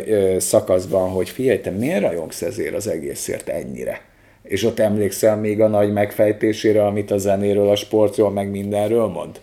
ö, 0.07 0.37
szakaszban, 0.39 1.09
hogy 1.09 1.29
figyelj, 1.29 1.61
te 1.61 1.71
miért 1.71 2.03
rajongsz 2.03 2.43
ezért 2.43 2.75
az 2.75 2.89
egészért 2.89 3.49
ennyire? 3.49 4.01
És 4.43 4.65
ott 4.65 4.79
emlékszel 4.79 5.37
még 5.37 5.61
a 5.61 5.69
nagy 5.69 5.93
megfejtésére, 5.93 6.87
amit 6.87 7.11
a 7.11 7.19
zenéről, 7.19 7.69
a 7.69 7.77
sportról, 7.77 8.31
meg 8.31 8.51
mindenről 8.51 9.07
mond? 9.07 9.41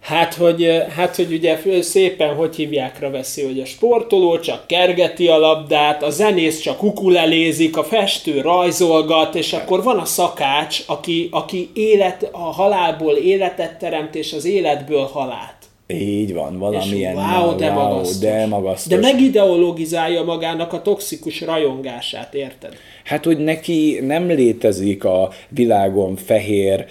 Hát 0.00 0.34
hogy, 0.34 0.82
hát, 0.96 1.16
hogy 1.16 1.32
ugye 1.32 1.58
szépen 1.82 2.34
hogy 2.34 2.56
hívjákra 2.56 3.10
veszi, 3.10 3.42
hogy 3.42 3.60
a 3.60 3.64
sportoló 3.64 4.38
csak 4.38 4.66
kergeti 4.66 5.28
a 5.28 5.38
labdát, 5.38 6.02
a 6.02 6.10
zenész 6.10 6.60
csak 6.60 6.82
ukulelézik, 6.82 7.76
a 7.76 7.84
festő 7.84 8.40
rajzolgat, 8.40 9.34
és 9.34 9.52
akkor 9.52 9.82
van 9.82 9.98
a 9.98 10.04
szakács, 10.04 10.82
aki, 10.86 11.28
aki 11.30 11.70
élet, 11.74 12.28
a 12.32 12.52
halálból 12.52 13.14
életet 13.14 13.78
teremt, 13.78 14.14
és 14.14 14.32
az 14.32 14.44
életből 14.44 15.04
halált. 15.04 15.59
Így 15.90 16.34
van, 16.34 16.58
valamilyen 16.58 17.16
És 17.16 17.22
wow, 17.22 17.56
de 17.56 17.70
magasztos. 17.72 18.18
de 18.18 18.46
magasztos. 18.46 18.92
De 18.92 18.98
megideologizálja 18.98 20.22
magának 20.22 20.72
a 20.72 20.82
toxikus 20.82 21.40
rajongását, 21.40 22.34
érted? 22.34 22.74
Hát, 23.04 23.24
hogy 23.24 23.38
neki 23.38 23.98
nem 24.02 24.26
létezik 24.26 25.04
a 25.04 25.30
világon 25.48 26.16
fehér, 26.16 26.86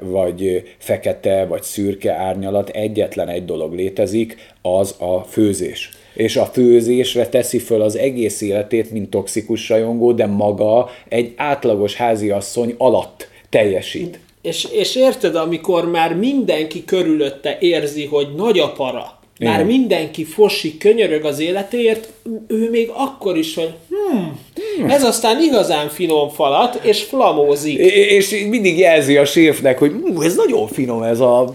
vagy 0.00 0.62
fekete, 0.78 1.46
vagy 1.46 1.62
szürke 1.62 2.12
árnyalat, 2.12 2.68
egyetlen 2.68 3.28
egy 3.28 3.44
dolog 3.44 3.74
létezik, 3.74 4.36
az 4.62 4.94
a 4.98 5.18
főzés. 5.28 5.90
És 6.14 6.36
a 6.36 6.44
főzésre 6.44 7.26
teszi 7.26 7.58
föl 7.58 7.82
az 7.82 7.96
egész 7.96 8.40
életét, 8.40 8.90
mint 8.90 9.10
toxikus 9.10 9.68
rajongó, 9.68 10.12
de 10.12 10.26
maga 10.26 10.88
egy 11.08 11.32
átlagos 11.36 11.94
háziasszony 11.94 12.74
alatt 12.78 13.28
teljesít. 13.48 14.20
És, 14.42 14.64
és 14.64 14.94
érted, 14.94 15.36
amikor 15.36 15.90
már 15.90 16.14
mindenki 16.14 16.84
körülötte 16.84 17.56
érzi, 17.60 18.04
hogy 18.04 18.34
nagy 18.34 18.58
a 18.58 18.72
para, 18.72 19.20
már 19.40 19.54
Igen. 19.54 19.66
mindenki 19.66 20.24
fosik, 20.24 20.78
könyörög 20.78 21.24
az 21.24 21.38
életéért, 21.38 22.08
ő 22.46 22.70
még 22.70 22.90
akkor 22.94 23.36
is, 23.36 23.54
hogy 23.54 23.74
hmm, 23.88 24.40
ez 24.88 25.04
aztán 25.04 25.42
igazán 25.42 25.88
finom 25.88 26.28
falat, 26.28 26.80
és 26.84 27.02
flamózik. 27.02 27.78
És 27.78 28.30
mindig 28.48 28.78
jelzi 28.78 29.16
a 29.16 29.24
séfnek, 29.24 29.78
hogy 29.78 29.92
ez 30.20 30.34
nagyon 30.34 30.66
finom, 30.68 31.02
ez 31.02 31.20
a 31.20 31.54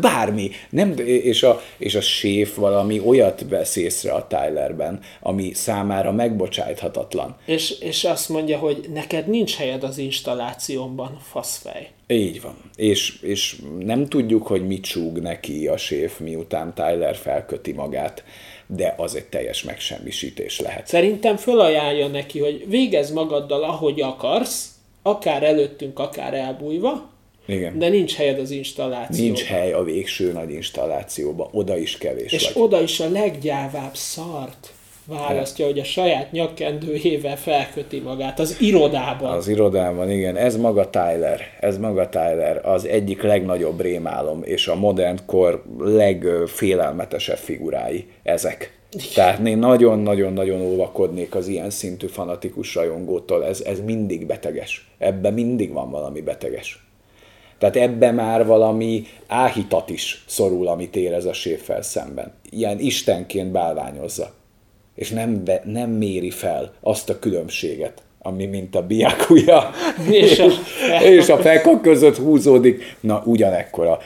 bármi. 0.00 0.50
Nem, 0.70 0.94
és, 1.04 1.42
a, 1.42 1.62
és 1.78 1.94
a 1.94 2.00
séf 2.00 2.56
valami 2.56 3.00
olyat 3.04 3.44
vesz 3.48 3.76
észre 3.76 4.12
a 4.12 4.26
Tylerben, 4.28 5.00
ami 5.20 5.52
számára 5.54 6.12
megbocsájthatatlan. 6.12 7.36
És, 7.46 7.70
és 7.80 8.04
azt 8.04 8.28
mondja, 8.28 8.58
hogy 8.58 8.84
neked 8.94 9.28
nincs 9.28 9.56
helyed 9.56 9.82
az 9.82 9.98
installációmban, 9.98 11.18
faszfej. 11.30 11.88
Így 12.12 12.40
van. 12.40 12.56
És, 12.76 13.18
és 13.22 13.56
nem 13.78 14.08
tudjuk, 14.08 14.46
hogy 14.46 14.66
mit 14.66 14.84
súg 14.84 15.18
neki 15.18 15.66
a 15.66 15.76
séf, 15.76 16.18
miután 16.18 16.74
Tyler 16.74 17.16
felköti 17.16 17.72
magát 17.72 18.24
de 18.76 18.94
az 18.96 19.14
egy 19.14 19.24
teljes 19.24 19.62
megsemmisítés 19.62 20.60
lehet. 20.60 20.86
Szerintem 20.86 21.36
fölajánlja 21.36 22.06
neki, 22.08 22.38
hogy 22.38 22.68
végez 22.68 23.12
magaddal, 23.12 23.64
ahogy 23.64 24.00
akarsz, 24.00 24.68
akár 25.02 25.42
előttünk, 25.42 25.98
akár 25.98 26.34
elbújva, 26.34 27.10
igen. 27.46 27.78
De 27.78 27.88
nincs 27.88 28.14
helyed 28.14 28.38
az 28.38 28.50
installációban. 28.50 29.24
Nincs 29.24 29.42
hely 29.42 29.72
a 29.72 29.82
végső 29.82 30.32
nagy 30.32 30.50
installációban, 30.50 31.48
oda 31.52 31.76
is 31.76 31.98
kevés 31.98 32.32
És 32.32 32.52
vagy. 32.52 32.62
oda 32.62 32.80
is 32.80 33.00
a 33.00 33.08
leggyávább 33.08 33.96
szart 33.96 34.71
választja, 35.06 35.66
hogy 35.66 35.78
a 35.78 35.84
saját 35.84 36.32
nyakkendőjével 36.32 37.36
felköti 37.36 38.00
magát 38.00 38.40
az 38.40 38.56
irodában. 38.60 39.32
Az 39.32 39.48
irodában, 39.48 40.10
igen. 40.10 40.36
Ez 40.36 40.56
maga 40.56 40.90
Tyler. 40.90 41.40
Ez 41.60 41.78
maga 41.78 42.08
Tyler. 42.08 42.60
Az 42.66 42.86
egyik 42.86 43.22
legnagyobb 43.22 43.80
rémálom, 43.80 44.42
és 44.42 44.68
a 44.68 44.74
modern 44.74 45.18
kor 45.26 45.62
legfélelmetesebb 45.78 47.36
figurái 47.36 48.06
ezek. 48.22 48.80
Tehát 49.14 49.46
én 49.46 49.58
nagyon-nagyon-nagyon 49.58 50.60
óvakodnék 50.60 51.34
az 51.34 51.46
ilyen 51.46 51.70
szintű 51.70 52.06
fanatikus 52.06 52.74
rajongótól. 52.74 53.44
Ez, 53.44 53.60
ez 53.60 53.80
mindig 53.80 54.26
beteges. 54.26 54.90
Ebben 54.98 55.32
mindig 55.32 55.72
van 55.72 55.90
valami 55.90 56.20
beteges. 56.20 56.86
Tehát 57.58 57.76
ebbe 57.76 58.10
már 58.10 58.46
valami 58.46 59.06
áhítat 59.26 59.90
is 59.90 60.24
szorul, 60.26 60.68
amit 60.68 60.96
érez 60.96 61.24
a 61.24 61.32
séffel 61.32 61.82
szemben. 61.82 62.32
Ilyen 62.50 62.78
istenként 62.78 63.50
bálványozza 63.50 64.32
és 64.94 65.10
nem, 65.10 65.44
be, 65.44 65.62
nem 65.64 65.90
méri 65.90 66.30
fel 66.30 66.72
azt 66.80 67.10
a 67.10 67.18
különbséget, 67.18 68.02
ami 68.18 68.46
mint 68.46 68.74
a 68.74 68.86
biákúja 68.86 69.70
és 70.10 70.38
a, 70.38 70.48
és 71.16 71.28
a 71.28 71.36
feka 71.36 71.80
között 71.80 72.16
húzódik, 72.16 72.96
na 73.00 73.22
ugyanekkora 73.24 73.98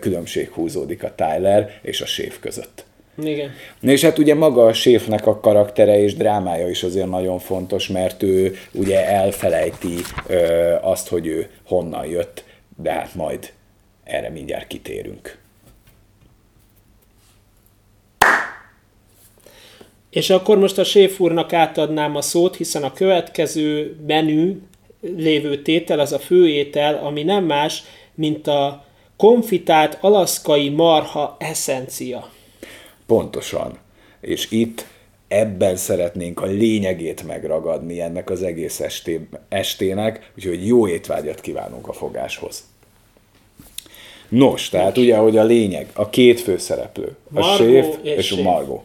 különbség 0.00 0.48
húzódik 0.50 1.04
a 1.04 1.14
Tyler 1.14 1.78
és 1.82 2.00
a 2.00 2.06
séf 2.06 2.38
között. 2.40 2.86
Igen. 3.22 3.50
És 3.80 4.02
hát 4.02 4.18
ugye 4.18 4.34
maga 4.34 4.66
a 4.66 4.72
séfnek 4.72 5.26
a 5.26 5.40
karaktere 5.40 6.02
és 6.02 6.14
drámája 6.14 6.68
is 6.68 6.82
azért 6.82 7.08
nagyon 7.08 7.38
fontos, 7.38 7.88
mert 7.88 8.22
ő 8.22 8.56
ugye 8.72 9.08
elfelejti 9.08 9.94
ö, 10.26 10.74
azt, 10.80 11.08
hogy 11.08 11.26
ő 11.26 11.50
honnan 11.66 12.06
jött, 12.06 12.44
de 12.76 12.92
hát 12.92 13.14
majd 13.14 13.52
erre 14.04 14.28
mindjárt 14.28 14.66
kitérünk. 14.66 15.38
És 20.10 20.30
akkor 20.30 20.58
most 20.58 20.78
a 20.78 20.84
séf 20.84 21.20
úrnak 21.20 21.52
átadnám 21.52 22.16
a 22.16 22.20
szót, 22.20 22.56
hiszen 22.56 22.82
a 22.82 22.92
következő 22.92 23.96
menü 24.06 24.60
lévő 25.00 25.62
tétel 25.62 25.98
az 25.98 26.12
a 26.12 26.18
főétel, 26.18 26.94
ami 27.04 27.22
nem 27.22 27.44
más, 27.44 27.82
mint 28.14 28.46
a 28.46 28.84
konfitált 29.16 29.98
alaszkai 30.00 30.68
marha 30.68 31.36
eszencia. 31.38 32.30
Pontosan. 33.06 33.78
És 34.20 34.50
itt 34.50 34.86
ebben 35.28 35.76
szeretnénk 35.76 36.40
a 36.40 36.46
lényegét 36.46 37.26
megragadni 37.26 38.00
ennek 38.00 38.30
az 38.30 38.42
egész 38.42 38.80
esté, 38.80 39.28
estének, 39.48 40.32
úgyhogy 40.36 40.66
jó 40.66 40.88
étvágyat 40.88 41.40
kívánunk 41.40 41.88
a 41.88 41.92
fogáshoz. 41.92 42.64
Nos, 44.28 44.68
tehát 44.68 44.98
ugye, 44.98 45.16
hogy 45.16 45.36
a 45.36 45.44
lényeg, 45.44 45.90
a 45.92 46.08
két 46.08 46.40
főszereplő, 46.40 47.16
a 47.34 47.42
séf 47.42 47.86
és, 48.02 48.16
és 48.16 48.32
a 48.32 48.42
Margó 48.42 48.84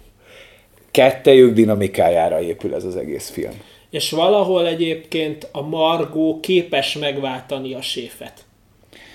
kettejük 0.93 1.53
dinamikájára 1.53 2.41
épül 2.41 2.75
ez 2.75 2.83
az 2.83 2.95
egész 2.95 3.29
film. 3.29 3.61
És 3.89 4.11
valahol 4.11 4.67
egyébként 4.67 5.47
a 5.51 5.61
Margó 5.61 6.39
képes 6.39 6.97
megváltani 6.97 7.73
a 7.73 7.81
séfet. 7.81 8.33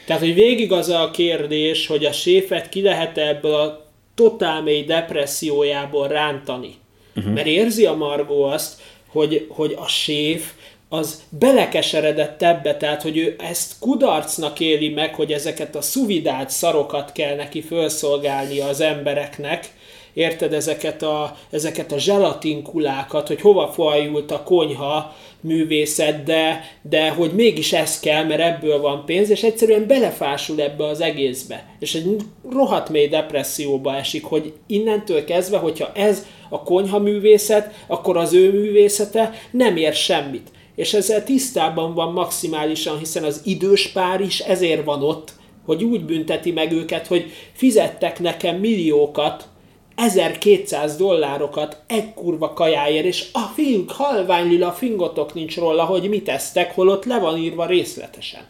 Tehát, 0.06 0.22
hogy 0.22 0.34
végig 0.34 0.72
az 0.72 0.88
a 0.88 1.10
kérdés, 1.10 1.86
hogy 1.86 2.04
a 2.04 2.12
séfet 2.12 2.68
ki 2.68 2.82
lehet 2.82 3.18
ebből 3.18 3.54
a 3.54 3.86
totál 4.14 4.62
mély 4.62 4.82
depressziójából 4.82 6.08
rántani. 6.08 6.74
Uh-huh. 7.16 7.32
Mert 7.32 7.46
érzi 7.46 7.84
a 7.84 7.94
Margó 7.94 8.42
azt, 8.42 8.80
hogy, 9.06 9.46
hogy 9.48 9.74
a 9.78 9.86
séf 9.86 10.52
az 10.88 11.22
belekeseredett 11.28 12.42
ebbe, 12.42 12.76
tehát 12.76 13.02
hogy 13.02 13.16
ő 13.16 13.36
ezt 13.38 13.78
kudarcnak 13.78 14.60
éli 14.60 14.88
meg, 14.88 15.14
hogy 15.14 15.32
ezeket 15.32 15.76
a 15.76 15.80
szuvidált 15.80 16.50
szarokat 16.50 17.12
kell 17.12 17.36
neki 17.36 17.60
felszolgálnia 17.60 18.66
az 18.66 18.80
embereknek, 18.80 19.68
érted 20.18 20.52
ezeket 20.52 21.02
a, 21.02 21.36
ezeket 21.50 21.92
a 21.92 21.98
zselatinkulákat, 21.98 23.26
hogy 23.26 23.40
hova 23.40 23.68
fajult 23.68 24.30
a 24.30 24.42
konyha 24.42 25.14
művészet, 25.40 26.22
de, 26.22 26.64
de 26.82 27.10
hogy 27.10 27.32
mégis 27.32 27.72
ez 27.72 28.00
kell, 28.00 28.24
mert 28.24 28.40
ebből 28.40 28.80
van 28.80 29.04
pénz, 29.04 29.30
és 29.30 29.42
egyszerűen 29.42 29.86
belefásul 29.86 30.60
ebbe 30.60 30.84
az 30.84 31.00
egészbe. 31.00 31.66
És 31.78 31.94
egy 31.94 32.16
rohadt 32.50 32.88
mély 32.88 33.08
depresszióba 33.08 33.94
esik, 33.94 34.24
hogy 34.24 34.52
innentől 34.66 35.24
kezdve, 35.24 35.56
hogyha 35.56 35.92
ez 35.94 36.26
a 36.48 36.62
konyha 36.62 36.98
művészet, 36.98 37.74
akkor 37.86 38.16
az 38.16 38.32
ő 38.32 38.52
művészete 38.52 39.32
nem 39.50 39.76
ér 39.76 39.94
semmit. 39.94 40.48
És 40.74 40.94
ezzel 40.94 41.24
tisztában 41.24 41.94
van 41.94 42.12
maximálisan, 42.12 42.98
hiszen 42.98 43.24
az 43.24 43.40
idős 43.44 43.88
pár 43.88 44.20
is 44.20 44.38
ezért 44.40 44.84
van 44.84 45.02
ott, 45.02 45.32
hogy 45.64 45.84
úgy 45.84 46.04
bünteti 46.04 46.52
meg 46.52 46.72
őket, 46.72 47.06
hogy 47.06 47.30
fizettek 47.52 48.20
nekem 48.20 48.56
milliókat, 48.56 49.48
1200 50.00 50.96
dollárokat 50.96 51.76
egy 51.86 52.14
kurva 52.14 52.52
kajáért, 52.52 53.04
és 53.04 53.24
a 53.32 53.52
fiúk 53.54 53.90
halványlila 53.90 54.72
fingotok 54.72 55.34
nincs 55.34 55.56
róla, 55.56 55.84
hogy 55.84 56.08
mit 56.08 56.28
esztek, 56.28 56.74
holott 56.74 57.04
le 57.04 57.18
van 57.18 57.38
írva 57.38 57.66
részletesen. 57.66 58.40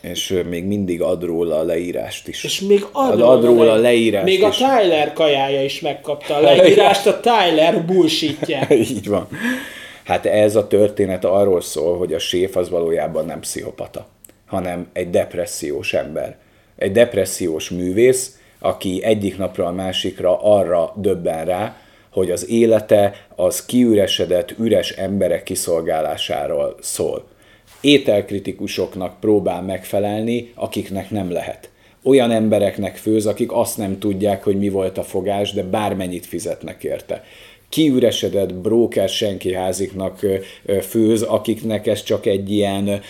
És 0.00 0.42
még 0.48 0.64
mindig 0.64 1.02
ad 1.02 1.24
róla 1.24 1.58
a 1.58 1.62
leírást 1.62 2.28
is. 2.28 2.44
És 2.44 2.60
még 2.60 2.86
ad, 2.92 3.10
róla, 3.10 3.28
ad 3.28 3.44
róla 3.44 3.72
a 3.72 3.76
leírást 3.76 4.24
Még 4.24 4.38
is. 4.38 4.44
a 4.44 4.50
Tyler 4.50 5.12
kajája 5.12 5.64
is 5.64 5.80
megkapta 5.80 6.34
a 6.34 6.40
leírást, 6.40 7.06
a 7.06 7.20
Tyler 7.20 7.84
bullshitje. 7.84 8.66
Így 8.90 9.08
van. 9.08 9.28
Hát 10.04 10.26
ez 10.26 10.56
a 10.56 10.66
történet 10.66 11.24
arról 11.24 11.60
szól, 11.60 11.98
hogy 11.98 12.12
a 12.12 12.18
séf 12.18 12.56
az 12.56 12.70
valójában 12.70 13.24
nem 13.24 13.40
pszichopata, 13.40 14.06
hanem 14.46 14.88
egy 14.92 15.10
depressziós 15.10 15.92
ember. 15.92 16.36
Egy 16.76 16.92
depressziós 16.92 17.70
művész, 17.70 18.38
aki 18.64 19.02
egyik 19.02 19.38
napra 19.38 19.66
a 19.66 19.72
másikra 19.72 20.38
arra 20.42 20.92
döbben 20.96 21.44
rá, 21.44 21.76
hogy 22.10 22.30
az 22.30 22.48
élete 22.48 23.26
az 23.36 23.64
kiüresedett, 23.64 24.54
üres 24.58 24.90
emberek 24.90 25.42
kiszolgálásáról 25.42 26.76
szól. 26.80 27.24
Ételkritikusoknak 27.80 29.20
próbál 29.20 29.62
megfelelni, 29.62 30.52
akiknek 30.54 31.10
nem 31.10 31.30
lehet. 31.30 31.70
Olyan 32.02 32.30
embereknek 32.30 32.96
főz, 32.96 33.26
akik 33.26 33.52
azt 33.52 33.78
nem 33.78 33.98
tudják, 33.98 34.44
hogy 34.44 34.58
mi 34.58 34.68
volt 34.68 34.98
a 34.98 35.02
fogás, 35.02 35.52
de 35.52 35.62
bármennyit 35.62 36.26
fizetnek 36.26 36.84
érte 36.84 37.24
kiüresedett 37.74 38.54
broker 38.54 39.08
senki 39.08 39.54
háziknak 39.54 40.26
főz, 40.88 41.22
akiknek 41.22 41.86
ez 41.86 42.02
csak 42.02 42.26
egy 42.26 42.50
ilyen 42.50 43.00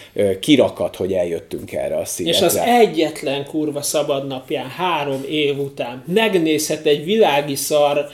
kirakat, 0.41 0.97
hogy 0.97 1.13
eljöttünk 1.13 1.73
erre 1.73 1.97
a 1.97 2.05
szigetre. 2.05 2.47
És 2.47 2.53
az 2.53 2.57
egyetlen 2.57 3.45
kurva 3.45 3.83
szabad 3.83 4.27
napján, 4.27 4.69
három 4.69 5.25
év 5.29 5.59
után 5.59 6.05
megnézhet 6.07 6.87
egy 6.87 7.05
világi 7.05 7.55
szar 7.55 8.07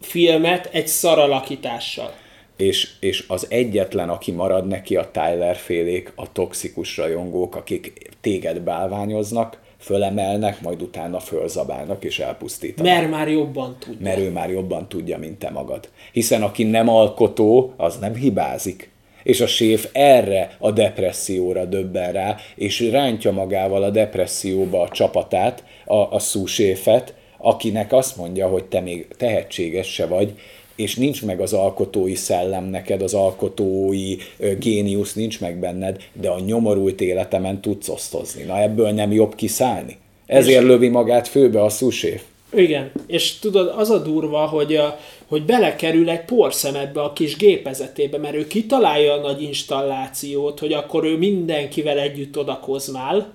filmet 0.00 0.68
egy 0.72 0.86
szaralakítással. 0.86 2.14
És, 2.56 2.90
és 3.00 3.24
az 3.28 3.46
egyetlen, 3.48 4.08
aki 4.08 4.30
marad 4.30 4.66
neki 4.66 4.96
a 4.96 5.10
Tyler 5.12 5.56
félék, 5.56 6.12
a 6.14 6.32
toxikus 6.32 6.96
rajongók, 6.96 7.56
akik 7.56 8.10
téged 8.20 8.60
bálványoznak, 8.60 9.64
fölemelnek, 9.78 10.60
majd 10.60 10.82
utána 10.82 11.20
fölzabálnak 11.20 12.04
és 12.04 12.18
elpusztítanak. 12.18 12.92
Mert 12.92 13.10
már 13.10 13.28
jobban 13.28 13.76
tudja. 13.78 14.00
Mert 14.00 14.18
ő 14.18 14.30
már 14.30 14.50
jobban 14.50 14.88
tudja, 14.88 15.18
mint 15.18 15.38
te 15.38 15.50
magad. 15.50 15.88
Hiszen 16.12 16.42
aki 16.42 16.64
nem 16.64 16.88
alkotó, 16.88 17.74
az 17.76 17.98
nem 17.98 18.14
hibázik 18.14 18.94
és 19.26 19.40
a 19.40 19.46
séf 19.46 19.88
erre 19.92 20.56
a 20.58 20.70
depresszióra 20.70 21.64
döbben 21.64 22.12
rá, 22.12 22.36
és 22.54 22.80
rántja 22.80 23.32
magával 23.32 23.82
a 23.82 23.90
depresszióba 23.90 24.80
a 24.80 24.88
csapatát, 24.88 25.64
a, 25.84 25.96
a 25.96 26.18
szúséfet, 26.18 27.14
akinek 27.38 27.92
azt 27.92 28.16
mondja, 28.16 28.48
hogy 28.48 28.64
te 28.64 28.80
még 28.80 29.08
tehetséges 29.16 29.92
se 29.92 30.06
vagy, 30.06 30.34
és 30.76 30.94
nincs 30.94 31.24
meg 31.24 31.40
az 31.40 31.52
alkotói 31.52 32.14
szellem 32.14 32.64
neked, 32.64 33.02
az 33.02 33.14
alkotói 33.14 34.16
géniusz 34.58 35.14
nincs 35.14 35.40
meg 35.40 35.58
benned, 35.58 36.02
de 36.12 36.28
a 36.28 36.40
nyomorult 36.40 37.00
életemen 37.00 37.60
tudsz 37.60 37.88
osztozni. 37.88 38.42
Na 38.42 38.60
ebből 38.60 38.90
nem 38.90 39.12
jobb 39.12 39.34
kiszállni. 39.34 39.96
Ezért 40.26 40.62
és... 40.62 40.68
lövi 40.68 40.88
magát 40.88 41.28
főbe 41.28 41.62
a 41.62 41.68
szuséf. 41.68 42.22
Igen, 42.52 42.90
és 43.06 43.38
tudod, 43.38 43.74
az 43.76 43.90
a 43.90 43.98
durva, 43.98 44.46
hogy, 44.46 44.76
a, 44.76 44.98
hogy 45.26 45.44
belekerül 45.44 46.10
egy 46.10 46.24
porszemedbe 46.24 47.02
a 47.02 47.12
kis 47.12 47.36
gépezetébe, 47.36 48.18
mert 48.18 48.34
ő 48.34 48.46
kitalálja 48.46 49.12
a 49.12 49.20
nagy 49.20 49.42
installációt, 49.42 50.58
hogy 50.58 50.72
akkor 50.72 51.04
ő 51.04 51.16
mindenkivel 51.16 51.98
együtt 51.98 52.38
odakozmál, 52.38 53.34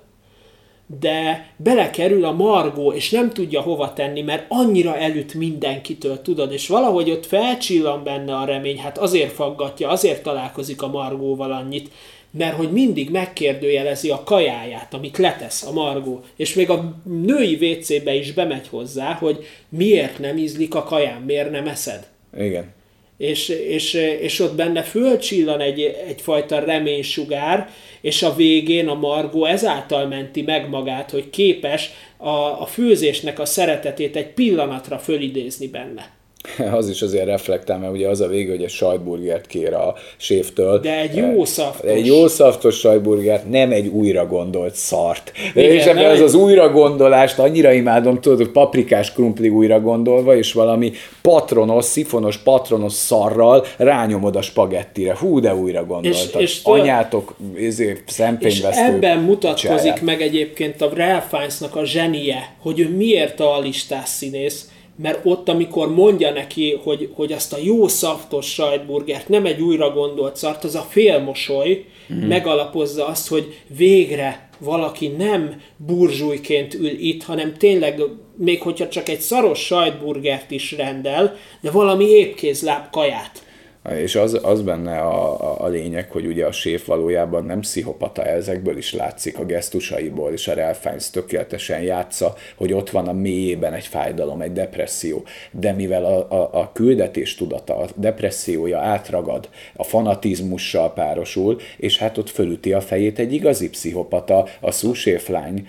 de 1.00 1.46
belekerül 1.56 2.24
a 2.24 2.32
margó, 2.32 2.92
és 2.92 3.10
nem 3.10 3.30
tudja 3.30 3.60
hova 3.60 3.92
tenni, 3.92 4.22
mert 4.22 4.44
annyira 4.48 4.96
elüt 4.96 5.34
mindenkitől, 5.34 6.22
tudod, 6.22 6.52
és 6.52 6.68
valahogy 6.68 7.10
ott 7.10 7.26
felcsillan 7.26 8.04
benne 8.04 8.36
a 8.36 8.44
remény, 8.44 8.78
hát 8.78 8.98
azért 8.98 9.32
faggatja, 9.32 9.88
azért 9.88 10.22
találkozik 10.22 10.82
a 10.82 10.88
margóval 10.88 11.52
annyit, 11.52 11.90
mert 12.30 12.56
hogy 12.56 12.72
mindig 12.72 13.10
megkérdőjelezi 13.10 14.10
a 14.10 14.22
kajáját, 14.24 14.94
amit 14.94 15.18
letesz 15.18 15.62
a 15.62 15.72
margó, 15.72 16.20
és 16.36 16.54
még 16.54 16.70
a 16.70 16.96
női 17.04 17.54
WC-be 17.54 18.14
is 18.14 18.32
bemegy 18.32 18.68
hozzá, 18.68 19.12
hogy 19.12 19.46
miért 19.68 20.18
nem 20.18 20.36
ízlik 20.36 20.74
a 20.74 20.82
kajám, 20.82 21.22
miért 21.22 21.50
nem 21.50 21.66
eszed. 21.66 22.06
Igen. 22.38 22.72
És, 23.16 23.48
és, 23.48 23.94
és 24.20 24.40
ott 24.40 24.54
benne 24.54 24.82
fölcsillan 24.82 25.60
egy, 25.60 25.80
egyfajta 26.06 26.58
reménysugár, 26.58 27.70
és 28.02 28.22
a 28.22 28.34
végén 28.34 28.88
a 28.88 28.94
Margó 28.94 29.44
ezáltal 29.44 30.06
menti 30.06 30.42
meg 30.42 30.68
magát, 30.68 31.10
hogy 31.10 31.30
képes 31.30 31.90
a, 32.16 32.60
a 32.60 32.66
főzésnek 32.66 33.38
a 33.38 33.44
szeretetét 33.44 34.16
egy 34.16 34.28
pillanatra 34.28 34.98
fölidézni 34.98 35.68
benne. 35.68 36.21
az 36.78 36.88
is 36.88 37.02
azért 37.02 37.26
reflektál, 37.26 37.78
mert 37.78 37.92
ugye 37.92 38.08
az 38.08 38.20
a 38.20 38.26
vége, 38.26 38.50
hogy 38.50 38.62
egy 38.62 38.70
sajtburgert 38.70 39.46
kér 39.46 39.74
a 39.74 39.94
séftől. 40.16 40.78
De 40.80 41.00
egy 41.00 41.16
jó 41.16 41.44
szaftos. 41.44 41.90
Egy 41.90 42.06
jó 42.06 42.26
szaftos 42.26 42.78
sajtburgert, 42.78 43.50
nem 43.50 43.70
egy 43.70 43.86
újra 43.86 44.26
gondolt 44.26 44.74
szart. 44.74 45.32
Igen, 45.54 45.70
és 45.70 45.84
ebben 45.84 46.10
az 46.10 46.18
egy... 46.18 46.22
az 46.22 46.34
újra 46.34 46.70
gondolást 46.70 47.38
annyira 47.38 47.72
imádom, 47.72 48.20
tudod, 48.20 48.38
hogy 48.38 48.50
paprikás 48.50 49.12
krumpli 49.12 49.48
újra 49.48 49.80
gondolva, 49.80 50.36
és 50.36 50.52
valami 50.52 50.92
patronos, 51.22 51.84
szifonos 51.84 52.36
patronos 52.36 52.92
szarral 52.92 53.64
rányomod 53.76 54.36
a 54.36 54.42
spagettire. 54.42 55.16
Hú, 55.16 55.40
de 55.40 55.54
újra 55.54 55.84
gondoltad. 55.84 56.40
És, 56.40 56.56
és 56.56 56.60
Anyátok 56.62 57.34
ezért 57.60 58.02
szempényvesztő. 58.06 58.68
És 58.68 58.76
ebben 58.76 59.18
mutatkozik 59.18 59.78
csáját. 59.78 60.00
meg 60.00 60.22
egyébként 60.22 60.80
a 60.80 60.90
Ralph 60.94 61.26
Fiennes-nak 61.28 61.76
a 61.76 61.84
zsenie, 61.84 62.54
hogy 62.58 62.80
ő 62.80 62.96
miért 62.96 63.40
a 63.40 63.58
listás 63.60 64.08
színész, 64.08 64.70
mert 65.02 65.20
ott, 65.24 65.48
amikor 65.48 65.94
mondja 65.94 66.32
neki, 66.32 66.78
hogy, 66.82 67.10
hogy 67.14 67.32
azt 67.32 67.52
a 67.52 67.58
jó 67.62 67.88
szaftos 67.88 68.52
sajtburgert, 68.52 69.28
nem 69.28 69.46
egy 69.46 69.60
újra 69.60 69.90
gondolt 69.90 70.36
szart, 70.36 70.64
az 70.64 70.74
a 70.74 70.86
félmosoly 70.90 71.84
mm. 72.12 72.26
megalapozza 72.26 73.06
azt, 73.06 73.28
hogy 73.28 73.60
végre 73.76 74.48
valaki 74.58 75.08
nem 75.08 75.60
burzsújként 75.76 76.74
ül 76.74 76.90
itt, 76.90 77.22
hanem 77.22 77.54
tényleg, 77.56 78.02
még 78.36 78.62
hogyha 78.62 78.88
csak 78.88 79.08
egy 79.08 79.20
szaros 79.20 79.58
sajtburgert 79.58 80.50
is 80.50 80.72
rendel, 80.72 81.36
de 81.60 81.70
valami 81.70 82.04
épkézláb 82.04 82.90
kaját. 82.90 83.42
És 83.90 84.16
az, 84.16 84.38
az 84.42 84.62
benne 84.62 84.98
a, 84.98 85.40
a, 85.40 85.64
a 85.64 85.68
lényeg, 85.68 86.10
hogy 86.10 86.26
ugye 86.26 86.46
a 86.46 86.52
séf 86.52 86.86
valójában 86.86 87.44
nem 87.44 87.60
pszichopata, 87.60 88.24
ezekből 88.24 88.76
is 88.76 88.92
látszik 88.92 89.38
a 89.38 89.44
gesztusaiból, 89.44 90.32
és 90.32 90.48
a 90.48 90.54
Ralph 90.54 90.78
Fiennes 90.78 91.10
tökéletesen 91.10 91.82
játsza, 91.82 92.34
hogy 92.56 92.72
ott 92.72 92.90
van 92.90 93.08
a 93.08 93.12
mélyében 93.12 93.72
egy 93.72 93.86
fájdalom, 93.86 94.40
egy 94.40 94.52
depresszió, 94.52 95.24
de 95.50 95.72
mivel 95.72 96.04
a, 96.04 96.30
a, 96.30 96.50
a 96.52 96.70
küldetés 96.72 97.34
tudata, 97.34 97.76
a 97.76 97.86
depressziója 97.94 98.78
átragad, 98.78 99.48
a 99.76 99.84
fanatizmussal 99.84 100.92
párosul, 100.92 101.60
és 101.76 101.98
hát 101.98 102.18
ott 102.18 102.30
fölüti 102.30 102.72
a 102.72 102.80
fejét 102.80 103.18
egy 103.18 103.32
igazi 103.32 103.70
pszichopata, 103.70 104.46
a 104.60 104.70
szúséflány, 104.70 105.68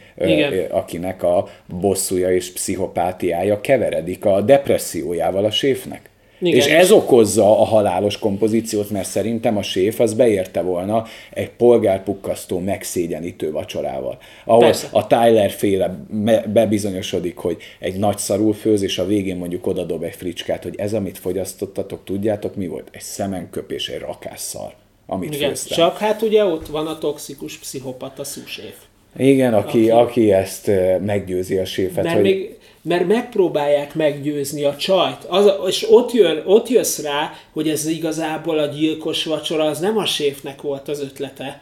akinek 0.69 1.23
a 1.23 1.47
bosszúja 1.79 2.33
és 2.33 2.51
pszichopátiája 2.51 3.61
keveredik 3.61 4.25
a 4.25 4.41
depressziójával 4.41 5.45
a 5.45 5.51
séfnek. 5.51 6.11
Igen. 6.45 6.59
És 6.59 6.65
ez 6.65 6.91
okozza 6.91 7.59
a 7.59 7.63
halálos 7.63 8.19
kompozíciót, 8.19 8.89
mert 8.89 9.07
szerintem 9.07 9.57
a 9.57 9.61
séf 9.61 9.99
az 9.99 10.13
beérte 10.13 10.61
volna 10.61 11.05
egy 11.33 11.49
polgárpukkasztó, 11.49 12.59
megszégyenítő 12.59 13.51
vacsorával. 13.51 14.17
Ahol 14.45 14.61
Persze. 14.61 14.87
a 14.91 15.07
Tyler 15.07 15.51
féle 15.51 16.05
bebizonyosodik, 16.53 17.37
hogy 17.37 17.57
egy 17.79 17.95
nagy 17.95 18.17
szarul 18.17 18.53
főz, 18.53 18.81
és 18.81 18.97
a 18.97 19.05
végén 19.05 19.37
mondjuk 19.37 19.67
odadob 19.67 20.03
egy 20.03 20.15
fricskát, 20.15 20.63
hogy 20.63 20.75
ez, 20.77 20.93
amit 20.93 21.17
fogyasztottatok, 21.17 22.03
tudjátok 22.03 22.55
mi 22.55 22.67
volt? 22.67 22.87
Egy 22.91 23.01
szemenköpés, 23.01 23.89
egy 23.89 23.99
rakásszar, 23.99 24.73
amit 25.05 25.35
Igen, 25.35 25.49
főztem. 25.49 25.77
Csak 25.77 25.97
hát 25.97 26.21
ugye 26.21 26.45
ott 26.45 26.67
van 26.67 26.87
a 26.87 26.97
toxikus 26.97 27.57
pszichopata 27.57 28.23
szúséf. 28.23 28.75
Igen, 29.17 29.53
aki, 29.53 29.89
aki... 29.89 29.89
aki 29.89 30.31
ezt 30.31 30.71
meggyőzi 31.05 31.57
a 31.57 31.65
séfet. 31.65 32.03
Mert 32.03 32.15
hogy... 32.15 32.23
még 32.23 32.57
mert 32.83 33.07
megpróbálják 33.07 33.95
meggyőzni 33.95 34.63
a 34.63 34.75
csajt. 34.75 35.23
Az, 35.27 35.51
és 35.67 35.85
ott, 35.89 36.11
jön, 36.11 36.41
ott 36.45 36.69
jössz 36.69 36.99
rá, 36.99 37.33
hogy 37.53 37.69
ez 37.69 37.85
igazából 37.85 38.59
a 38.59 38.65
gyilkos 38.65 39.23
vacsora, 39.23 39.63
az 39.63 39.79
nem 39.79 39.97
a 39.97 40.05
séfnek 40.05 40.61
volt 40.61 40.87
az 40.87 40.99
ötlete, 41.01 41.61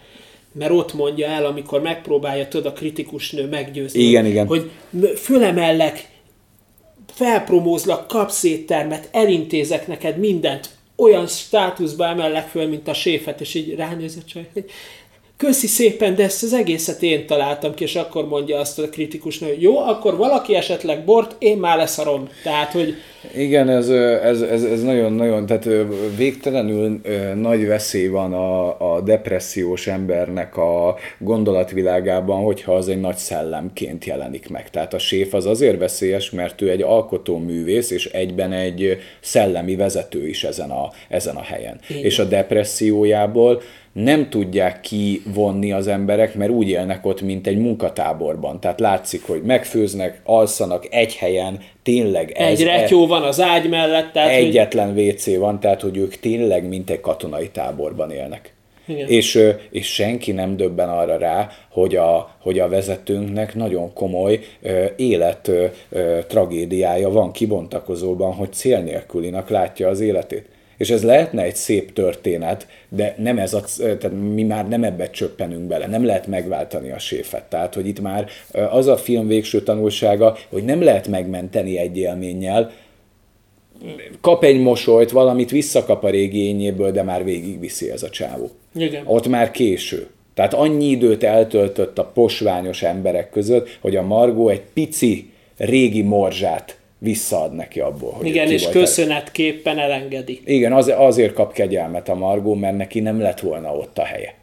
mert 0.53 0.71
ott 0.71 0.93
mondja 0.93 1.27
el, 1.27 1.45
amikor 1.45 1.81
megpróbálja 1.81 2.47
tudod 2.47 2.65
a 2.65 2.73
kritikus 2.73 3.31
nő 3.31 3.47
meggyőzni, 3.47 3.99
igen, 3.99 4.25
igen. 4.25 4.47
hogy 4.47 4.71
fölemellek, 5.15 6.09
felpromózlak, 7.13 8.07
kapsz 8.07 8.43
éttermet, 8.43 9.09
elintézek 9.11 9.87
neked 9.87 10.17
mindent, 10.17 10.69
olyan 10.95 11.27
státuszba 11.27 12.05
emellek 12.05 12.47
föl, 12.47 12.67
mint 12.67 12.87
a 12.87 12.93
séfet, 12.93 13.41
és 13.41 13.53
így 13.53 13.75
ránéz 13.75 14.17
a 14.21 14.25
csaj, 14.25 14.49
hogy 14.53 14.65
köszi 15.41 15.67
szépen, 15.67 16.15
de 16.15 16.23
ezt 16.23 16.43
az 16.43 16.53
egészet 16.53 17.01
én 17.01 17.25
találtam 17.25 17.73
ki, 17.73 17.83
és 17.83 17.95
akkor 17.95 18.27
mondja 18.27 18.59
azt 18.59 18.79
a 18.79 18.89
kritikus 18.89 19.39
hogy 19.39 19.61
jó, 19.61 19.77
akkor 19.77 20.17
valaki 20.17 20.55
esetleg 20.55 21.03
bort, 21.03 21.35
én 21.39 21.57
már 21.57 21.77
leszarom. 21.77 22.29
Tehát, 22.43 22.71
hogy... 22.71 22.93
Igen, 23.35 23.69
ez, 23.69 23.89
ez, 23.89 24.41
ez, 24.41 24.63
ez 24.63 24.83
nagyon, 24.83 25.13
nagyon, 25.13 25.45
tehát 25.45 25.67
végtelenül 26.17 27.01
nagy 27.35 27.67
veszély 27.67 28.07
van 28.07 28.33
a, 28.33 28.93
a 28.93 29.01
depressziós 29.01 29.87
embernek 29.87 30.57
a 30.57 30.95
gondolatvilágában, 31.17 32.43
hogyha 32.43 32.73
az 32.73 32.87
egy 32.87 32.99
nagy 32.99 33.17
szellemként 33.17 34.05
jelenik 34.05 34.49
meg. 34.49 34.69
Tehát 34.69 34.93
a 34.93 34.99
séf 34.99 35.33
az 35.33 35.45
azért 35.45 35.79
veszélyes, 35.79 36.29
mert 36.29 36.61
ő 36.61 36.69
egy 36.69 36.81
alkotóművész, 36.81 37.91
és 37.91 38.05
egyben 38.05 38.51
egy 38.51 38.97
szellemi 39.19 39.75
vezető 39.75 40.27
is 40.27 40.43
ezen 40.43 40.69
a, 40.69 40.89
ezen 41.09 41.35
a 41.35 41.43
helyen. 41.43 41.79
Igen. 41.89 42.03
És 42.03 42.19
a 42.19 42.23
depressziójából 42.23 43.61
nem 43.93 44.29
tudják 44.29 44.79
kivonni 44.81 45.71
az 45.71 45.87
emberek, 45.87 46.35
mert 46.35 46.51
úgy 46.51 46.69
élnek 46.69 47.05
ott, 47.05 47.21
mint 47.21 47.47
egy 47.47 47.57
munkatáborban. 47.57 48.59
Tehát 48.59 48.79
látszik, 48.79 49.25
hogy 49.25 49.41
megfőznek, 49.41 50.21
alszanak 50.23 50.87
egy 50.89 51.15
helyen, 51.15 51.59
tényleg 51.83 52.31
ez... 52.31 52.59
Egy 52.59 52.65
retyó 52.65 53.07
van 53.07 53.23
az 53.23 53.41
ágy 53.41 53.69
mellett. 53.69 54.11
Tehát 54.11 54.31
egyetlen 54.31 54.93
hogy... 54.93 55.07
WC 55.07 55.37
van, 55.37 55.59
tehát 55.59 55.81
hogy 55.81 55.97
ők 55.97 56.15
tényleg 56.15 56.67
mint 56.67 56.89
egy 56.89 56.99
katonai 56.99 57.49
táborban 57.49 58.11
élnek. 58.11 58.53
Igen. 58.85 59.07
És, 59.07 59.39
és 59.69 59.93
senki 59.93 60.31
nem 60.31 60.57
döbben 60.57 60.89
arra 60.89 61.17
rá, 61.17 61.49
hogy 61.69 61.95
a, 61.95 62.35
hogy 62.41 62.59
a 62.59 62.69
vezetőnknek 62.69 63.55
nagyon 63.55 63.93
komoly 63.93 64.39
élet 64.95 65.51
tragédiája 66.27 67.09
van 67.09 67.31
kibontakozóban, 67.31 68.33
hogy 68.33 68.53
cél 68.53 68.79
nélkülinak 68.79 69.49
látja 69.49 69.87
az 69.87 69.99
életét. 69.99 70.45
És 70.81 70.89
ez 70.89 71.03
lehetne 71.03 71.41
egy 71.41 71.55
szép 71.55 71.93
történet, 71.93 72.67
de 72.89 73.15
nem 73.17 73.37
ez 73.37 73.53
a, 73.53 73.63
tehát 73.77 74.11
mi 74.33 74.43
már 74.43 74.67
nem 74.67 74.83
ebbe 74.83 75.09
csöppenünk 75.09 75.61
bele, 75.61 75.87
nem 75.87 76.05
lehet 76.05 76.27
megváltani 76.27 76.91
a 76.91 76.99
séfet. 76.99 77.43
Tehát, 77.43 77.73
hogy 77.73 77.87
itt 77.87 78.01
már 78.01 78.27
az 78.69 78.87
a 78.87 78.97
film 78.97 79.27
végső 79.27 79.63
tanulsága, 79.63 80.37
hogy 80.49 80.63
nem 80.63 80.81
lehet 80.81 81.07
megmenteni 81.07 81.77
egy 81.77 81.97
élménnyel, 81.97 82.71
kap 84.21 84.43
egy 84.43 84.59
mosolyt, 84.59 85.11
valamit 85.11 85.51
visszakap 85.51 86.03
a 86.03 86.09
régi 86.09 86.45
ényéből, 86.45 86.91
de 86.91 87.03
már 87.03 87.23
végigviszi 87.23 87.91
ez 87.91 88.03
a 88.03 88.09
csávó. 88.09 88.49
Igen. 88.75 89.03
Ott 89.05 89.27
már 89.27 89.51
késő. 89.51 90.07
Tehát 90.33 90.53
annyi 90.53 90.85
időt 90.85 91.23
eltöltött 91.23 91.97
a 91.97 92.05
posványos 92.13 92.83
emberek 92.83 93.29
között, 93.29 93.77
hogy 93.81 93.95
a 93.95 94.01
Margó 94.01 94.49
egy 94.49 94.63
pici 94.73 95.29
régi 95.57 96.01
morzsát 96.01 96.80
visszaad 97.03 97.55
neki 97.55 97.79
abból. 97.79 98.11
Hogy 98.11 98.27
Igen, 98.27 98.51
és 98.51 98.69
köszönetképpen 98.69 99.79
elengedi. 99.79 100.41
Igen, 100.45 100.73
az, 100.73 100.91
azért 100.97 101.33
kap 101.33 101.53
kegyelmet 101.53 102.09
a 102.09 102.15
Margó, 102.15 102.53
mert 102.53 102.77
neki 102.77 102.99
nem 102.99 103.19
lett 103.19 103.39
volna 103.39 103.75
ott 103.75 103.97
a 103.97 104.03
helye. 104.03 104.33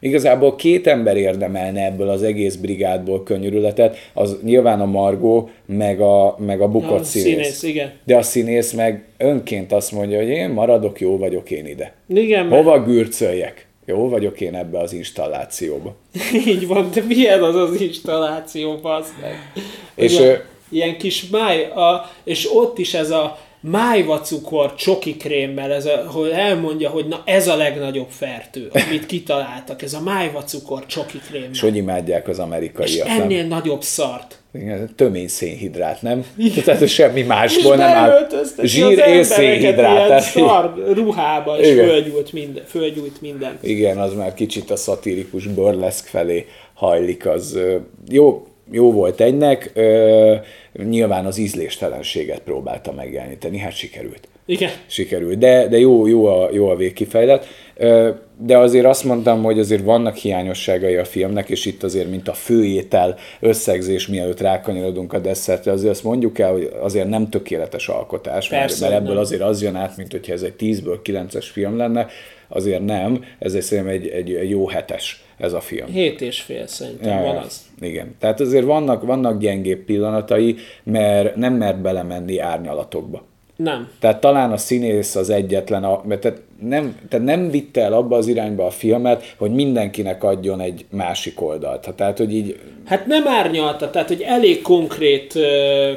Igazából 0.00 0.56
két 0.56 0.86
ember 0.86 1.16
érdemelne 1.16 1.84
ebből 1.84 2.08
az 2.08 2.22
egész 2.22 2.54
brigádból 2.54 3.22
könyörületet, 3.22 3.96
az 4.14 4.36
nyilván 4.42 4.80
a 4.80 4.84
Margó, 4.86 5.50
meg 5.66 6.00
a, 6.00 6.36
meg 6.38 6.60
a 6.60 6.68
bukott 6.68 7.00
A 7.00 7.04
színész. 7.04 7.32
színész, 7.34 7.62
igen. 7.62 7.92
De 8.04 8.16
a 8.16 8.22
színész 8.22 8.72
meg 8.72 9.04
önként 9.16 9.72
azt 9.72 9.92
mondja, 9.92 10.18
hogy 10.18 10.28
én 10.28 10.50
maradok, 10.50 11.00
jó 11.00 11.18
vagyok 11.18 11.50
én 11.50 11.66
ide. 11.66 11.92
Igen, 12.08 12.46
mert 12.46 12.62
Hova 12.62 12.82
gürcöljek? 12.82 13.66
Jó 13.84 14.08
vagyok 14.08 14.40
én 14.40 14.54
ebbe 14.54 14.78
az 14.78 14.92
installációba. 14.92 15.96
így 16.46 16.66
van, 16.66 16.90
de 16.94 17.02
milyen 17.08 17.42
az 17.42 17.54
az 17.54 17.80
installáció, 17.80 18.76
bazd 18.76 19.12
meg. 19.20 19.34
És, 19.94 20.18
ö, 20.18 20.32
ilyen 20.70 20.98
kis 20.98 21.28
máj, 21.28 21.64
a, 21.64 22.10
és 22.24 22.48
ott 22.54 22.78
is 22.78 22.94
ez 22.94 23.10
a 23.10 23.38
májva 23.60 24.20
cukor 24.20 24.74
csoki 24.74 25.16
krémmel, 25.16 25.72
ez 25.72 25.86
a, 25.86 26.04
hogy 26.06 26.30
elmondja, 26.30 26.90
hogy 26.90 27.06
na 27.06 27.22
ez 27.24 27.48
a 27.48 27.56
legnagyobb 27.56 28.08
fertő, 28.08 28.70
amit 28.72 29.06
kitaláltak, 29.06 29.82
ez 29.82 29.94
a 29.94 30.00
májva 30.00 30.42
cukor 30.42 30.86
csoki 30.86 31.18
krémmel. 31.28 31.48
és 31.52 31.60
hogy 31.60 31.76
imádják 31.76 32.28
az 32.28 32.36
és 32.36 32.42
amerikaiak, 32.42 33.06
nem? 33.06 33.20
ennél 33.20 33.46
nagyobb 33.46 33.82
szart. 33.82 34.36
Igen, 34.54 34.90
tömény 34.96 35.28
szénhidrát, 35.28 36.02
nem? 36.02 36.24
Tehát 36.64 36.82
ez 36.82 36.90
semmi 36.90 37.20
És 37.20 37.26
másból 37.26 37.76
nem 37.76 37.88
áll. 37.88 38.28
Zsír 38.62 38.98
és 38.98 39.26
szénhidrát. 39.26 39.96
ilyen 39.96 40.06
tehát- 40.06 40.22
szar 40.22 40.74
ruhába, 40.94 41.58
és 41.58 41.68
Igen. 41.68 41.86
fölgyújt 41.86 42.32
minden, 42.32 42.64
fölgyújt 42.66 43.20
minden. 43.20 43.58
Igen, 43.60 43.98
az 43.98 44.14
már 44.14 44.34
kicsit 44.34 44.70
a 44.70 44.76
szatirikus 44.76 45.46
burleszk 45.46 46.06
felé 46.06 46.46
hajlik, 46.74 47.26
az 47.26 47.58
jó, 48.08 48.46
jó 48.70 48.92
volt 48.92 49.20
egynek, 49.20 49.70
ö, 49.74 50.34
nyilván 50.88 51.26
az 51.26 51.38
ízléstelenséget 51.38 52.40
próbálta 52.40 52.92
megjeleníteni, 52.92 53.58
hát 53.58 53.72
sikerült. 53.72 54.28
Igen. 54.46 54.70
Sikerült, 54.86 55.38
de, 55.38 55.66
de 55.68 55.78
jó, 55.78 56.06
jó, 56.06 56.24
a, 56.26 56.48
jó 56.52 56.68
a 56.68 56.76
végkifejlet. 56.76 57.46
Ö, 57.76 58.10
De 58.40 58.58
azért 58.58 58.84
azt 58.84 59.04
mondtam, 59.04 59.42
hogy 59.42 59.58
azért 59.58 59.82
vannak 59.82 60.16
hiányosságai 60.16 60.96
a 60.96 61.04
filmnek, 61.04 61.48
és 61.48 61.66
itt 61.66 61.82
azért, 61.82 62.10
mint 62.10 62.28
a 62.28 62.32
főétel 62.32 63.16
összegzés, 63.40 64.06
mielőtt 64.08 64.40
rákanyarodunk 64.40 65.12
a 65.12 65.18
desszertre, 65.18 65.72
azért 65.72 65.90
azt 65.90 66.04
mondjuk 66.04 66.38
el, 66.38 66.52
hogy 66.52 66.70
azért 66.80 67.08
nem 67.08 67.28
tökéletes 67.28 67.88
alkotás, 67.88 68.48
mert, 68.48 68.62
Persze, 68.62 68.84
mert 68.88 69.00
ebből 69.00 69.12
nem. 69.14 69.22
azért 69.22 69.42
az 69.42 69.62
jön 69.62 69.76
át, 69.76 69.96
mint 69.96 70.10
hogyha 70.12 70.32
ez 70.32 70.42
egy 70.42 70.54
10-ből 70.60 70.98
9-es 71.04 71.46
film 71.52 71.76
lenne, 71.76 72.06
azért 72.48 72.84
nem, 72.84 73.24
ezért 73.38 73.64
szerintem 73.64 73.92
egy, 73.92 74.08
egy, 74.08 74.48
jó 74.50 74.68
hetes 74.68 75.24
ez 75.38 75.52
a 75.52 75.60
film. 75.60 75.86
Hét 75.86 76.20
és 76.20 76.40
fél 76.40 76.66
szerintem 76.66 77.18
Ja, 77.18 77.24
van 77.24 77.36
az. 77.36 77.66
Igen. 77.80 78.14
Tehát 78.18 78.40
azért 78.40 78.64
vannak, 78.64 79.02
vannak 79.02 79.38
gyengébb 79.38 79.84
pillanatai, 79.84 80.56
mert 80.82 81.36
nem 81.36 81.54
mert 81.54 81.80
belemenni 81.80 82.38
árnyalatokba. 82.38 83.22
Nem. 83.56 83.90
Tehát 83.98 84.20
talán 84.20 84.52
a 84.52 84.56
színész 84.56 85.14
az 85.14 85.30
egyetlen, 85.30 85.84
a, 85.84 86.02
mert 86.04 86.20
tehát 86.20 86.40
nem, 86.60 86.98
tehát 87.08 87.26
nem 87.26 87.50
vitte 87.50 87.80
el 87.82 87.92
abba 87.92 88.16
az 88.16 88.26
irányba 88.26 88.66
a 88.66 88.70
filmet, 88.70 89.34
hogy 89.38 89.50
mindenkinek 89.52 90.24
adjon 90.24 90.60
egy 90.60 90.86
másik 90.90 91.40
oldalt. 91.40 91.84
Hát 91.84 91.94
Tehát, 91.94 92.18
hogy 92.18 92.34
így, 92.34 92.60
Hát 92.86 93.06
nem 93.06 93.26
árnyalta, 93.26 93.90
tehát 93.90 94.08
hogy 94.08 94.20
elég 94.22 94.62
konkrét 94.62 95.34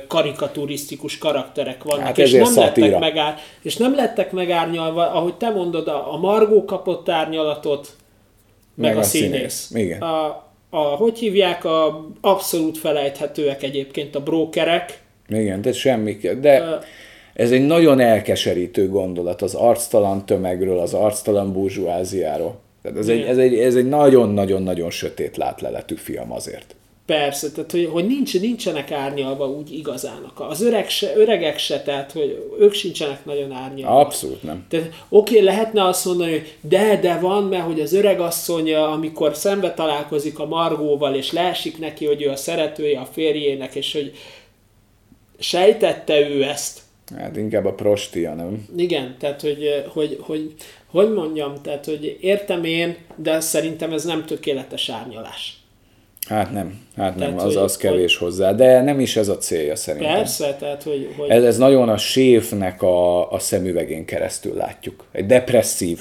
karikaturisztikus 0.07 1.17
karakterek 1.17 1.83
vannak, 1.83 2.05
Hát 2.05 2.17
és, 2.17 2.31
nem 2.31 2.43
szatíra. 2.45 2.85
lettek 2.87 2.99
megár, 2.99 3.37
és 3.61 3.77
nem 3.77 3.95
lettek 3.95 4.31
megárnyalva, 4.31 5.11
ahogy 5.11 5.33
te 5.35 5.49
mondod, 5.49 5.87
a, 5.87 6.13
a 6.13 6.17
Margó 6.17 6.65
kapott 6.65 7.09
árnyalatot, 7.09 7.87
meg, 8.75 8.89
Meg 8.89 8.97
a, 8.97 8.99
a 8.99 9.03
színész. 9.03 9.53
színész. 9.53 9.85
Igen. 9.85 10.01
A, 10.01 10.25
a, 10.69 10.77
hogy 10.79 11.17
hívják, 11.19 11.65
a 11.65 12.07
abszolút 12.21 12.77
felejthetőek 12.77 13.63
egyébként 13.63 14.15
a 14.15 14.19
brókerek. 14.19 15.01
igen, 15.29 15.61
tehát 15.61 15.77
semmi, 15.77 16.17
de 16.41 16.79
ez 17.33 17.51
egy 17.51 17.65
nagyon 17.65 17.99
elkeserítő 17.99 18.89
gondolat 18.89 19.41
az 19.41 19.53
arctalan 19.53 20.25
tömegről, 20.25 20.79
az 20.79 20.93
arctalan 20.93 21.53
burzsúáziáról. 21.53 22.59
Tehát 22.81 22.97
ez 22.97 23.07
egy, 23.07 23.21
ez 23.21 23.37
egy, 23.37 23.57
ez 23.57 23.75
egy 23.75 23.89
nagyon-nagyon-nagyon 23.89 24.89
sötét 24.89 25.37
látleletű 25.37 25.95
film 25.95 26.31
azért. 26.31 26.75
Persze, 27.05 27.51
tehát 27.51 27.71
hogy, 27.71 27.89
hogy 27.91 28.07
nincs, 28.07 28.39
nincsenek 28.39 28.91
árnyalva 28.91 29.49
úgy 29.49 29.73
igazán. 29.73 30.31
Az 30.35 30.61
öreg 30.61 30.89
se, 30.89 31.15
öregek 31.15 31.57
se, 31.57 31.81
tehát 31.81 32.11
hogy 32.11 32.49
ők 32.59 32.73
sincsenek 32.73 33.25
nagyon 33.25 33.51
árnyalva. 33.51 33.99
Abszolút 33.99 34.43
nem. 34.43 34.65
Tehát 34.69 34.89
oké, 35.09 35.33
okay, 35.33 35.45
lehetne 35.45 35.85
azt 35.85 36.05
mondani, 36.05 36.31
hogy 36.31 36.53
de, 36.61 36.99
de 37.01 37.19
van, 37.19 37.43
mert 37.43 37.63
hogy 37.63 37.79
az 37.79 37.93
öreg 37.93 38.19
asszony, 38.19 38.73
amikor 38.73 39.35
szembe 39.35 39.73
találkozik 39.73 40.39
a 40.39 40.45
Margóval, 40.45 41.15
és 41.15 41.31
leesik 41.31 41.79
neki, 41.79 42.05
hogy 42.05 42.21
ő 42.21 42.29
a 42.29 42.35
szeretője 42.35 42.99
a 42.99 43.07
férjének, 43.11 43.75
és 43.75 43.93
hogy 43.93 44.11
sejtette 45.39 46.29
ő 46.29 46.43
ezt. 46.43 46.79
Hát 47.17 47.37
inkább 47.37 47.65
a 47.65 47.73
prostia, 47.73 48.33
nem? 48.33 48.65
Igen, 48.77 49.15
tehát 49.19 49.41
hogy, 49.41 49.83
hogy, 49.87 50.17
hogy, 50.21 50.53
hogy 50.87 51.13
mondjam, 51.13 51.53
tehát 51.61 51.85
hogy 51.85 52.17
értem 52.21 52.63
én, 52.63 52.95
de 53.15 53.39
szerintem 53.39 53.91
ez 53.93 54.03
nem 54.03 54.25
tökéletes 54.25 54.89
árnyalás. 54.89 55.55
Hát 56.27 56.51
nem, 56.51 56.79
hát 56.95 57.15
nem, 57.15 57.27
Tehát, 57.29 57.41
az, 57.41 57.53
hogy- 57.53 57.63
az 57.63 57.77
kevés 57.77 58.17
hozzá, 58.17 58.53
de 58.53 58.81
nem 58.81 58.99
is 58.99 59.15
ez 59.15 59.27
a 59.27 59.37
célja 59.37 59.75
szerintem. 59.75 60.13
Persze, 60.13 60.55
tehát 60.59 60.83
hogy, 60.83 61.13
hogy 61.17 61.29
Ez, 61.29 61.43
ez 61.43 61.57
nagyon 61.57 61.89
a 61.89 61.97
séfnek 61.97 62.81
a, 62.81 63.31
a 63.31 63.39
szemüvegén 63.39 64.05
keresztül 64.05 64.55
látjuk. 64.55 65.05
Egy 65.11 65.25
depresszív. 65.25 65.99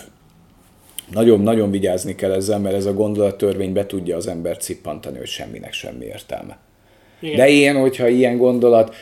Nagyon, 1.10 1.40
nagyon 1.40 1.70
vigyázni 1.70 2.14
kell 2.14 2.32
ezzel, 2.32 2.58
mert 2.58 2.74
ez 2.76 2.86
a 2.86 2.92
gondolattörvény 2.94 3.72
be 3.72 3.86
tudja 3.86 4.16
az 4.16 4.26
ember 4.26 4.56
cippantani, 4.56 5.18
hogy 5.18 5.26
semminek 5.26 5.72
semmi 5.72 6.04
értelme. 6.04 6.58
Igen. 7.20 7.36
De 7.36 7.48
én, 7.48 7.74
hogyha 7.74 8.08
ilyen 8.08 8.36
gondolat, 8.36 8.94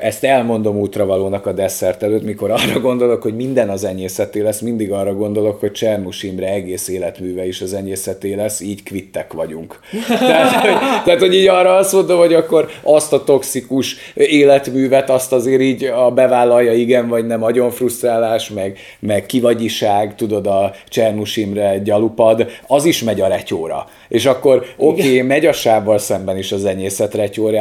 ezt 0.00 0.24
elmondom 0.24 0.76
útravalónak 0.76 1.46
a 1.46 1.52
desszert 1.52 2.02
előtt, 2.02 2.24
mikor 2.24 2.50
arra 2.50 2.80
gondolok, 2.80 3.22
hogy 3.22 3.36
minden 3.36 3.68
az 3.68 3.84
enyészeté 3.84 4.40
lesz, 4.40 4.60
mindig 4.60 4.92
arra 4.92 5.14
gondolok, 5.14 5.60
hogy 5.60 5.72
Csernus 5.72 6.22
Imre 6.22 6.48
egész 6.48 6.88
életműve 6.88 7.46
is 7.46 7.60
az 7.60 7.74
enyészeté 7.74 8.34
lesz, 8.34 8.60
így 8.60 8.82
kvittek 8.82 9.32
vagyunk. 9.32 9.78
Tehát, 10.08 10.52
hogy, 10.52 11.02
tehát, 11.04 11.20
hogy 11.20 11.34
így 11.34 11.48
arra 11.48 11.76
azt 11.76 11.92
mondom, 11.92 12.18
hogy 12.18 12.34
akkor 12.34 12.68
azt 12.82 13.12
a 13.12 13.24
toxikus 13.24 13.96
életművet, 14.14 15.10
azt 15.10 15.32
azért 15.32 15.60
így 15.60 15.84
a 15.84 16.10
bevállalja 16.10 16.72
igen 16.72 17.08
vagy 17.08 17.26
nem, 17.26 17.40
nagyon 17.40 17.70
frusztrálás, 17.70 18.50
meg, 18.50 18.78
meg 19.00 19.26
kivagyiság, 19.26 20.14
tudod, 20.14 20.46
a 20.46 20.72
Csernus 20.88 21.36
Imre 21.36 21.78
gyalupad, 21.78 22.46
az 22.66 22.84
is 22.84 23.02
megy 23.02 23.20
a 23.20 23.26
retyóra. 23.26 23.86
És 24.08 24.26
akkor 24.26 24.64
oké, 24.76 25.02
okay, 25.02 25.22
megy 25.22 25.46
a 25.46 25.52
sávval 25.52 25.98
szemben 25.98 26.38
is 26.38 26.52
az 26.52 26.64
enyészet 26.64 27.14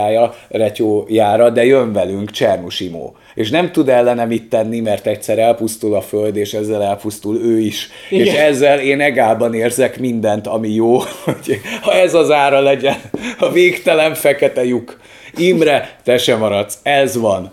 retyójára, 0.03 0.35
retyójára, 0.49 1.49
de 1.49 1.65
jön 1.65 1.93
velünk 1.93 2.31
Csernus 2.31 2.79
Imó. 2.79 3.15
És 3.35 3.49
nem 3.49 3.71
tud 3.71 3.89
ellene 3.89 4.25
mit 4.25 4.49
tenni, 4.49 4.79
mert 4.79 5.07
egyszer 5.07 5.39
elpusztul 5.39 5.95
a 5.95 6.01
föld, 6.01 6.35
és 6.35 6.53
ezzel 6.53 6.83
elpusztul 6.83 7.37
ő 7.43 7.59
is. 7.59 7.89
Igen. 8.09 8.25
És 8.25 8.33
ezzel 8.33 8.79
én 8.79 9.01
egálban 9.01 9.53
érzek 9.53 9.99
mindent, 9.99 10.47
ami 10.47 10.69
jó, 10.69 10.97
hogy 11.25 11.59
ha 11.81 11.93
ez 11.93 12.13
az 12.13 12.31
ára 12.31 12.59
legyen, 12.59 12.95
a 13.39 13.51
végtelen 13.51 14.13
fekete 14.13 14.65
lyuk. 14.65 14.99
Imre, 15.37 15.97
te 16.03 16.17
sem 16.17 16.39
maradsz, 16.39 16.77
ez 16.83 17.17
van. 17.17 17.51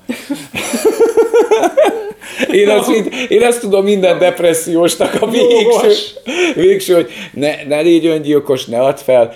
Én, 2.52 2.68
azt, 2.68 2.88
mind- 2.88 3.12
én 3.28 3.42
ezt 3.42 3.60
tudom 3.60 3.84
minden 3.84 4.18
depressziósnak 4.18 5.22
a 5.22 5.26
végső, 5.26 5.92
végső 6.54 6.94
hogy 6.94 7.10
ne, 7.32 7.54
ne 7.68 7.80
légy 7.80 8.06
öngyilkos, 8.06 8.64
ne 8.64 8.80
add 8.80 8.96
fel, 8.96 9.34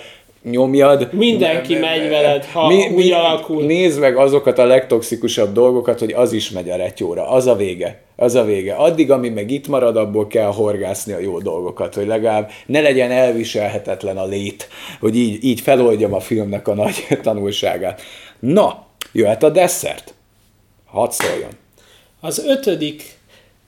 nyomjad. 0.49 1.09
Mindenki 1.11 1.75
megy 1.75 2.09
veled, 2.09 2.45
ha 2.45 2.73
úgy 2.95 3.11
alakul. 3.11 3.63
Nézd 3.63 3.99
meg 3.99 4.17
azokat 4.17 4.59
a 4.59 4.65
legtoxikusabb 4.65 5.53
dolgokat, 5.53 5.99
hogy 5.99 6.11
az 6.11 6.33
is 6.33 6.49
megy 6.49 6.69
a 6.69 6.75
retyóra. 6.75 7.29
Az 7.29 7.47
a 7.47 7.55
vége. 7.55 8.01
Az 8.15 8.35
a 8.35 8.43
vége. 8.43 8.73
Addig, 8.73 9.11
ami 9.11 9.29
meg 9.29 9.51
itt 9.51 9.67
marad, 9.67 9.97
abból 9.97 10.27
kell 10.27 10.51
horgászni 10.51 11.13
a 11.13 11.19
jó 11.19 11.39
dolgokat, 11.39 11.95
hogy 11.95 12.07
legalább 12.07 12.51
ne 12.65 12.81
legyen 12.81 13.11
elviselhetetlen 13.11 14.17
a 14.17 14.25
lét, 14.25 14.69
hogy 14.99 15.15
így, 15.15 15.43
így 15.43 15.61
feloldjam 15.61 16.13
a 16.13 16.19
filmnek 16.19 16.67
a 16.67 16.73
nagy 16.73 17.07
tanulságát. 17.23 18.01
Na, 18.39 18.85
jöhet 19.11 19.43
a 19.43 19.49
desszert. 19.49 20.13
Hadd 20.85 21.09
szóljon. 21.09 21.51
Az 22.21 22.45
ötödik 22.47 23.17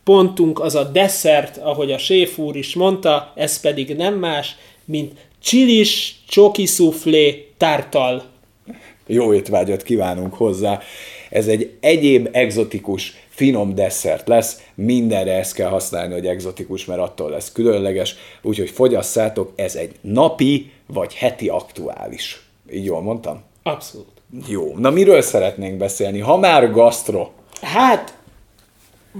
pontunk 0.03 0.59
az 0.59 0.75
a 0.75 0.83
desszert, 0.83 1.57
ahogy 1.57 1.91
a 1.91 1.97
séf 1.97 2.37
úr 2.37 2.55
is 2.55 2.75
mondta, 2.75 3.33
ez 3.35 3.59
pedig 3.59 3.95
nem 3.95 4.13
más, 4.13 4.55
mint 4.85 5.11
csilis 5.43 6.16
csoki 6.27 6.65
szuflé 6.65 7.47
tartal. 7.57 8.23
Jó 9.07 9.33
étvágyat 9.33 9.83
kívánunk 9.83 10.33
hozzá. 10.33 10.79
Ez 11.29 11.47
egy 11.47 11.71
egyéb 11.79 12.29
egzotikus, 12.31 13.13
finom 13.29 13.75
desszert 13.75 14.27
lesz. 14.27 14.61
Mindenre 14.75 15.33
ezt 15.33 15.53
kell 15.53 15.69
használni, 15.69 16.13
hogy 16.13 16.27
egzotikus, 16.27 16.85
mert 16.85 16.99
attól 16.99 17.29
lesz 17.29 17.51
különleges. 17.51 18.15
Úgyhogy 18.41 18.69
fogyasszátok, 18.69 19.51
ez 19.55 19.75
egy 19.75 19.95
napi 20.01 20.71
vagy 20.85 21.13
heti 21.13 21.47
aktuális. 21.47 22.41
Így 22.71 22.85
jól 22.85 23.01
mondtam? 23.01 23.43
Abszolút. 23.63 24.07
Jó. 24.47 24.73
Na 24.77 24.89
miről 24.89 25.21
szeretnénk 25.21 25.77
beszélni? 25.77 26.19
Ha 26.19 26.37
már 26.37 26.71
gasztro. 26.71 27.29
Hát, 27.61 28.16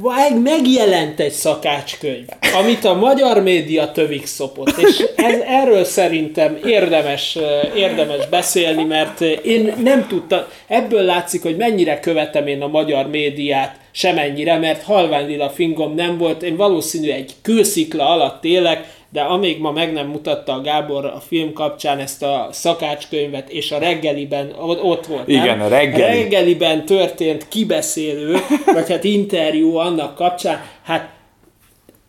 Vág 0.01 0.41
megjelent 0.41 1.19
egy 1.19 1.31
szakácskönyv, 1.31 2.25
amit 2.55 2.85
a 2.85 2.93
magyar 2.93 3.41
média 3.41 3.91
tövig 3.91 4.25
szopott, 4.25 4.77
és 4.77 5.05
ez, 5.15 5.39
erről 5.39 5.83
szerintem 5.83 6.57
érdemes, 6.65 7.35
eh, 7.35 7.75
érdemes 7.75 8.27
beszélni, 8.29 8.83
mert 8.83 9.21
eh, 9.21 9.31
én 9.43 9.73
nem 9.83 10.07
tudtam, 10.07 10.39
ebből 10.67 11.01
látszik, 11.01 11.41
hogy 11.41 11.57
mennyire 11.57 11.99
követem 11.99 12.47
én 12.47 12.61
a 12.61 12.67
magyar 12.67 13.07
médiát, 13.07 13.75
semennyire, 13.91 14.57
mert 14.57 14.83
halvány 14.83 15.27
lila 15.27 15.49
fingom 15.49 15.95
nem 15.95 16.17
volt, 16.17 16.43
én 16.43 16.55
valószínű 16.55 17.11
egy 17.11 17.31
kőszikla 17.41 18.09
alatt 18.09 18.43
élek, 18.43 18.85
de 19.09 19.21
amíg 19.21 19.59
ma 19.59 19.71
meg 19.71 19.93
nem 19.93 20.07
mutatta 20.07 20.53
a 20.53 20.61
Gábor 20.61 21.05
a 21.05 21.19
film 21.27 21.53
kapcsán 21.53 21.99
ezt 21.99 22.23
a 22.23 22.47
szakácskönyvet, 22.51 23.49
és 23.49 23.71
a 23.71 23.77
reggeliben 23.77 24.53
ott 24.59 25.05
volt, 25.05 25.27
Igen, 25.27 25.57
nem? 25.57 25.61
a 25.61 25.67
reggeli. 25.67 26.03
A 26.03 26.21
reggeliben 26.21 26.85
történt 26.85 27.47
kibeszélő, 27.47 28.37
vagy 28.73 28.89
hát 28.89 29.03
interjú 29.03 29.75
annak 29.75 30.15
kapcsán, 30.15 30.61
hát 30.83 31.15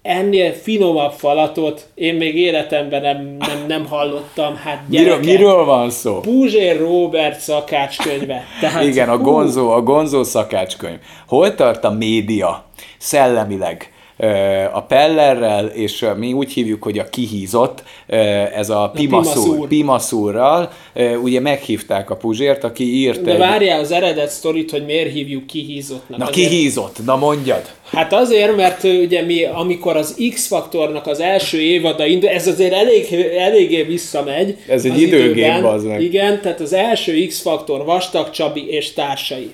ennél 0.02 0.52
finomabb 0.52 1.12
falatot 1.12 1.86
én 1.94 2.14
még 2.14 2.36
életemben 2.36 3.02
nem, 3.02 3.36
nem, 3.38 3.64
nem 3.66 3.86
hallottam. 3.86 4.56
Hát 4.56 4.82
miről, 4.88 5.18
miről 5.18 5.64
van 5.64 5.90
szó? 5.90 6.20
Puzsér 6.20 6.78
Robert 6.78 7.40
szakácskönyve. 7.40 8.44
Tehát, 8.60 8.84
Igen, 8.84 9.08
a 9.08 9.18
Gonzó, 9.18 9.70
a 9.70 9.82
Gonzó 9.82 10.22
szakácskönyv. 10.22 10.98
Hol 11.26 11.54
tart 11.54 11.84
a 11.84 11.90
média 11.90 12.64
szellemileg? 12.98 13.92
A 14.72 14.82
Pellerrel, 14.82 15.66
és 15.66 16.06
mi 16.16 16.32
úgy 16.32 16.52
hívjuk, 16.52 16.82
hogy 16.82 16.98
a 16.98 17.08
kihízott, 17.08 17.82
ez 18.54 18.70
a, 18.70 18.82
a 18.82 18.90
Pimaszúr, 18.90 19.68
Pimaszúrral, 19.68 20.72
ugye 21.22 21.40
meghívták 21.40 22.10
a 22.10 22.16
Puzsért, 22.16 22.64
aki 22.64 22.94
írt 22.94 23.22
De 23.22 23.32
egy... 23.32 23.38
várjál 23.38 23.80
az 23.80 23.90
eredet 23.92 24.30
sztorit, 24.30 24.70
hogy 24.70 24.84
miért 24.84 25.12
hívjuk 25.12 25.46
kihízottnak. 25.46 26.18
Na 26.18 26.26
azért... 26.26 26.48
kihízott, 26.48 27.04
na 27.04 27.16
mondjad. 27.16 27.62
Hát 27.90 28.12
azért, 28.12 28.56
mert 28.56 28.84
ugye 28.84 29.22
mi, 29.22 29.44
amikor 29.44 29.96
az 29.96 30.16
X-faktornak 30.32 31.06
az 31.06 31.20
első 31.20 31.60
évada 31.60 32.06
indul, 32.06 32.28
ez 32.28 32.46
azért 32.46 32.72
elég, 32.72 33.12
eléggé 33.38 33.82
visszamegy. 33.82 34.56
Ez 34.68 34.84
egy 34.84 35.00
időgép, 35.00 35.64
az 35.64 35.84
meg. 35.84 36.02
Igen, 36.02 36.40
tehát 36.40 36.60
az 36.60 36.72
első 36.72 37.26
X-faktor 37.26 37.84
Vastag 37.84 38.30
Csabi 38.30 38.68
és 38.70 38.92
társai 38.92 39.50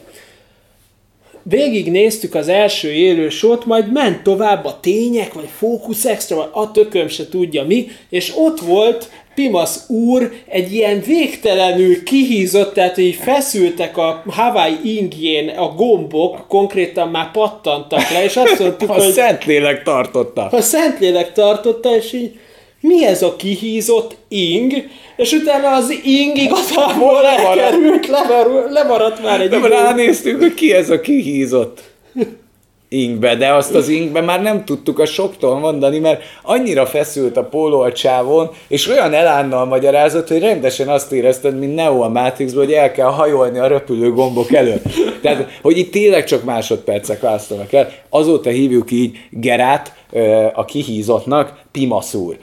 végig 1.44 1.90
néztük 1.90 2.34
az 2.34 2.48
első 2.48 2.92
élősort, 2.92 3.64
majd 3.64 3.92
ment 3.92 4.22
tovább 4.22 4.64
a 4.64 4.78
tények, 4.80 5.32
vagy 5.32 5.48
Focus 5.58 6.04
Extra, 6.04 6.36
vagy 6.36 6.48
a 6.52 6.70
tököm 6.70 7.08
se 7.08 7.28
tudja 7.28 7.64
mi, 7.64 7.86
és 8.10 8.32
ott 8.36 8.60
volt 8.60 9.10
Pimasz 9.34 9.88
úr 9.88 10.32
egy 10.46 10.72
ilyen 10.72 11.00
végtelenül 11.06 12.02
kihízott, 12.02 12.74
tehát 12.74 12.98
így 12.98 13.14
feszültek 13.14 13.96
a 13.96 14.22
Hawaii 14.26 14.96
ingjén 14.96 15.48
a 15.48 15.68
gombok, 15.68 16.44
konkrétan 16.48 17.08
már 17.08 17.30
pattantak 17.30 18.10
le, 18.10 18.24
és 18.24 18.36
azt 18.36 18.58
mondtuk, 18.58 18.88
a 18.88 18.92
hogy... 18.92 19.02
A 19.02 19.10
Szentlélek 19.10 19.82
tartotta. 19.82 20.48
A 20.50 20.60
Szentlélek 20.60 21.32
tartotta, 21.32 21.96
és 21.96 22.12
így 22.12 22.38
mi 22.86 23.06
ez 23.06 23.22
a 23.22 23.36
kihízott 23.36 24.16
ing, 24.28 24.72
és 25.16 25.32
utána 25.32 25.72
az 25.72 26.00
ing 26.02 26.36
igazából 26.36 27.26
elkerült, 27.26 28.06
lemaradt 28.70 29.22
már 29.22 29.40
egy 29.40 29.48
De 29.48 29.68
ránéztünk, 29.68 30.40
hogy 30.40 30.54
ki 30.54 30.72
ez 30.72 30.90
a 30.90 31.00
kihízott 31.00 31.82
ingbe, 32.88 33.36
de 33.36 33.52
azt 33.52 33.74
az 33.74 33.88
ingbe 33.88 34.20
már 34.20 34.42
nem 34.42 34.64
tudtuk 34.64 34.98
a 34.98 35.06
soktól 35.06 35.58
mondani, 35.58 35.98
mert 35.98 36.22
annyira 36.42 36.86
feszült 36.86 37.36
a 37.36 37.44
póló 37.44 37.80
a 37.80 37.92
csávon, 37.92 38.50
és 38.68 38.88
olyan 38.88 39.12
elánnal 39.12 39.64
magyarázott, 39.64 40.28
hogy 40.28 40.40
rendesen 40.40 40.88
azt 40.88 41.12
érezted, 41.12 41.58
mint 41.58 41.74
Neo 41.74 42.02
a 42.02 42.08
Matrixban, 42.08 42.64
hogy 42.64 42.72
el 42.72 42.92
kell 42.92 43.10
hajolni 43.10 43.58
a 43.58 43.66
röpülő 43.66 44.12
gombok 44.12 44.52
előtt. 44.52 44.82
Tehát, 45.22 45.58
hogy 45.62 45.78
itt 45.78 45.92
tényleg 45.92 46.24
csak 46.24 46.44
másodpercek 46.44 47.20
választanak 47.20 47.72
el. 47.72 47.92
Azóta 48.08 48.50
hívjuk 48.50 48.90
így 48.90 49.16
Gerát, 49.30 49.92
a 50.52 50.64
kihízottnak, 50.64 51.62
Pimaszúr. 51.72 52.36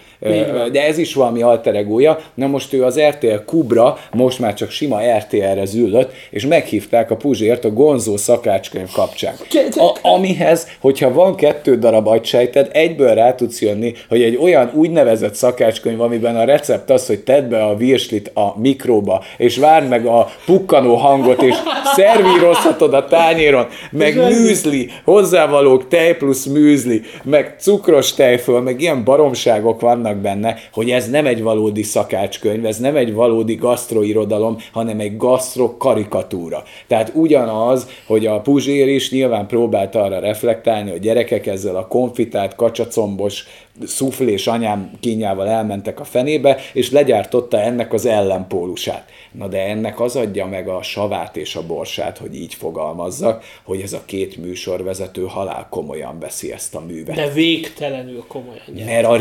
De 0.72 0.86
ez 0.88 0.98
is 0.98 1.14
valami 1.14 1.42
alter 1.42 1.76
egója. 1.76 2.20
Na 2.34 2.48
most 2.48 2.74
ő 2.74 2.84
az 2.84 3.00
RTL 3.00 3.36
Kubra, 3.46 3.98
most 4.12 4.40
már 4.40 4.54
csak 4.54 4.70
sima 4.70 5.00
RTL-re 5.18 5.66
zűlött, 5.66 6.12
és 6.30 6.46
meghívták 6.46 7.12
a 7.12 7.16
Puzsért 7.16 7.66
a 7.66 7.74
Gonzó 7.74 8.18
szakácskönyv 8.18 8.92
kapcsán. 8.92 9.34
A, 9.76 9.98
amihez, 10.02 10.68
hogyha 10.80 11.14
van 11.14 11.36
kettő 11.36 11.78
darab 11.78 12.08
agysejted, 12.08 12.70
egyből 12.74 13.14
rá 13.14 13.36
tudsz 13.36 13.62
jönni, 13.62 13.94
hogy 14.10 14.22
egy 14.22 14.38
olyan 14.42 14.72
úgynevezett 14.74 15.34
szakácskönyv, 15.34 16.02
amiben 16.02 16.36
a 16.36 16.44
recept 16.44 16.90
az, 16.90 17.08
hogy 17.08 17.20
tedd 17.20 17.50
be 17.50 17.64
a 17.64 17.76
virslit 17.76 18.32
a 18.34 18.60
mikróba, 18.60 19.24
és 19.38 19.58
várd 19.58 19.88
meg 19.88 20.06
a 20.06 20.28
pukkanó 20.46 20.96
hangot, 20.96 21.42
és 21.42 21.56
szervírozhatod 21.96 22.94
a 22.94 23.06
tányéron, 23.06 23.68
meg 23.92 24.16
műzli, 24.16 24.90
hozzávalók, 25.04 25.88
tej 25.88 26.16
plusz 26.16 26.46
műzli, 26.46 27.02
meg 27.24 27.56
cukros 27.60 28.14
tejföl, 28.14 28.62
meg 28.62 28.82
ilyen 28.82 29.04
baromságok 29.04 29.82
vannak 29.82 30.11
benne, 30.18 30.56
hogy 30.74 30.90
ez 30.90 31.10
nem 31.10 31.26
egy 31.26 31.42
valódi 31.42 31.84
szakácskönyv, 31.84 32.66
ez 32.66 32.78
nem 32.78 32.96
egy 32.96 33.14
valódi 33.14 33.56
gasztroirodalom, 33.56 34.58
hanem 34.72 35.00
egy 35.00 35.18
gasztro 35.18 35.78
karikatúra. 35.78 36.64
Tehát 36.88 37.12
ugyanaz, 37.16 37.88
hogy 38.08 38.26
a 38.26 38.40
Puzsér 38.40 38.88
is 38.88 39.12
nyilván 39.12 39.48
próbált 39.48 39.96
arra 39.96 40.20
reflektálni, 40.20 40.90
hogy 40.90 41.00
gyerekek 41.00 41.48
ezzel 41.48 41.76
a 41.76 41.88
konfitált, 41.88 42.56
kacsacombos, 42.56 43.46
szuflés 43.86 44.48
anyám 44.48 44.92
kínjával 45.00 45.48
elmentek 45.48 46.00
a 46.00 46.04
fenébe, 46.04 46.58
és 46.74 46.92
legyártotta 46.92 47.60
ennek 47.60 47.94
az 47.94 48.06
ellenpólusát. 48.06 49.10
Na 49.32 49.48
de 49.48 49.68
ennek 49.68 50.00
az 50.00 50.16
adja 50.16 50.46
meg 50.46 50.68
a 50.68 50.82
savát 50.82 51.38
és 51.38 51.56
a 51.56 51.66
borsát, 51.66 52.18
hogy 52.18 52.36
így 52.36 52.54
fogalmazzak, 52.54 53.44
hogy 53.64 53.82
ez 53.82 53.94
a 53.94 54.02
két 54.06 54.38
műsorvezető 54.38 55.24
halál 55.24 55.68
komolyan 55.70 56.20
veszi 56.20 56.52
ezt 56.52 56.76
a 56.76 56.80
művet. 56.80 57.16
De 57.16 57.30
végtelenül 57.30 58.24
komolyan. 58.28 58.86
Mert 58.86 59.06
a 59.06 59.16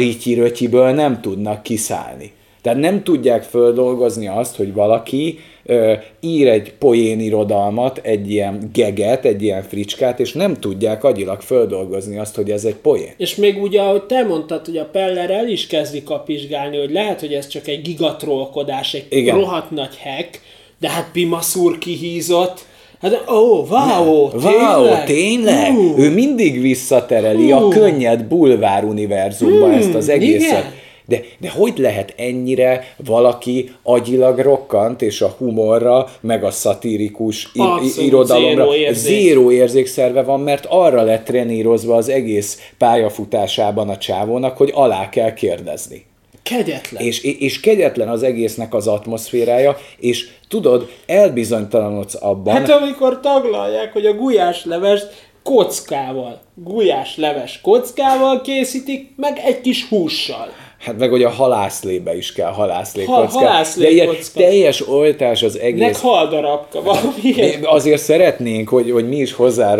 rityi 0.87 0.97
nem 0.97 1.20
tudnak 1.20 1.62
kiszállni. 1.62 2.33
Tehát 2.62 2.78
nem 2.78 3.03
tudják 3.03 3.43
földolgozni 3.43 4.28
azt, 4.28 4.57
hogy 4.57 4.72
valaki 4.72 5.39
ö, 5.64 5.93
ír 6.20 6.49
egy 6.49 6.72
poénirodalmat, 6.72 7.99
egy 8.03 8.31
ilyen 8.31 8.70
geget, 8.72 9.24
egy 9.24 9.43
ilyen 9.43 9.62
fricskát, 9.62 10.20
és 10.20 10.33
nem 10.33 10.55
tudják 10.55 11.05
agyilag 11.05 11.41
földolgozni 11.41 12.18
azt, 12.18 12.37
hogy 12.37 12.51
ez 12.51 12.64
egy 12.64 12.74
poén. 12.74 13.12
És 13.16 13.35
még 13.35 13.62
ugye, 13.62 13.81
ahogy 13.81 14.03
te 14.03 14.24
mondtad, 14.24 14.66
hogy 14.66 14.76
a 14.76 14.85
Peller 14.85 15.31
el 15.31 15.49
is 15.49 15.66
kezdi 15.66 16.03
kapizsgálni, 16.03 16.78
hogy 16.78 16.91
lehet, 16.91 17.20
hogy 17.20 17.33
ez 17.33 17.49
csak 17.49 17.66
egy 17.68 17.83
gigatrolkodás, 17.83 18.95
egy 18.95 19.07
Igen. 19.09 19.37
rohadt 19.37 19.70
nagy 19.70 19.99
hack, 20.03 20.41
de 20.78 20.91
hát 20.91 21.11
Pimaszúr 21.12 21.78
kihízott, 21.78 22.66
Hát, 23.01 23.24
ó, 23.30 23.66
wow, 23.68 24.30
wow, 24.32 24.40
tényleg? 24.40 25.05
tényleg? 25.05 25.76
Uh. 25.76 25.98
Ő 25.98 26.11
mindig 26.11 26.61
visszatereli 26.61 27.53
uh. 27.53 27.64
a 27.64 27.68
könnyed 27.68 28.24
bulvár 28.24 28.84
univerzumba 28.84 29.66
hmm, 29.66 29.78
ezt 29.78 29.94
az 29.94 30.09
egészet. 30.09 30.59
Igen. 30.59 30.78
De, 31.07 31.20
de 31.38 31.51
hogy 31.51 31.78
lehet 31.78 32.14
ennyire 32.16 32.94
valaki 33.05 33.70
agyilag 33.82 34.38
rokkant, 34.38 35.03
és 35.03 35.20
a 35.20 35.34
humorra, 35.38 36.07
meg 36.20 36.44
a 36.44 36.51
szatirikus 36.51 37.48
Abszolút, 37.55 38.07
irodalomra 38.07 38.64
zéró, 38.64 38.74
érzék. 38.74 39.20
zéró 39.20 39.51
érzékszerve 39.51 40.22
van, 40.22 40.40
mert 40.40 40.66
arra 40.68 41.03
lett 41.03 41.24
trenírozva 41.24 41.96
az 41.96 42.09
egész 42.09 42.72
pályafutásában 42.78 43.88
a 43.88 43.96
csávónak, 43.96 44.57
hogy 44.57 44.70
alá 44.74 45.09
kell 45.09 45.32
kérdezni. 45.32 46.09
Kegyetlen. 46.43 47.03
És, 47.03 47.22
és 47.22 47.61
kegyetlen 47.61 48.09
az 48.09 48.22
egésznek 48.22 48.74
az 48.74 48.86
atmoszférája, 48.86 49.76
és 49.99 50.28
tudod, 50.49 50.91
elbizonytalanodsz 51.07 52.16
abban. 52.20 52.55
Hát 52.55 52.70
amikor 52.70 53.20
taglalják, 53.20 53.93
hogy 53.93 54.07
a 54.07 54.14
gulyáslevest 54.14 55.28
kockával, 55.43 56.41
gulyásleves 56.55 57.61
kockával 57.61 58.41
készítik, 58.41 59.12
meg 59.16 59.38
egy 59.45 59.61
kis 59.61 59.88
hússal. 59.88 60.49
Hát 60.81 60.99
meg, 60.99 61.11
hogy 61.11 61.22
a 61.22 61.31
halászlébe 61.31 62.16
is 62.16 62.33
kell 62.33 62.51
halászlé 62.51 63.05
ha, 63.05 63.20
kocka. 63.20 63.39
Halászlé 63.39 63.85
De 63.85 63.91
ilyen 63.91 64.07
kocka. 64.07 64.41
teljes 64.41 64.89
oltás 64.89 65.43
az 65.43 65.59
egész. 65.59 65.81
Meg 65.81 65.97
haldarabka, 65.97 66.83
valami 66.83 67.59
Azért 67.62 68.03
szeretnénk, 68.03 68.68
hogy, 68.68 68.91
hogy 68.91 69.09
mi 69.09 69.16
is 69.16 69.33
hozzá, 69.33 69.76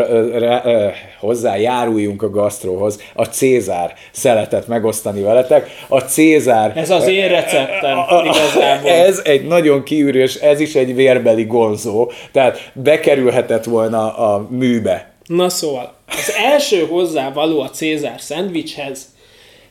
hozzájáruljunk 1.21 2.23
a 2.23 2.31
gasztróhoz, 2.31 3.03
a 3.15 3.25
Cézár 3.25 3.95
szeletet 4.11 4.67
megosztani 4.67 5.21
veletek. 5.21 5.71
A 5.89 6.01
Cézár... 6.01 6.73
Ez 6.77 6.91
az 6.91 7.07
én 7.07 7.29
receptem 7.29 7.99
igazából. 8.25 8.91
Ez 8.91 9.21
egy 9.25 9.47
nagyon 9.47 9.83
kiürős, 9.83 10.35
ez 10.35 10.61
is 10.61 10.75
egy 10.75 10.95
vérbeli 10.95 11.45
gonzó, 11.45 12.11
tehát 12.33 12.71
bekerülhetett 12.73 13.65
volna 13.65 14.17
a 14.17 14.47
műbe. 14.51 15.13
Na 15.27 15.49
szóval, 15.49 15.93
az 16.07 16.35
első 16.53 16.87
hozzávaló 16.87 17.61
a 17.61 17.71
Cézár 17.71 18.21
szendvicshez, 18.21 19.07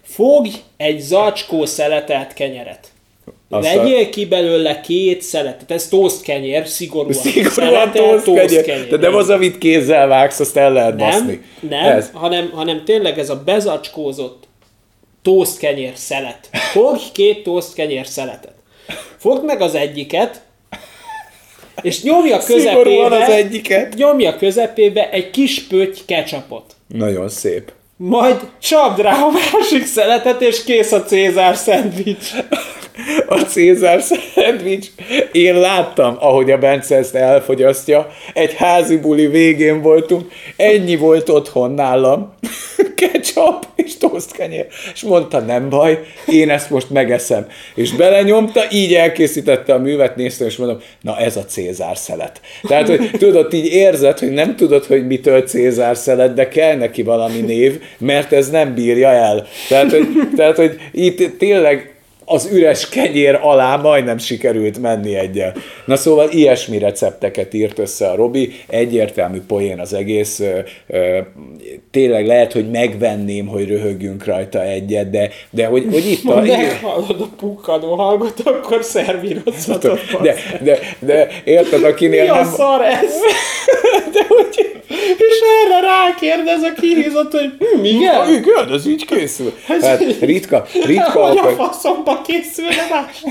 Fogj 0.10 0.52
egy 0.78 1.00
zacskó 1.00 1.66
szeletelt 1.66 2.34
kenyeret. 2.34 2.92
Aztán... 3.50 3.78
Vegyél 3.78 4.10
ki 4.10 4.26
belőle 4.26 4.82
két 4.82 5.22
szeletet. 5.22 5.72
Ez 5.72 5.88
toast 5.88 6.22
kenyér, 6.22 6.68
szigorúan. 6.68 7.14
Szigorúan 7.14 7.92
toast, 7.92 8.24
toast 8.24 8.46
kenyér. 8.46 8.64
kenyér. 8.64 8.88
De 8.88 8.98
nem 8.98 9.16
az, 9.16 9.30
amit 9.30 9.58
kézzel 9.58 10.08
vágsz, 10.08 10.40
azt 10.40 10.58
el 10.58 10.72
lehet 10.74 10.96
nem, 10.96 11.10
baszni. 11.10 11.42
Nem, 11.60 11.86
ez. 11.86 12.10
Hanem, 12.14 12.50
hanem 12.54 12.84
tényleg 12.86 13.20
ez 13.20 13.30
a 13.30 13.44
bezacskózott 13.46 14.48
toast 15.22 15.58
kenyér 15.58 15.92
szelet. 15.96 16.50
Fogj 16.52 17.04
két 17.14 17.44
toast 17.44 17.74
kenyér 17.74 18.06
szeletet. 18.06 18.54
Fogd 19.18 19.46
meg 19.46 19.62
az 19.62 19.76
egyiket, 19.76 20.42
és 21.82 22.04
nyomja 22.04 22.38
közepébe, 22.54 23.16
az 23.16 23.30
egyiket. 23.30 23.94
nyomja 23.94 24.36
közepébe 24.36 25.10
egy 25.10 25.30
kis 25.30 25.64
pötty 25.64 26.00
ketchupot. 26.06 26.76
Nagyon 26.88 27.30
szép 27.30 27.72
majd 28.02 28.40
csapd 28.62 29.02
rá 29.02 29.24
a 29.24 29.30
másik 29.30 29.86
szeletet, 29.86 30.42
és 30.42 30.64
kész 30.64 30.92
a 30.92 31.04
Cézár 31.04 31.56
szendvics. 31.56 32.32
A 33.28 33.40
Cézár 33.40 34.02
szendvics. 34.02 34.88
Én 35.32 35.60
láttam, 35.60 36.18
ahogy 36.20 36.52
a 36.52 36.58
Bence 36.58 36.96
ezt 36.96 37.16
elfogyasztja. 37.16 38.12
Egy 38.34 38.54
házi 38.54 38.98
buli 38.98 39.28
végén 39.28 39.82
voltunk. 39.82 40.32
Ennyi 40.56 40.96
volt 40.96 41.30
otthon 41.30 41.72
nálam. 41.72 42.34
ketchup 43.00 43.68
és 43.76 43.98
tosztkenyér. 43.98 44.68
És 44.94 45.02
mondta, 45.02 45.40
nem 45.40 45.70
baj, 45.70 46.00
én 46.28 46.50
ezt 46.50 46.70
most 46.70 46.90
megeszem. 46.90 47.48
És 47.76 47.92
belenyomta, 47.92 48.62
így 48.72 48.94
elkészítette 48.94 49.74
a 49.74 49.78
művet, 49.78 50.16
nézte, 50.16 50.46
és 50.46 50.56
mondom, 50.56 50.80
na 51.02 51.18
ez 51.18 51.38
a 51.38 51.46
Cézár 51.46 51.98
szelet. 51.98 52.42
Tehát, 52.68 52.88
hogy 52.88 53.10
tudod, 53.18 53.54
így 53.54 53.66
érzed, 53.66 54.20
hogy 54.20 54.32
nem 54.32 54.56
tudod, 54.56 54.86
hogy 54.86 55.08
mitől 55.08 55.42
Cézár 55.42 55.98
szelet, 55.98 56.34
de 56.34 56.48
kell 56.48 56.76
neki 56.76 57.04
valami 57.04 57.40
név, 57.40 57.82
mert 57.98 58.34
ez 58.34 58.50
nem 58.50 58.74
bírja 58.74 59.10
el. 59.10 59.48
Tehát, 59.70 59.92
hogy, 59.92 60.08
tehát, 60.36 60.56
hogy 60.56 60.76
itt 60.92 61.38
tényleg 61.38 61.89
az 62.32 62.50
üres 62.52 62.90
kenyér 62.90 63.40
alá 63.42 63.76
majdnem 63.76 64.18
sikerült 64.18 64.80
menni 64.80 65.16
egyel. 65.16 65.54
Na 65.86 65.96
szóval 65.96 66.30
ilyesmi 66.30 66.78
recepteket 66.78 67.54
írt 67.54 67.80
össze 67.80 68.10
a 68.10 68.16
Robi, 68.16 68.52
egyértelmű 68.68 69.42
poén 69.48 69.80
az 69.80 69.94
egész, 69.94 70.42
tényleg 71.92 72.26
lehet, 72.26 72.54
hogy 72.54 72.70
megvenném, 72.70 73.48
hogy 73.48 73.68
röhögjünk 73.68 74.26
rajta 74.26 74.64
egyet, 74.64 75.10
de, 75.10 75.30
de 75.50 75.66
hogy, 75.66 75.86
hogy 75.92 76.12
itt 76.12 76.26
a... 76.26 76.46
Ha 76.82 76.88
hallod 76.90 77.22
a 77.22 77.28
pukkadó 77.38 77.96
hallgat, 77.96 78.40
akkor 78.40 78.84
szervírozhatod. 78.84 80.00
De, 80.22 80.36
de, 80.62 80.80
de 81.00 81.28
érted, 81.44 81.84
akinél 81.84 82.24
Mi 82.24 82.30
a 82.30 82.36
nem... 82.36 82.46
szar 82.46 82.82
ez? 82.82 83.14
De 84.14 84.26
hogy... 84.28 84.80
És 85.18 85.40
erre 85.66 85.80
rákérdez 85.80 86.62
a 86.62 86.74
kihézott, 86.82 87.32
hogy 87.32 87.52
hm, 87.60 87.84
igen? 87.84 88.34
Igen, 88.34 88.74
ez 88.74 88.88
így 88.88 89.06
készül. 89.06 89.54
Hát 89.68 90.00
ritka, 90.22 90.66
ritka... 90.86 91.28
Hogy 91.28 91.38
a 91.38 91.50
faszomba 91.50 92.19
készülne 92.22 92.88
más? 92.90 93.24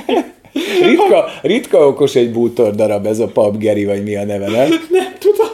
Ritka, 0.83 1.25
ritka 1.43 1.87
okos 1.87 2.15
egy 2.15 2.33
bútor 2.33 2.75
darab 2.75 3.07
ez 3.07 3.19
a 3.19 3.27
papgeri, 3.27 3.85
vagy 3.85 4.03
mi 4.03 4.17
a 4.17 4.25
neve, 4.25 4.51
nem? 4.51 4.69
Nem 4.91 5.15
tudom. 5.19 5.49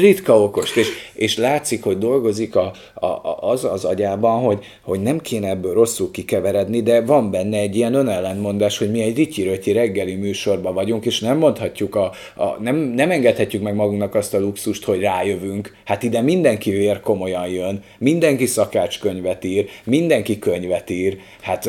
Ritka 0.00 0.42
okos, 0.42 0.76
és, 0.76 0.88
és 1.14 1.36
látszik, 1.36 1.82
hogy 1.82 1.98
dolgozik 1.98 2.56
a, 2.56 2.72
a, 2.94 3.06
a, 3.06 3.38
az 3.40 3.64
az 3.64 3.84
agyában, 3.84 4.42
hogy, 4.42 4.64
hogy 4.82 5.00
nem 5.00 5.20
kéne 5.20 5.48
ebből 5.48 5.72
rosszul 5.72 6.10
kikeveredni, 6.10 6.82
de 6.82 7.00
van 7.00 7.30
benne 7.30 7.58
egy 7.58 7.76
ilyen 7.76 7.94
önellentmondás, 7.94 8.78
hogy 8.78 8.90
mi 8.90 9.02
egy 9.02 9.16
rityi 9.16 9.72
reggeli 9.72 10.14
műsorban 10.14 10.74
vagyunk, 10.74 11.04
és 11.06 11.20
nem 11.20 11.38
mondhatjuk, 11.38 11.94
a, 11.94 12.12
a, 12.36 12.44
nem, 12.60 12.76
nem 12.76 13.10
engedhetjük 13.10 13.62
meg 13.62 13.74
magunknak 13.74 14.14
azt 14.14 14.34
a 14.34 14.40
luxust, 14.40 14.84
hogy 14.84 15.00
rájövünk. 15.00 15.76
Hát 15.84 16.02
ide 16.02 16.20
mindenki 16.20 16.70
vér 16.70 17.00
komolyan 17.00 17.48
jön, 17.48 17.82
mindenki 17.98 18.46
szakácskönyvet 18.46 19.44
ír, 19.44 19.68
mindenki 19.84 20.38
könyvet 20.38 20.90
ír, 20.90 21.18
hát 21.40 21.68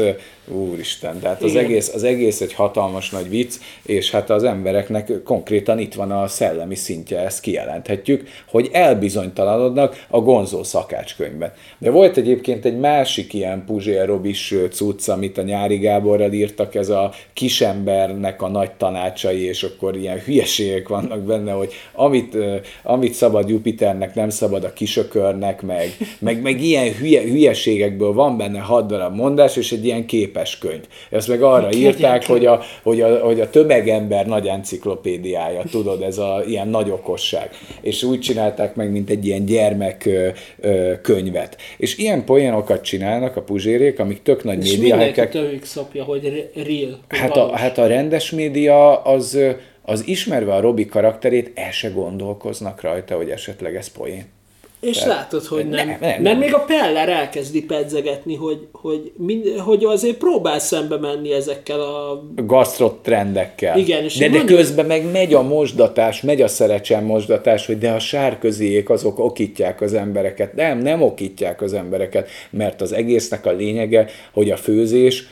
Úristen, 0.52 1.20
tehát 1.20 1.44
az 1.44 1.56
egész, 1.56 1.94
az 1.94 2.04
egész 2.04 2.42
egy 2.42 2.54
hatalmas 2.54 3.10
nagy 3.10 3.30
vicc, 3.30 3.56
és 3.86 4.12
hát 4.12 4.30
az 4.30 4.44
embereknek 4.44 5.12
konkrétan 5.24 5.80
itt 5.80 5.94
van 5.94 6.12
a 6.12 6.28
szellemi 6.28 6.76
szintje, 6.76 7.20
ezt 7.20 7.40
kijelenthetjük, 7.40 8.28
hogy 8.48 8.70
elbizonytalanodnak 8.72 10.06
a 10.10 10.20
Gonzó 10.20 10.64
szakácskönyvben. 10.64 11.54
De 11.78 11.90
volt 11.90 12.18
egyébként 12.18 12.66
egy 12.66 12.78
másik 12.78 13.34
ilyen 13.34 13.64
Puzsér 13.66 14.06
Robis 14.06 14.56
cucc, 14.72 15.08
amit 15.08 15.38
a 15.38 15.42
Nyári 15.42 15.78
Gáborral 15.78 16.32
írtak, 16.32 16.76
ez 16.76 16.90
a 16.90 17.12
kisembernek 17.34 18.42
a 18.42 18.48
nagy 18.48 18.72
tanácsai, 18.72 19.44
és 19.44 19.64
akkor 19.64 19.96
ilyen 19.96 20.20
hülyeségek 20.20 20.88
vannak 20.88 21.20
benne, 21.20 21.52
hogy 21.52 21.74
amit, 21.94 22.38
amit 22.84 23.14
szabad 23.14 23.50
Jupiternek, 23.50 24.16
nem 24.16 24.30
szabad 24.30 24.64
a 24.64 24.74
kisökörnek, 24.74 25.62
meg, 25.62 25.98
meg, 26.20 26.42
meg 26.42 26.62
ilyen 26.62 26.94
hülye, 26.94 27.22
hülyeségekből 27.22 28.14
van 28.14 28.38
benne 28.38 28.60
hat 28.60 28.88
darab 28.88 29.16
mondás, 29.16 29.56
és 29.56 29.72
egy 29.72 29.86
ilyen 29.86 30.06
kép 30.06 30.37
képes 30.38 30.58
könyv. 30.58 30.84
Ezt 31.10 31.28
meg 31.28 31.42
arra 31.42 31.72
írták, 31.72 32.26
hogy 32.26 32.46
a, 32.46 32.62
hogy, 32.84 33.02
a, 33.02 33.20
hogy 33.20 33.40
a 33.40 33.50
tömegember 33.50 34.26
nagy 34.26 34.48
enciklopédiája, 34.48 35.64
tudod, 35.72 36.02
ez 36.02 36.18
a 36.18 36.44
ilyen 36.48 36.68
nagy 36.68 36.90
okosság. 36.90 37.50
És 37.82 38.04
úgy 38.04 38.20
csinálták 38.20 38.76
meg, 38.76 38.92
mint 38.92 39.10
egy 39.10 39.26
ilyen 39.26 39.46
gyermek 39.46 40.06
ö, 40.06 40.28
ö, 40.60 40.94
könyvet. 41.02 41.58
És 41.78 41.98
ilyen 41.98 42.26
poénokat 42.26 42.82
csinálnak 42.82 43.36
a 43.36 43.42
puzsérék, 43.42 44.00
amik 44.00 44.22
tök 44.22 44.44
nagy 44.44 44.58
média. 44.58 45.02
És 45.02 45.22
mindenki 45.22 45.60
szopja, 45.64 46.04
hogy 46.04 46.50
real. 46.56 47.00
Hát 47.08 47.38
a, 47.38 47.56
hát 47.56 47.78
a 47.78 47.88
rendes 47.88 48.32
média 48.32 49.02
az, 49.02 49.40
az 49.82 50.08
ismerve 50.08 50.54
a 50.54 50.60
Robi 50.60 50.86
karakterét, 50.86 51.52
el 51.56 51.72
se 51.72 51.90
gondolkoznak 51.90 52.82
rajta, 52.82 53.16
hogy 53.16 53.30
esetleg 53.30 53.76
ez 53.76 53.88
poén. 53.88 54.36
És 54.80 54.98
Tehát, 54.98 55.16
látod, 55.16 55.46
hogy 55.46 55.70
nem. 55.70 55.88
nem, 55.88 55.98
nem. 56.00 56.22
Mert 56.22 56.40
még 56.40 56.54
a 56.54 56.60
Peller 56.60 57.10
elkezdi 57.10 57.64
pedzegetni, 57.64 58.36
hogy, 58.36 58.68
hogy, 58.72 59.12
mind, 59.16 59.48
hogy 59.58 59.84
azért 59.84 60.18
próbál 60.18 60.60
szembe 60.60 60.98
menni 60.98 61.34
ezekkel 61.34 61.80
a... 61.80 62.24
Gasztrot 62.36 63.04
trendekkel. 63.04 63.78
Igen, 63.78 64.04
és 64.04 64.18
de, 64.18 64.30
de 64.30 64.38
mondjuk... 64.38 64.58
közben 64.58 64.86
meg 64.86 65.12
megy 65.12 65.34
a 65.34 65.42
mosdatás, 65.42 66.22
megy 66.22 66.42
a 66.42 66.48
szerecsen 66.48 67.04
mosdatás, 67.04 67.66
hogy 67.66 67.78
de 67.78 67.92
a 67.92 68.00
sárköziék 68.00 68.90
azok 68.90 69.20
okítják 69.20 69.82
az 69.82 69.94
embereket. 69.94 70.54
Nem, 70.54 70.78
nem 70.78 71.02
okítják 71.02 71.62
az 71.62 71.74
embereket, 71.74 72.30
mert 72.50 72.82
az 72.82 72.92
egésznek 72.94 73.46
a 73.46 73.52
lényege, 73.52 74.08
hogy 74.34 74.52
a 74.52 74.58
főzés, 74.58 75.28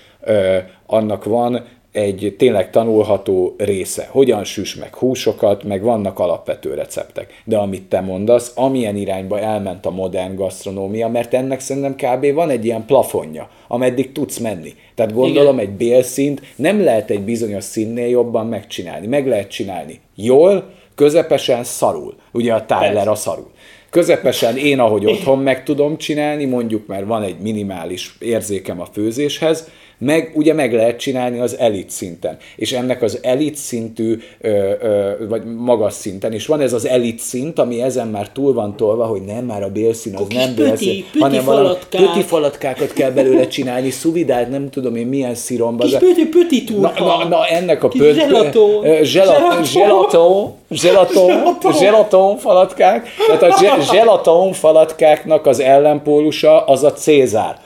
annak 0.86 1.24
van 1.24 1.66
egy 1.96 2.36
tényleg 2.38 2.70
tanulható 2.70 3.56
része. 3.58 4.08
Hogyan 4.12 4.44
süs 4.44 4.76
meg 4.76 4.96
húsokat, 4.96 5.64
meg 5.64 5.82
vannak 5.82 6.20
alapvető 6.20 6.74
receptek. 6.74 7.42
De 7.44 7.58
amit 7.58 7.84
te 7.84 8.02
mondasz, 8.02 8.52
amilyen 8.56 8.96
irányba 8.96 9.40
elment 9.40 9.86
a 9.86 9.92
modern 9.92 10.36
gasztronómia, 10.36 11.08
mert 11.08 11.34
ennek 11.34 11.60
szerintem 11.60 11.96
kb. 11.96 12.34
van 12.34 12.50
egy 12.50 12.66
ilyen 12.66 12.86
plafonja, 12.86 13.50
ameddig 13.68 14.12
tudsz 14.12 14.38
menni. 14.38 14.74
Tehát 14.96 15.14
gondolom 15.14 15.60
Igen. 15.60 15.70
egy 15.70 15.76
bélszint 15.76 16.42
nem 16.56 16.84
lehet 16.84 17.10
egy 17.10 17.22
bizonyos 17.22 17.64
színnél 17.64 18.08
jobban 18.08 18.48
megcsinálni. 18.48 19.08
Meg 19.08 19.28
lehet 19.28 19.50
csinálni 19.50 20.00
jól, 20.16 20.70
közepesen 20.96 21.64
szarul. 21.64 22.16
Ugye 22.32 22.54
a 22.54 22.66
Tyler 22.66 23.08
a 23.08 23.16
szarul. 23.16 23.52
Közepesen 23.90 24.58
én, 24.58 24.80
ahogy 24.80 25.06
otthon 25.06 25.40
meg 25.40 25.64
tudom 25.64 25.98
csinálni, 25.98 26.46
mondjuk 26.46 26.88
mert 26.88 27.06
van 27.06 27.24
egy 27.24 27.40
minimális 27.40 28.16
érzékem 28.20 28.82
a 28.82 28.88
főzéshez, 28.94 29.70
meg 29.98 30.32
ugye 30.34 30.54
meg 30.54 30.74
lehet 30.74 31.00
csinálni 31.00 31.40
az 31.40 31.58
elit 31.58 31.90
szinten. 31.90 32.38
És 32.56 32.72
ennek 32.72 33.02
az 33.02 33.20
elit 33.22 33.56
szintű, 33.56 34.18
ö, 34.42 34.72
ö, 34.82 35.12
vagy 35.28 35.42
magas 35.56 35.94
szinten, 35.94 36.34
és 36.34 36.46
van 36.46 36.62
ez 36.62 36.74
az 36.74 36.88
elit 36.88 37.20
szint, 37.20 37.60
ami 37.60 37.82
ezen 37.82 38.08
már 38.08 38.30
túl 38.30 38.54
van 38.54 38.76
tolva, 38.76 39.06
hogy 39.06 39.22
nem 39.22 39.46
már 39.46 39.64
a 39.64 39.70
bélszín, 39.70 40.16
az 40.16 40.28
nem 40.34 40.56
bélszín, 40.56 41.06
hanem 41.20 41.46
valami 41.46 41.76
pöti 41.90 42.22
falatkákat 42.22 42.94
kell 42.94 43.12
belőle 43.12 43.48
csinálni, 43.48 43.90
szuvidált, 43.90 44.50
nem 44.50 44.70
tudom 44.70 44.96
én 44.96 45.08
milyen 45.08 45.36
sziromba. 45.36 45.84
Kis 45.84 45.98
pöti, 45.98 46.28
pöti 46.28 46.64
na, 46.80 46.94
na, 46.98 47.28
na, 47.28 47.46
ennek 47.46 47.84
a 47.84 47.88
pöti, 47.88 48.20
gelaton, 48.20 48.82
gelaton, 49.14 50.54
gelaton, 50.70 51.58
gelaton 51.80 52.38
falatkák, 52.38 53.08
tehát 53.28 53.44
a 53.44 53.92
gelaton 53.92 54.54
falatkáknak 54.54 55.46
az 55.46 55.60
ellenpólusa 55.60 56.66
az 56.66 56.84
a 56.84 56.94
Cézár 56.94 57.60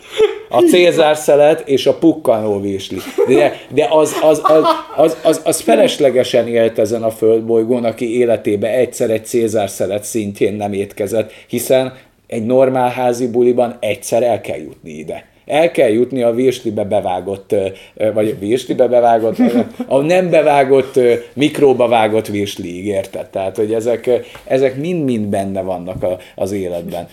a 0.50 0.62
Cézár 0.62 1.18
szelet 1.18 1.68
és 1.68 1.86
a 1.86 1.94
pukkanó 1.94 2.60
vésli. 2.60 2.98
De, 3.28 3.54
de 3.70 3.88
az, 3.90 4.16
az, 4.22 4.42
az, 4.44 4.64
az, 4.96 5.18
az, 5.24 5.42
az 5.44 5.60
feleslegesen 5.60 6.48
élt 6.48 6.80
ezen 6.80 7.04
a 7.04 7.12
földbolygón, 7.12 7.84
aki 7.84 8.18
életébe 8.18 8.70
egyszer 8.70 9.10
egy 9.10 9.26
Cézár 9.26 9.70
szelet 9.70 10.04
szintjén 10.04 10.54
nem 10.54 10.74
étkezett, 10.74 11.32
hiszen 11.48 11.94
egy 12.28 12.46
normál 12.46 12.90
házi 12.90 13.28
buliban 13.28 13.78
egyszer 13.80 14.24
el 14.24 14.42
kell 14.42 14.58
jutni 14.58 14.92
ide 14.92 15.28
el 15.50 15.72
kell 15.72 15.90
jutni 15.90 16.22
a 16.22 16.34
virslibe 16.34 16.84
bevágott, 16.84 17.56
vagy 18.14 18.28
a 18.30 18.40
virslibe 18.40 18.88
bevágott, 18.88 19.38
a 19.88 20.02
nem 20.02 20.30
bevágott, 20.30 21.00
mikróba 21.34 21.88
vágott 21.88 22.28
virsliig, 22.28 22.86
érted? 22.86 23.26
Tehát, 23.26 23.56
hogy 23.56 23.74
ezek, 23.74 24.10
ezek 24.44 24.76
mind-mind 24.76 25.26
benne 25.26 25.62
vannak 25.62 26.04
a, 26.04 26.18
az 26.36 26.52
életben. 26.52 27.08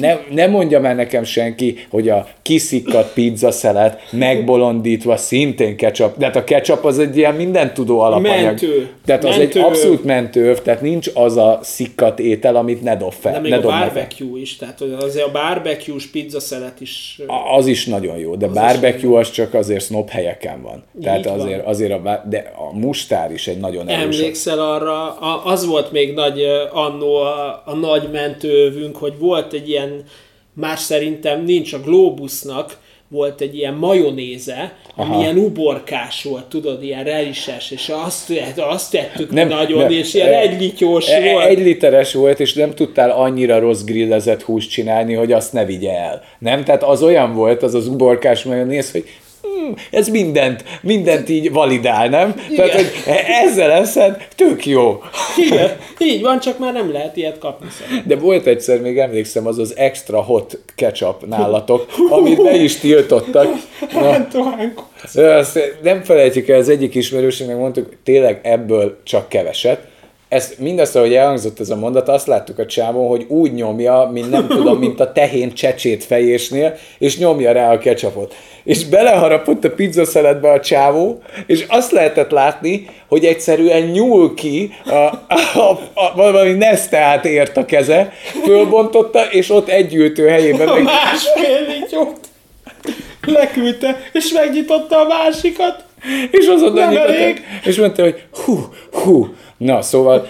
Ne, 0.00 0.18
ne 0.30 0.46
mondja 0.46 0.80
már 0.80 0.94
nekem 0.94 1.24
senki, 1.24 1.78
hogy 1.90 2.08
a 2.08 2.28
kiszikkat 2.42 3.12
pizza 3.12 3.50
szelet 3.50 4.00
megbolondítva 4.10 5.16
szintén 5.16 5.76
ketchup, 5.76 6.18
de 6.18 6.24
hát 6.24 6.36
a 6.36 6.44
ketchup 6.44 6.84
az 6.84 6.98
egy 6.98 7.16
ilyen 7.16 7.34
minden 7.34 7.74
tudó 7.74 8.00
alapanyag. 8.00 8.44
Mentő. 8.44 8.88
Tehát 9.04 9.24
az 9.24 9.36
mentő. 9.36 9.58
egy 9.58 9.66
abszolút 9.66 10.04
mentőv, 10.04 10.58
tehát 10.58 10.80
nincs 10.80 11.10
az 11.14 11.36
a 11.36 11.58
szikkat 11.62 12.18
étel, 12.18 12.56
amit 12.56 12.82
ne 12.82 12.96
dob 12.96 13.12
fel. 13.12 13.32
De 13.32 13.40
még 13.40 13.50
ne 13.50 13.56
a 13.56 13.60
barbecue 13.60 14.40
is, 14.40 14.56
tehát 14.56 14.80
azért 14.80 15.26
a 15.26 15.30
barbecue-s 15.30 16.06
pizza 16.06 16.40
szelet 16.40 16.80
is... 16.80 17.20
Az 17.56 17.66
is 17.70 17.86
nagyon 17.86 18.16
jó, 18.18 18.36
de 18.36 18.46
az 18.46 18.52
barbecue 18.52 19.18
az 19.18 19.30
csak 19.30 19.54
azért 19.54 19.84
snob 19.84 20.08
helyeken 20.08 20.62
van. 20.62 20.84
Így 20.96 21.02
Tehát 21.02 21.24
van. 21.24 21.40
azért, 21.40 21.66
azért 21.66 21.92
a, 21.92 22.24
de 22.28 22.52
a 22.56 22.78
mustár 22.78 23.32
is 23.32 23.46
egy 23.46 23.58
nagyon 23.58 23.88
erős. 23.88 24.18
Emlékszel 24.18 24.58
arra, 24.58 25.14
az 25.44 25.66
volt 25.66 25.92
még 25.92 26.14
nagy 26.14 26.42
annó 26.72 27.16
a, 27.16 27.62
a 27.64 27.74
nagy 27.74 28.10
mentővünk, 28.12 28.96
hogy 28.96 29.18
volt 29.18 29.52
egy 29.52 29.68
ilyen, 29.68 30.04
más 30.52 30.80
szerintem 30.80 31.44
nincs 31.44 31.72
a 31.72 31.80
Globusnak, 31.80 32.78
volt 33.10 33.40
egy 33.40 33.56
ilyen 33.56 33.74
majonéze, 33.74 34.72
ami 34.96 35.10
Aha. 35.10 35.20
ilyen 35.20 35.36
uborkás 35.36 36.22
volt, 36.22 36.44
tudod, 36.44 36.82
ilyen 36.82 37.04
relises, 37.04 37.70
és 37.70 37.88
azt, 37.88 38.32
azt 38.56 38.90
tettük 38.90 39.30
nem, 39.30 39.48
nagyon, 39.48 39.78
nem, 39.78 39.90
és 39.90 40.14
ilyen 40.14 40.32
e, 40.32 40.38
egylityós 40.38 41.08
e, 41.08 41.32
volt. 41.32 41.46
Egy 41.46 41.58
literes 41.58 42.12
volt, 42.12 42.40
és 42.40 42.54
nem 42.54 42.74
tudtál 42.74 43.10
annyira 43.10 43.58
rossz 43.58 43.82
grillezett 43.82 44.42
húst 44.42 44.70
csinálni, 44.70 45.14
hogy 45.14 45.32
azt 45.32 45.52
ne 45.52 45.64
vigye 45.64 45.92
el. 45.92 46.22
Nem? 46.38 46.64
Tehát 46.64 46.82
az 46.82 47.02
olyan 47.02 47.34
volt, 47.34 47.62
az 47.62 47.74
az 47.74 47.86
uborkás 47.86 48.42
majonéz, 48.42 48.92
hogy 48.92 49.04
ez 49.90 50.08
mindent, 50.08 50.64
mindent 50.82 51.28
így 51.28 51.52
validál, 51.52 52.08
nem? 52.08 52.34
Igen. 52.50 52.68
Tehát, 52.68 52.82
hogy 52.82 53.14
ezzel 53.46 53.70
eszed, 53.70 54.26
tök 54.36 54.66
jó. 54.66 55.02
Igen, 55.36 55.76
így 55.98 56.22
van, 56.22 56.40
csak 56.40 56.58
már 56.58 56.72
nem 56.72 56.92
lehet 56.92 57.16
ilyet 57.16 57.38
kapni. 57.38 57.66
Szerintem. 57.78 58.08
De 58.08 58.16
volt 58.16 58.46
egyszer, 58.46 58.80
még 58.80 58.98
emlékszem, 58.98 59.46
az 59.46 59.58
az 59.58 59.76
extra 59.76 60.22
hot 60.22 60.58
ketchup 60.74 61.26
nálatok, 61.26 61.86
amit 62.10 62.42
be 62.42 62.54
is 62.54 62.76
tiltottak. 62.76 63.48
Na, 65.12 65.34
azt 65.34 65.58
nem 65.82 66.02
felejtjük 66.02 66.48
el, 66.48 66.58
az 66.58 66.68
egyik 66.68 66.94
ismerőségnek 66.94 67.56
mondtuk, 67.56 67.92
tényleg 68.04 68.40
ebből 68.42 68.98
csak 69.04 69.28
keveset, 69.28 69.88
ezt, 70.30 70.58
mindazt, 70.58 70.96
ahogy 70.96 71.14
elhangzott 71.14 71.60
ez 71.60 71.70
a 71.70 71.76
mondat, 71.76 72.08
azt 72.08 72.26
láttuk 72.26 72.58
a 72.58 72.66
csávon, 72.66 73.08
hogy 73.08 73.24
úgy 73.28 73.52
nyomja, 73.52 74.10
mint 74.12 74.30
nem 74.30 74.48
tudom, 74.48 74.78
mint 74.78 75.00
a 75.00 75.12
tehén 75.12 75.52
csecsét 75.52 76.04
fejésnél, 76.04 76.76
és 76.98 77.18
nyomja 77.18 77.52
rá 77.52 77.72
a 77.72 77.78
ketchupot. 77.78 78.34
És 78.64 78.84
beleharapott 78.84 79.64
a 79.64 79.70
pizzaszeletbe 79.70 80.50
a 80.50 80.60
csávó, 80.60 81.22
és 81.46 81.64
azt 81.68 81.90
lehetett 81.90 82.30
látni, 82.30 82.86
hogy 83.08 83.24
egyszerűen 83.24 83.82
nyúl 83.82 84.34
ki, 84.34 84.74
a, 84.84 84.94
a, 84.94 85.80
a, 85.94 86.12
valami 86.14 86.52
neszteát 86.52 87.24
ért 87.24 87.56
a 87.56 87.64
keze, 87.64 88.12
fölbontotta, 88.44 89.22
és 89.30 89.50
ott 89.50 89.68
egy 89.68 89.94
ültő 89.94 90.28
helyében 90.28 90.68
meg... 90.68 90.82
Másfél 90.82 91.66
lityót 91.78 92.18
leküldte, 93.26 94.00
és 94.12 94.32
megnyitotta 94.32 94.98
a 94.98 95.06
másikat. 95.06 95.84
És 96.30 96.46
azonnal 96.46 96.88
nyitott, 96.88 97.40
és 97.64 97.76
mondta, 97.76 98.02
hogy 98.02 98.22
hú, 98.44 98.58
hú, 98.92 99.34
Na, 99.60 99.82
szóval, 99.82 100.28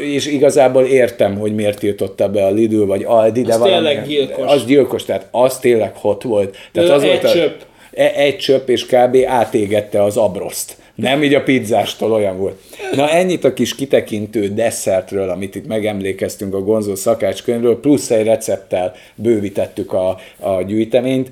és 0.00 0.26
igazából 0.26 0.84
értem, 0.84 1.38
hogy 1.38 1.54
miért 1.54 1.78
tiltotta 1.78 2.28
be 2.28 2.44
a 2.44 2.50
Lidl 2.50 2.84
vagy 2.84 3.04
Aldi, 3.04 3.42
de 3.42 3.52
az 3.52 3.58
valami, 3.58 3.74
tényleg 3.76 4.06
gyilkos. 4.06 4.52
Az 4.52 4.64
gyilkos, 4.64 5.04
tehát 5.04 5.28
az 5.30 5.58
tényleg 5.58 5.96
hot 5.96 6.22
volt. 6.22 6.56
Tehát 6.72 6.90
az 6.90 7.02
egy 7.02 7.22
volt. 7.22 7.24
A, 7.24 7.64
e- 7.92 8.12
egy 8.14 8.36
csöpp, 8.36 8.68
és 8.68 8.86
kb. 8.86 9.16
átégette 9.26 10.02
az 10.02 10.16
abroszt. 10.16 10.76
Nem 10.94 11.22
így 11.22 11.34
a 11.34 11.42
pizzástól 11.42 12.12
olyan 12.12 12.38
volt. 12.38 12.60
Na 12.92 13.10
ennyit 13.10 13.44
a 13.44 13.52
kis 13.52 13.74
kitekintő 13.74 14.48
desszertről, 14.48 15.28
amit 15.28 15.54
itt 15.54 15.66
megemlékeztünk 15.66 16.54
a 16.54 16.62
Gonzó 16.62 16.94
szakácskönyvről, 16.94 17.80
plusz 17.80 18.10
egy 18.10 18.24
recepttel 18.24 18.94
bővítettük 19.14 19.92
a, 19.92 20.18
a 20.38 20.62
gyűjteményt, 20.62 21.30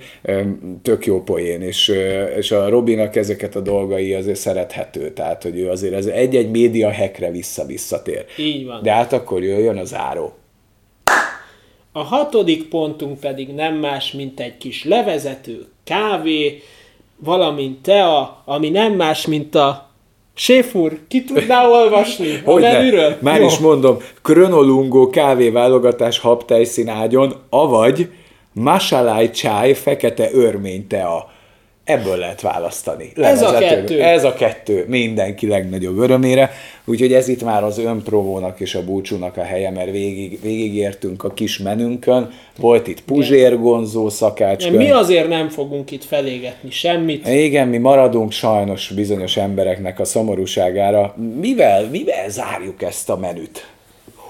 tök 0.82 1.06
jó 1.06 1.22
poén, 1.22 1.62
és, 1.62 1.92
és 2.36 2.50
a 2.50 2.68
Robinak 2.68 3.16
ezeket 3.16 3.56
a 3.56 3.60
dolgai 3.60 4.14
azért 4.14 4.38
szerethető, 4.38 5.12
tehát 5.12 5.42
hogy 5.42 5.58
ő 5.58 5.68
azért 5.68 5.94
ez 5.94 6.06
egy-egy 6.06 6.50
média 6.50 6.90
hekre 6.90 7.30
vissza-visszatér. 7.30 8.24
Így 8.38 8.66
van. 8.66 8.82
De 8.82 8.92
hát 8.92 9.12
akkor 9.12 9.42
jöjjön 9.42 9.76
az 9.76 9.94
áró. 9.94 10.34
A 11.92 12.02
hatodik 12.02 12.68
pontunk 12.68 13.20
pedig 13.20 13.48
nem 13.48 13.74
más, 13.74 14.12
mint 14.12 14.40
egy 14.40 14.56
kis 14.56 14.84
levezető 14.84 15.66
kávé, 15.84 16.62
valamint 17.24 17.82
tea, 17.82 18.42
ami 18.44 18.68
nem 18.68 18.92
más, 18.92 19.26
mint 19.26 19.54
a 19.54 19.90
Séfur, 20.34 20.98
ki 21.08 21.24
tudná 21.24 21.66
olvasni 21.66 22.40
Hogy 22.44 22.62
menüről? 22.62 23.16
Már 23.20 23.40
Jó. 23.40 23.46
is 23.46 23.58
mondom, 23.58 23.96
Kronolongo 24.22 25.10
kávéválogatás 25.10 26.18
habtejszín 26.18 26.88
ágyon, 26.88 27.34
avagy 27.50 28.08
Masalai 28.52 29.30
csáj 29.30 29.72
fekete 29.72 30.28
örmény 30.32 30.86
tea. 30.86 31.31
Ebből 31.84 32.16
lehet 32.16 32.40
választani. 32.40 33.12
Ez 33.16 33.42
a 33.42 33.58
kettő. 33.58 34.02
Ez 34.02 34.24
a 34.24 34.34
kettő 34.34 34.84
mindenki 34.88 35.48
legnagyobb 35.48 35.98
örömére. 35.98 36.50
Úgyhogy 36.84 37.12
ez 37.12 37.28
itt 37.28 37.42
már 37.42 37.64
az 37.64 37.78
önprovónak 37.78 38.60
és 38.60 38.74
a 38.74 38.84
búcsúnak 38.84 39.36
a 39.36 39.42
helye, 39.42 39.70
mert 39.70 39.90
végig, 39.90 40.40
végigértünk 40.42 41.24
a 41.24 41.32
kis 41.32 41.58
menünkön. 41.58 42.30
Volt 42.58 42.86
itt 42.86 43.00
Puzsér 43.00 43.58
Gonzó 43.60 44.08
szakácskön. 44.08 44.72
Mi 44.72 44.90
azért 44.90 45.28
nem 45.28 45.48
fogunk 45.48 45.90
itt 45.90 46.04
felégetni 46.04 46.70
semmit. 46.70 47.28
Igen, 47.28 47.68
mi 47.68 47.78
maradunk 47.78 48.32
sajnos 48.32 48.88
bizonyos 48.88 49.36
embereknek 49.36 50.00
a 50.00 50.04
szomorúságára. 50.04 51.14
Mivel, 51.40 51.88
mivel 51.90 52.28
zárjuk 52.28 52.82
ezt 52.82 53.10
a 53.10 53.16
menüt? 53.16 53.66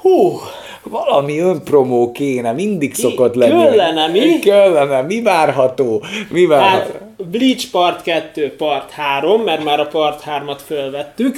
Hú, 0.00 0.38
valami 0.82 1.38
önpromó 1.38 2.12
kéne, 2.12 2.52
mindig 2.52 2.94
szokott 2.94 3.34
lenni. 3.34 3.50
Kellene, 3.52 4.08
mi? 4.08 4.38
Kellene, 4.38 5.02
mi 5.02 5.22
várható? 5.22 6.02
Mi 6.30 6.46
várható? 6.46 6.92
Hát 6.92 7.11
Bleach 7.30 7.70
Part 7.70 8.02
2, 8.02 8.54
Part 8.56 8.90
3, 8.90 9.42
mert 9.42 9.64
már 9.64 9.80
a 9.80 9.86
Part 9.86 10.22
3-at 10.26 10.60
fölvettük. 10.66 11.36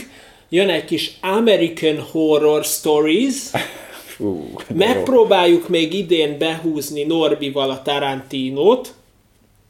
Jön 0.48 0.68
egy 0.68 0.84
kis 0.84 1.18
American 1.20 2.00
Horror 2.12 2.64
Stories. 2.64 3.36
Fú, 4.16 4.50
Megpróbáljuk 4.74 5.62
jó. 5.62 5.66
még 5.68 5.94
idén 5.94 6.38
behúzni 6.38 7.02
Norbival 7.02 7.70
a 7.70 7.82
Tarantinót 7.82 8.94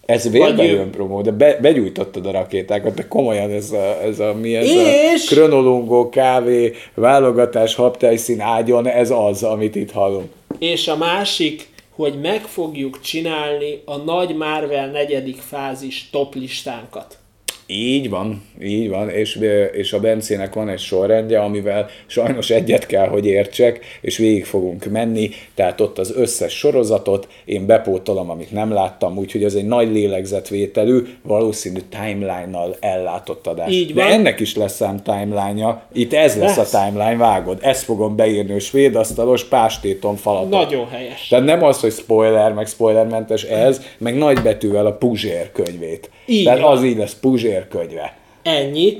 ez 0.06 0.30
vérbe 0.30 0.86
promó, 0.90 1.22
de 1.22 1.30
be, 1.30 1.58
begyújtottad 1.60 2.26
a 2.26 2.30
rakétákat, 2.30 2.94
de 2.94 3.08
komolyan 3.08 3.50
ez 3.50 3.70
a, 3.70 4.02
ez 4.02 4.20
a 4.20 4.34
mi 4.34 4.56
ez 4.56 4.66
és... 4.66 5.30
a 5.30 5.34
kronolóngó 5.34 6.08
kávé, 6.08 6.72
válogatás, 6.94 7.74
habtejszín 7.74 8.40
ágyon, 8.40 8.86
ez 8.86 9.10
az, 9.10 9.42
amit 9.42 9.74
itt 9.74 9.90
hallunk. 9.90 10.28
És 10.58 10.88
a 10.88 10.96
másik, 10.96 11.68
hogy 11.94 12.20
meg 12.20 12.42
fogjuk 12.42 13.00
csinálni 13.00 13.82
a 13.84 13.96
nagy 13.96 14.36
Marvel 14.36 14.90
negyedik 14.90 15.40
fázis 15.40 16.10
top 16.10 16.34
listánkat. 16.34 17.18
Így 17.66 18.10
van, 18.10 18.42
így 18.62 18.88
van, 18.88 19.10
és, 19.10 19.38
és 19.72 19.92
a 19.92 20.00
Bencének 20.00 20.54
van 20.54 20.68
egy 20.68 20.78
sorrendje, 20.78 21.40
amivel 21.40 21.86
sajnos 22.06 22.50
egyet 22.50 22.86
kell, 22.86 23.06
hogy 23.06 23.26
értsek, 23.26 23.80
és 24.00 24.16
végig 24.16 24.44
fogunk 24.44 24.84
menni, 24.84 25.30
tehát 25.54 25.80
ott 25.80 25.98
az 25.98 26.12
összes 26.16 26.52
sorozatot 26.58 27.28
én 27.44 27.66
bepótolom, 27.66 28.30
amit 28.30 28.50
nem 28.50 28.72
láttam, 28.72 29.18
úgyhogy 29.18 29.44
ez 29.44 29.54
egy 29.54 29.66
nagy 29.66 29.92
lélegzetvételű, 29.92 31.02
valószínű 31.22 31.80
timeline-nal 31.88 32.76
ellátott 32.80 33.46
adás. 33.46 33.72
Így 33.72 33.94
van. 33.94 34.06
De 34.06 34.12
ennek 34.12 34.40
is 34.40 34.56
lesz 34.56 34.82
ám 34.82 35.02
timeline-ja, 35.02 35.82
itt 35.92 36.12
ez 36.12 36.36
lesz, 36.36 36.56
lesz 36.56 36.74
a 36.74 36.78
timeline, 36.78 37.16
vágod, 37.16 37.58
ezt 37.60 37.82
fogom 37.82 38.16
beírni, 38.16 38.54
a 38.54 38.58
svéd 38.60 38.94
asztalos 38.94 39.44
pástéton 39.44 40.16
falatot. 40.16 40.50
Nagyon 40.50 40.88
helyes. 40.88 41.28
Tehát 41.28 41.44
nem 41.44 41.64
az, 41.64 41.80
hogy 41.80 41.92
spoiler, 41.92 42.52
meg 42.52 42.66
spoilermentes 42.66 43.42
ez, 43.42 43.80
meg 43.98 44.16
nagybetűvel 44.16 44.86
a 44.86 44.92
Puzsér 44.92 45.52
könyvét. 45.52 46.10
Így 46.26 46.44
Tehát 46.44 46.60
van. 46.60 46.76
az 46.76 46.84
így 46.84 46.96
lesz 46.96 47.14
Puzsér 47.14 47.53
könyve. 47.62 48.16
Ennyi. 48.42 48.98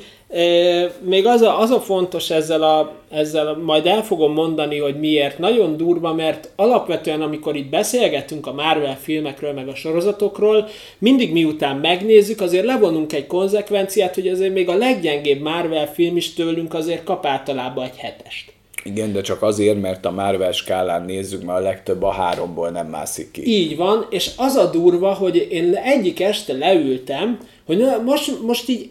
Még 1.00 1.26
az 1.26 1.40
a, 1.40 1.61
az 1.61 1.70
a 1.70 1.80
fontos 1.80 2.30
ezzel, 2.30 2.62
a, 2.62 2.92
ezzel, 3.11 3.57
majd 3.57 3.86
el 3.86 4.02
fogom 4.02 4.32
mondani, 4.32 4.78
hogy 4.78 4.98
miért 4.98 5.38
nagyon 5.38 5.76
durva, 5.76 6.14
mert 6.14 6.50
alapvetően, 6.57 7.22
amikor 7.22 7.57
itt 7.57 7.70
beszélgetünk 7.70 8.46
a 8.46 8.52
Marvel 8.52 8.98
filmekről, 9.00 9.52
meg 9.52 9.68
a 9.68 9.74
sorozatokról, 9.74 10.68
mindig 10.98 11.32
miután 11.32 11.76
megnézzük, 11.76 12.40
azért 12.40 12.64
levonunk 12.64 13.12
egy 13.12 13.26
konzekvenciát, 13.26 14.14
hogy 14.14 14.28
azért 14.28 14.55
még 14.55 14.68
a 14.68 14.76
leggyengébb 14.76 15.40
Marvel 15.40 15.92
film 15.92 16.16
is 16.16 16.34
tőlünk 16.34 16.74
azért 16.74 17.05
kap 17.05 17.26
általában 17.26 17.84
egy 17.84 17.96
hetest. 17.96 18.53
Igen, 18.85 19.12
de 19.12 19.20
csak 19.20 19.43
azért, 19.43 19.80
mert 19.80 20.05
a 20.05 20.11
Marvel 20.11 20.53
skálán 20.53 21.05
nézzük, 21.05 21.43
mert 21.43 21.59
a 21.59 21.62
legtöbb 21.62 22.03
a 22.03 22.11
háromból 22.11 22.70
nem 22.70 22.87
mászik 22.87 23.30
ki. 23.30 23.49
Így 23.49 23.76
van, 23.76 24.07
és 24.11 24.30
az 24.37 24.55
a 24.55 24.70
durva, 24.70 25.12
hogy 25.12 25.47
én 25.51 25.74
egyik 25.74 26.20
este 26.20 26.53
leültem, 26.53 27.39
hogy 27.66 27.85
most, 28.05 28.43
most 28.43 28.68
így 28.68 28.91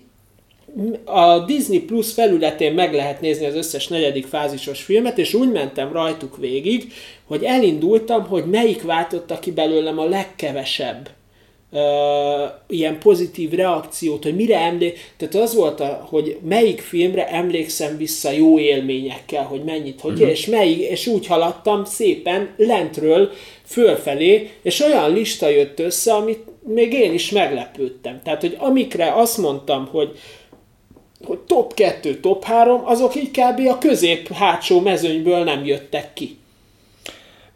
a 1.06 1.40
Disney 1.40 1.80
Plus 1.80 2.14
felületén 2.14 2.74
meg 2.74 2.94
lehet 2.94 3.22
nézni 3.22 3.46
az 3.46 3.56
összes 3.56 3.88
negyedik 3.88 4.26
fázisos 4.26 4.82
filmet, 4.82 5.18
és 5.18 5.34
úgy 5.34 5.52
mentem 5.52 5.92
rajtuk 5.92 6.38
végig, 6.38 6.94
hogy 7.28 7.44
elindultam, 7.44 8.26
hogy 8.26 8.46
melyik 8.46 8.82
váltotta 8.82 9.40
ki 9.40 9.52
belőlem 9.52 10.00
a 10.00 10.06
legkevesebb 10.06 11.10
uh, 11.74 11.80
ilyen 12.68 13.00
pozitív 13.00 13.52
reakciót, 13.52 14.24
hogy 14.24 14.36
mire 14.36 14.60
emlék, 14.60 15.14
tehát 15.18 15.36
az 15.36 15.56
volt, 15.56 15.80
a, 15.80 16.08
hogy 16.10 16.38
melyik 16.42 16.82
filmre 16.82 17.28
emlékszem 17.28 17.98
vissza 17.98 18.32
jó 18.32 18.60
élményekkel, 18.60 19.44
hogy 19.44 19.64
mennyit, 19.64 20.02
hogy, 20.02 20.12
uh-huh. 20.12 20.30
és 20.30 20.46
melyik, 20.46 20.80
és 20.80 21.08
úgy 21.08 21.28
haladtam 21.28 21.86
szépen 21.86 22.50
lentről 22.58 23.32
fölfelé, 23.66 24.50
és 24.62 24.80
olyan 24.80 25.14
lista 25.14 25.50
jött 25.50 25.80
össze, 25.80 26.14
amit 26.14 26.40
még 26.68 26.94
én 26.94 27.14
is 27.14 27.30
meglepődtem. 27.30 28.22
Tehát, 28.24 28.42
hogy 28.42 28.56
amikre 28.60 29.14
azt 29.14 29.38
mondtam, 29.38 29.88
hogy 29.92 30.12
hogy 31.26 31.40
top 31.40 31.74
2, 31.74 32.20
top 32.20 32.44
3, 32.44 32.82
azok 32.86 33.16
így 33.16 33.32
kb. 33.32 33.68
a 33.68 33.78
közép 33.78 34.32
hátsó 34.32 34.80
mezőnyből 34.80 35.44
nem 35.44 35.66
jöttek 35.66 36.14
ki. 36.14 36.38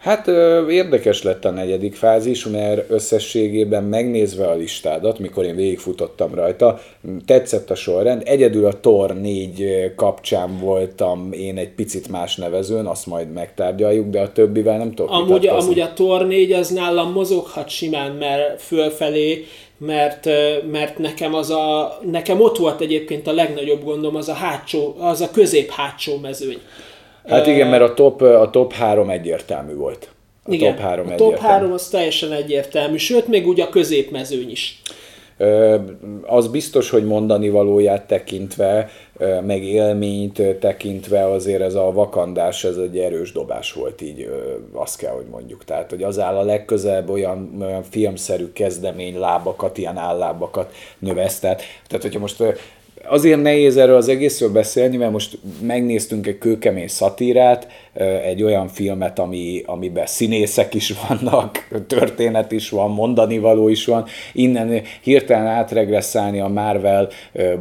Hát 0.07 0.27
érdekes 0.69 1.23
lett 1.23 1.45
a 1.45 1.51
negyedik 1.51 1.95
fázis, 1.95 2.45
mert 2.45 2.89
összességében 2.89 3.83
megnézve 3.83 4.47
a 4.47 4.55
listádat, 4.55 5.19
mikor 5.19 5.45
én 5.45 5.55
végigfutottam 5.55 6.35
rajta, 6.35 6.79
tetszett 7.25 7.69
a 7.69 7.75
sorrend. 7.75 8.21
Egyedül 8.25 8.65
a 8.65 8.79
Tor 8.79 9.13
4 9.13 9.93
kapcsán 9.95 10.59
voltam 10.59 11.31
én 11.31 11.57
egy 11.57 11.69
picit 11.69 12.07
más 12.09 12.35
nevezőn, 12.35 12.85
azt 12.85 13.05
majd 13.05 13.31
megtárgyaljuk, 13.31 14.09
de 14.09 14.19
a 14.19 14.31
többivel 14.31 14.77
nem 14.77 14.93
tudok 14.93 15.11
amúgy, 15.11 15.47
amúgy 15.47 15.79
a 15.79 15.93
Tor 15.93 16.27
4 16.27 16.51
az 16.51 16.69
nálam 16.69 17.11
mozoghat 17.11 17.69
simán, 17.69 18.11
mert 18.11 18.61
fölfelé 18.61 19.45
mert, 19.77 20.25
mert 20.71 20.97
nekem, 20.97 21.33
az 21.33 21.49
a, 21.49 21.97
nekem 22.11 22.41
ott 22.41 22.57
volt 22.57 22.81
egyébként 22.81 23.27
a 23.27 23.33
legnagyobb 23.33 23.83
gondom, 23.83 24.15
az 24.15 24.29
a 24.29 24.33
hátsó, 24.33 24.95
az 24.99 25.21
a 25.21 25.31
közép-hátsó 25.31 26.17
mezőny. 26.17 26.59
Hát 27.27 27.47
igen, 27.47 27.67
mert 27.67 27.83
a 27.83 27.93
top, 27.93 28.21
a 28.21 28.49
top 28.49 28.73
3 28.73 29.09
egyértelmű 29.09 29.75
volt. 29.75 30.09
A 30.43 30.53
igen, 30.53 30.75
top 30.75 30.83
3 30.83 31.07
a 31.07 31.15
top 31.15 31.37
3 31.37 31.71
az 31.71 31.87
teljesen 31.87 32.31
egyértelmű, 32.31 32.97
sőt, 32.97 33.27
még 33.27 33.47
úgy 33.47 33.61
a 33.61 33.69
középmezőny 33.69 34.49
is. 34.49 34.81
Az 36.25 36.47
biztos, 36.47 36.89
hogy 36.89 37.05
mondani 37.05 37.49
valóját 37.49 38.07
tekintve, 38.07 38.89
meg 39.45 39.63
élményt 39.63 40.41
tekintve 40.59 41.25
azért 41.25 41.61
ez 41.61 41.75
a 41.75 41.91
vakandás, 41.91 42.63
ez 42.63 42.77
egy 42.77 42.97
erős 42.97 43.31
dobás 43.31 43.73
volt 43.73 44.01
így, 44.01 44.29
azt 44.73 44.97
kell, 44.97 45.11
hogy 45.11 45.25
mondjuk. 45.31 45.63
Tehát, 45.63 45.89
hogy 45.89 46.03
az 46.03 46.19
áll 46.19 46.35
a 46.35 46.43
legközelebb 46.43 47.09
olyan, 47.09 47.57
olyan 47.61 47.83
filmszerű 47.83 48.51
kezdemény 48.53 49.19
lábakat, 49.19 49.77
ilyen 49.77 49.97
állábakat 49.97 50.73
növesztett. 50.99 51.61
Tehát, 51.87 52.03
hogyha 52.03 52.19
most 52.19 52.43
azért 53.07 53.41
nehéz 53.41 53.77
erről 53.77 53.95
az 53.95 54.07
egészről 54.07 54.51
beszélni, 54.51 54.97
mert 54.97 55.11
most 55.11 55.37
megnéztünk 55.61 56.27
egy 56.27 56.37
kőkemény 56.37 56.87
szatírát, 56.87 57.67
egy 58.23 58.43
olyan 58.43 58.67
filmet, 58.67 59.19
ami, 59.19 59.63
amiben 59.65 60.05
színészek 60.05 60.73
is 60.73 60.93
vannak, 61.07 61.67
történet 61.87 62.51
is 62.51 62.69
van, 62.69 62.91
mondani 62.91 63.39
való 63.39 63.67
is 63.67 63.85
van, 63.85 64.05
innen 64.33 64.81
hirtelen 65.01 65.47
átregresszálni 65.47 66.39
a 66.39 66.47
Marvel 66.47 67.09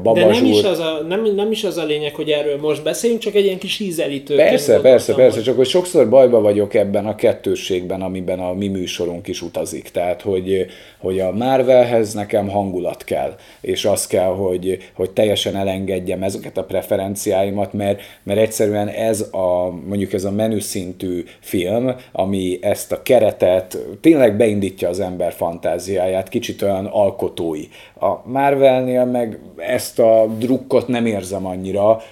babazsúr. 0.02 0.32
De 0.32 0.40
nem 0.40 0.44
is, 0.44 0.62
az 0.62 0.78
a, 0.78 1.04
nem, 1.08 1.34
nem 1.34 1.50
is 1.50 1.64
az 1.64 1.76
a 1.76 1.84
lényeg, 1.84 2.14
hogy 2.14 2.30
erről 2.30 2.58
most 2.60 2.82
beszéljünk, 2.82 3.22
csak 3.22 3.34
egy 3.34 3.44
ilyen 3.44 3.58
kis 3.58 3.78
ízelítő. 3.78 4.36
Persze, 4.36 4.80
persze, 4.80 5.14
persze, 5.14 5.40
csak 5.40 5.56
hogy 5.56 5.66
sokszor 5.66 6.08
bajba 6.08 6.40
vagyok 6.40 6.74
ebben 6.74 7.06
a 7.06 7.14
kettősségben, 7.14 8.02
amiben 8.02 8.38
a 8.38 8.52
mi 8.52 8.68
műsorunk 8.68 9.28
is 9.28 9.42
utazik. 9.42 9.88
Tehát, 9.88 10.22
hogy, 10.22 10.66
hogy 10.98 11.20
a 11.20 11.32
Marvelhez 11.32 12.12
nekem 12.12 12.48
hangulat 12.48 13.04
kell, 13.04 13.34
és 13.60 13.84
az 13.84 14.06
kell, 14.06 14.34
hogy, 14.34 14.78
hogy 14.94 15.10
teljesen 15.36 15.68
elengedjem 15.68 16.22
ezeket 16.22 16.56
a 16.56 16.64
preferenciáimat, 16.64 17.72
mert, 17.72 18.00
mert 18.22 18.38
egyszerűen 18.38 18.88
ez 18.88 19.20
a, 19.20 19.70
mondjuk 19.86 20.12
ez 20.12 20.24
a 20.24 20.30
menüszintű 20.30 21.24
film, 21.40 21.94
ami 22.12 22.58
ezt 22.60 22.92
a 22.92 23.02
keretet 23.02 23.78
tényleg 24.00 24.36
beindítja 24.36 24.88
az 24.88 25.00
ember 25.00 25.32
fantáziáját, 25.32 26.28
kicsit 26.28 26.62
olyan 26.62 26.86
alkotói. 26.86 27.64
A 28.00 28.28
Marvelnél 28.28 29.04
meg 29.04 29.38
ezt 29.66 29.98
a 29.98 30.26
drukkot 30.38 30.88
nem 30.88 31.06
érzem 31.06 31.46
annyira 31.46 32.02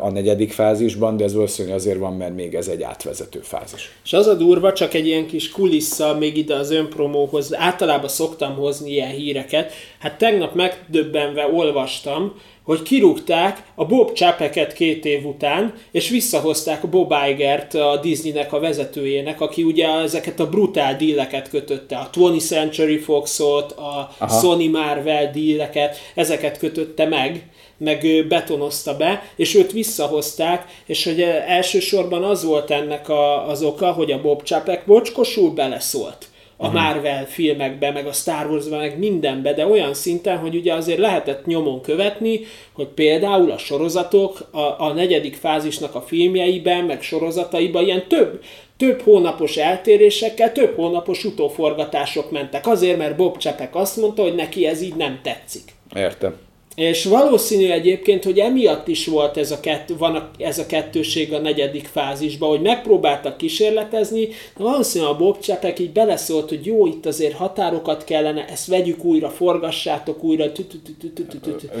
a 0.00 0.10
negyedik 0.10 0.52
fázisban, 0.52 1.16
de 1.16 1.24
ez 1.24 1.34
valószínűleg 1.34 1.76
azért 1.76 1.98
van, 1.98 2.12
mert 2.12 2.34
még 2.34 2.54
ez 2.54 2.68
egy 2.68 2.82
átvezető 2.82 3.40
fázis. 3.42 3.90
És 4.04 4.12
az 4.12 4.26
a 4.26 4.34
durva, 4.34 4.72
csak 4.72 4.94
egy 4.94 5.06
ilyen 5.06 5.26
kis 5.26 5.50
kulissza 5.50 6.16
még 6.18 6.36
ide 6.36 6.54
az 6.54 6.70
önpromóhoz, 6.70 7.54
általában 7.54 8.08
szoktam 8.08 8.54
hozni 8.54 8.90
ilyen 8.90 9.10
híreket. 9.10 9.72
Hát 9.98 10.18
tegnap 10.18 10.54
megdöbbenve 10.54 11.48
olvastam, 11.52 12.32
hogy 12.64 12.82
kirúgták 12.82 13.62
a 13.74 13.84
Bob 13.84 14.12
Chapeket 14.12 14.72
két 14.72 15.04
év 15.04 15.26
után, 15.26 15.74
és 15.90 16.08
visszahozták 16.08 16.88
Bob 16.88 17.14
Igert 17.28 17.74
a 17.74 17.98
Disneynek 18.02 18.52
a 18.52 18.60
vezetőjének, 18.60 19.40
aki 19.40 19.62
ugye 19.62 19.88
ezeket 19.88 20.40
a 20.40 20.48
brutál 20.48 20.96
díleket 20.96 21.48
kötötte, 21.48 21.96
a 21.96 22.10
20th 22.12 22.46
Century 22.46 22.98
Foxot, 22.98 23.72
a 23.72 24.10
Aha. 24.18 24.40
Sony 24.40 24.70
Marvel 24.70 25.30
díleket, 25.30 25.96
ezeket 26.14 26.58
kötötte 26.58 27.06
meg, 27.06 27.48
meg 27.76 28.26
betonozta 28.28 28.96
be, 28.96 29.22
és 29.36 29.54
őt 29.54 29.72
visszahozták, 29.72 30.64
és 30.86 31.04
hogy 31.04 31.20
elsősorban 31.46 32.24
az 32.24 32.44
volt 32.44 32.70
ennek 32.70 33.08
a, 33.08 33.48
az 33.48 33.62
oka, 33.62 33.92
hogy 33.92 34.12
a 34.12 34.20
Bob 34.20 34.42
Chapek 34.42 34.86
bocskosul 34.86 35.50
beleszólt 35.50 36.28
a 36.56 36.66
uh-huh. 36.66 36.82
Marvel 36.82 37.26
filmekbe, 37.26 37.90
meg 37.90 38.06
a 38.06 38.12
Star 38.12 38.50
Wars-be, 38.50 38.76
meg 38.76 38.98
mindenbe, 38.98 39.52
de 39.52 39.66
olyan 39.66 39.94
szinten, 39.94 40.38
hogy 40.38 40.54
ugye 40.54 40.74
azért 40.74 40.98
lehetett 40.98 41.46
nyomon 41.46 41.80
követni, 41.80 42.40
hogy 42.72 42.86
például 42.86 43.50
a 43.50 43.58
sorozatok 43.58 44.48
a, 44.50 44.84
a 44.84 44.92
negyedik 44.92 45.34
fázisnak 45.34 45.94
a 45.94 46.00
filmjeiben, 46.00 46.84
meg 46.84 47.02
sorozataiban 47.02 47.84
ilyen 47.84 48.08
több, 48.08 48.42
több 48.76 49.00
hónapos 49.00 49.56
eltérésekkel, 49.56 50.52
több 50.52 50.74
hónapos 50.74 51.24
utóforgatások 51.24 52.30
mentek. 52.30 52.66
Azért, 52.66 52.98
mert 52.98 53.16
Bob 53.16 53.36
Csepek 53.36 53.74
azt 53.74 53.96
mondta, 53.96 54.22
hogy 54.22 54.34
neki 54.34 54.66
ez 54.66 54.82
így 54.82 54.96
nem 54.96 55.20
tetszik. 55.22 55.62
Értem. 55.94 56.34
És 56.74 57.04
valószínű 57.04 57.70
egyébként, 57.70 58.24
hogy 58.24 58.38
emiatt 58.38 58.88
is 58.88 59.06
volt 59.06 59.36
ez 59.36 59.50
a, 59.50 59.60
kett, 59.60 59.88
van 59.98 60.14
a, 60.14 60.30
ez 60.38 60.58
a 60.58 60.66
kettőség 60.66 61.32
a 61.32 61.38
negyedik 61.38 61.86
fázisban, 61.86 62.48
hogy 62.48 62.60
megpróbáltak 62.60 63.36
kísérletezni, 63.36 64.28
de 64.56 64.62
valószínűleg 64.62 65.14
a 65.14 65.16
Bob 65.16 65.38
Csepek 65.38 65.78
így 65.78 65.92
beleszólt, 65.92 66.48
hogy 66.48 66.66
jó, 66.66 66.86
itt 66.86 67.06
azért 67.06 67.34
határokat 67.34 68.04
kellene, 68.04 68.46
ezt 68.48 68.66
vegyük 68.66 69.04
újra, 69.04 69.28
forgassátok 69.28 70.24
újra. 70.24 70.44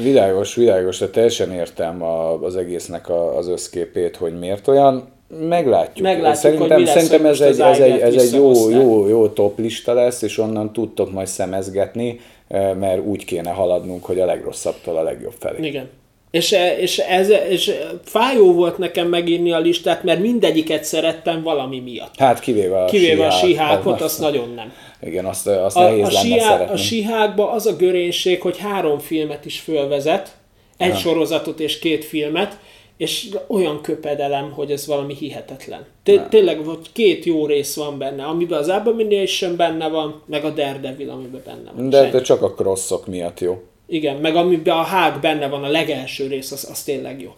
Világos, 0.02 0.54
világos, 0.54 0.98
de 0.98 1.08
teljesen 1.08 1.52
értem 1.52 2.02
az 2.42 2.56
egésznek 2.56 3.10
az 3.36 3.48
összképét, 3.48 4.16
hogy 4.16 4.38
miért 4.38 4.68
olyan. 4.68 5.12
Meglátjuk. 5.48 6.06
Meglátjuk, 6.06 6.42
szerintem, 6.42 6.76
hogy 6.76 6.86
szerintem 6.86 7.26
ez 7.26 7.40
egy, 7.40 7.60
ez 7.60 7.78
egy, 7.78 8.00
ez 8.00 8.14
egy 8.14 8.32
jó, 8.32 8.70
jó, 8.70 9.08
jó 9.08 9.28
top 9.28 9.58
lista 9.58 9.92
lesz, 9.92 10.22
és 10.22 10.38
onnan 10.38 10.72
tudtok 10.72 11.12
majd 11.12 11.26
szemezgetni 11.26 12.20
mert 12.48 13.00
úgy 13.06 13.24
kéne 13.24 13.50
haladnunk, 13.50 14.04
hogy 14.04 14.20
a 14.20 14.24
legrosszabbtól 14.24 14.96
a 14.96 15.02
legjobb 15.02 15.34
felé. 15.38 15.66
Igen. 15.66 15.88
És, 16.30 16.56
és, 16.78 16.98
ez, 16.98 17.28
és 17.48 17.72
fájó 18.04 18.52
volt 18.52 18.78
nekem 18.78 19.08
megírni 19.08 19.52
a 19.52 19.58
listát, 19.58 20.02
mert 20.02 20.20
mindegyiket 20.20 20.84
szerettem 20.84 21.42
valami 21.42 21.80
miatt. 21.80 22.18
Hát 22.18 22.40
kivéve 22.40 22.82
a 22.82 22.84
Kivéve 22.84 23.26
a 23.26 23.30
síhákot, 23.30 24.00
azt 24.00 24.20
nagyon 24.20 24.52
nem. 24.54 24.72
Igen, 25.02 25.24
azt, 25.24 25.46
azt 25.46 25.76
a, 25.76 25.80
nehéz 25.80 26.06
a 26.06 26.10
lenne 26.10 26.18
síhá, 26.18 26.50
szeretni. 26.50 26.74
A 26.74 26.76
síhákban 26.76 27.54
az 27.54 27.66
a 27.66 27.76
görénység, 27.76 28.40
hogy 28.40 28.58
három 28.58 28.98
filmet 28.98 29.44
is 29.44 29.60
fölvezet, 29.60 30.36
egy 30.76 30.92
ha. 30.92 30.98
sorozatot 30.98 31.60
és 31.60 31.78
két 31.78 32.04
filmet, 32.04 32.58
és 32.96 33.28
olyan 33.46 33.80
köpedelem, 33.80 34.52
hogy 34.52 34.70
ez 34.70 34.86
valami 34.86 35.14
hihetetlen. 35.14 35.84
Té- 36.02 36.28
tényleg 36.28 36.58
hogy 36.64 36.92
két 36.92 37.24
jó 37.24 37.46
rész 37.46 37.76
van 37.76 37.98
benne, 37.98 38.24
amiben 38.24 38.58
az 38.58 38.68
Abomination 38.68 39.56
benne 39.56 39.88
van, 39.88 40.22
meg 40.26 40.44
a 40.44 40.50
Daredevil, 40.50 41.10
amiben 41.10 41.42
benne 41.44 41.70
van. 41.74 41.90
De, 41.90 42.10
de 42.10 42.20
csak 42.20 42.42
a 42.42 42.50
crossok 42.52 43.06
miatt 43.06 43.40
jó. 43.40 43.62
Igen, 43.86 44.16
meg 44.16 44.36
amiben 44.36 44.76
a 44.76 44.82
hág 44.82 45.20
benne 45.20 45.48
van, 45.48 45.64
a 45.64 45.68
legelső 45.68 46.26
rész, 46.26 46.52
az, 46.52 46.68
az 46.70 46.82
tényleg 46.82 47.20
jó. 47.20 47.34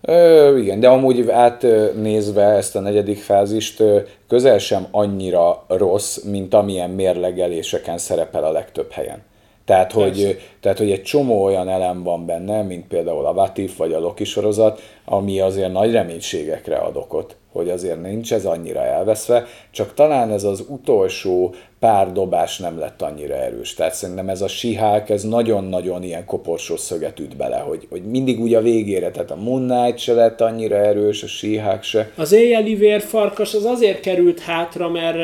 Ö, 0.00 0.58
igen, 0.58 0.80
de 0.80 0.88
amúgy 0.88 1.28
átnézve 1.30 2.44
ezt 2.44 2.76
a 2.76 2.80
negyedik 2.80 3.18
fázist, 3.18 3.82
közel 4.28 4.58
sem 4.58 4.86
annyira 4.90 5.64
rossz, 5.68 6.22
mint 6.22 6.54
amilyen 6.54 6.90
mérlegeléseken 6.90 7.98
szerepel 7.98 8.44
a 8.44 8.52
legtöbb 8.52 8.90
helyen. 8.90 9.22
Tehát 9.64 9.92
hogy, 9.92 10.40
tehát, 10.60 10.78
hogy 10.78 10.90
egy 10.90 11.02
csomó 11.02 11.42
olyan 11.42 11.68
elem 11.68 12.02
van 12.02 12.26
benne, 12.26 12.62
mint 12.62 12.86
például 12.86 13.26
a 13.26 13.32
Vatif 13.32 13.76
vagy 13.76 13.92
a 13.92 13.98
Loki 13.98 14.24
sorozat, 14.24 14.80
ami 15.04 15.40
azért 15.40 15.72
nagy 15.72 15.92
reménységekre 15.92 16.76
ad 16.76 16.96
okot, 16.96 17.36
hogy 17.52 17.68
azért 17.68 18.02
nincs 18.02 18.32
ez 18.32 18.44
annyira 18.44 18.84
elveszve, 18.84 19.46
csak 19.70 19.94
talán 19.94 20.30
ez 20.30 20.44
az 20.44 20.64
utolsó 20.68 21.54
pár 21.78 22.12
dobás 22.12 22.58
nem 22.58 22.78
lett 22.78 23.02
annyira 23.02 23.34
erős. 23.34 23.74
Tehát 23.74 23.94
szerintem 23.94 24.28
ez 24.28 24.42
a 24.42 24.48
sihák, 24.48 25.10
ez 25.10 25.22
nagyon-nagyon 25.22 26.02
ilyen 26.02 26.24
koporsós 26.24 26.80
szöget 26.80 27.18
üt 27.18 27.36
bele, 27.36 27.56
hogy, 27.56 27.86
hogy 27.90 28.02
mindig 28.02 28.40
úgy 28.40 28.54
a 28.54 28.60
végére, 28.60 29.10
tehát 29.10 29.30
a 29.30 29.36
Moon 29.36 29.68
Knight 29.68 29.98
se 29.98 30.12
lett 30.12 30.40
annyira 30.40 30.76
erős, 30.76 31.22
a 31.22 31.26
sihák 31.26 31.82
se. 31.82 32.10
Az 32.16 32.32
éjjeli 32.32 32.74
vérfarkas 32.74 33.54
az 33.54 33.64
azért 33.64 34.00
került 34.00 34.40
hátra, 34.40 34.88
mert, 34.88 35.18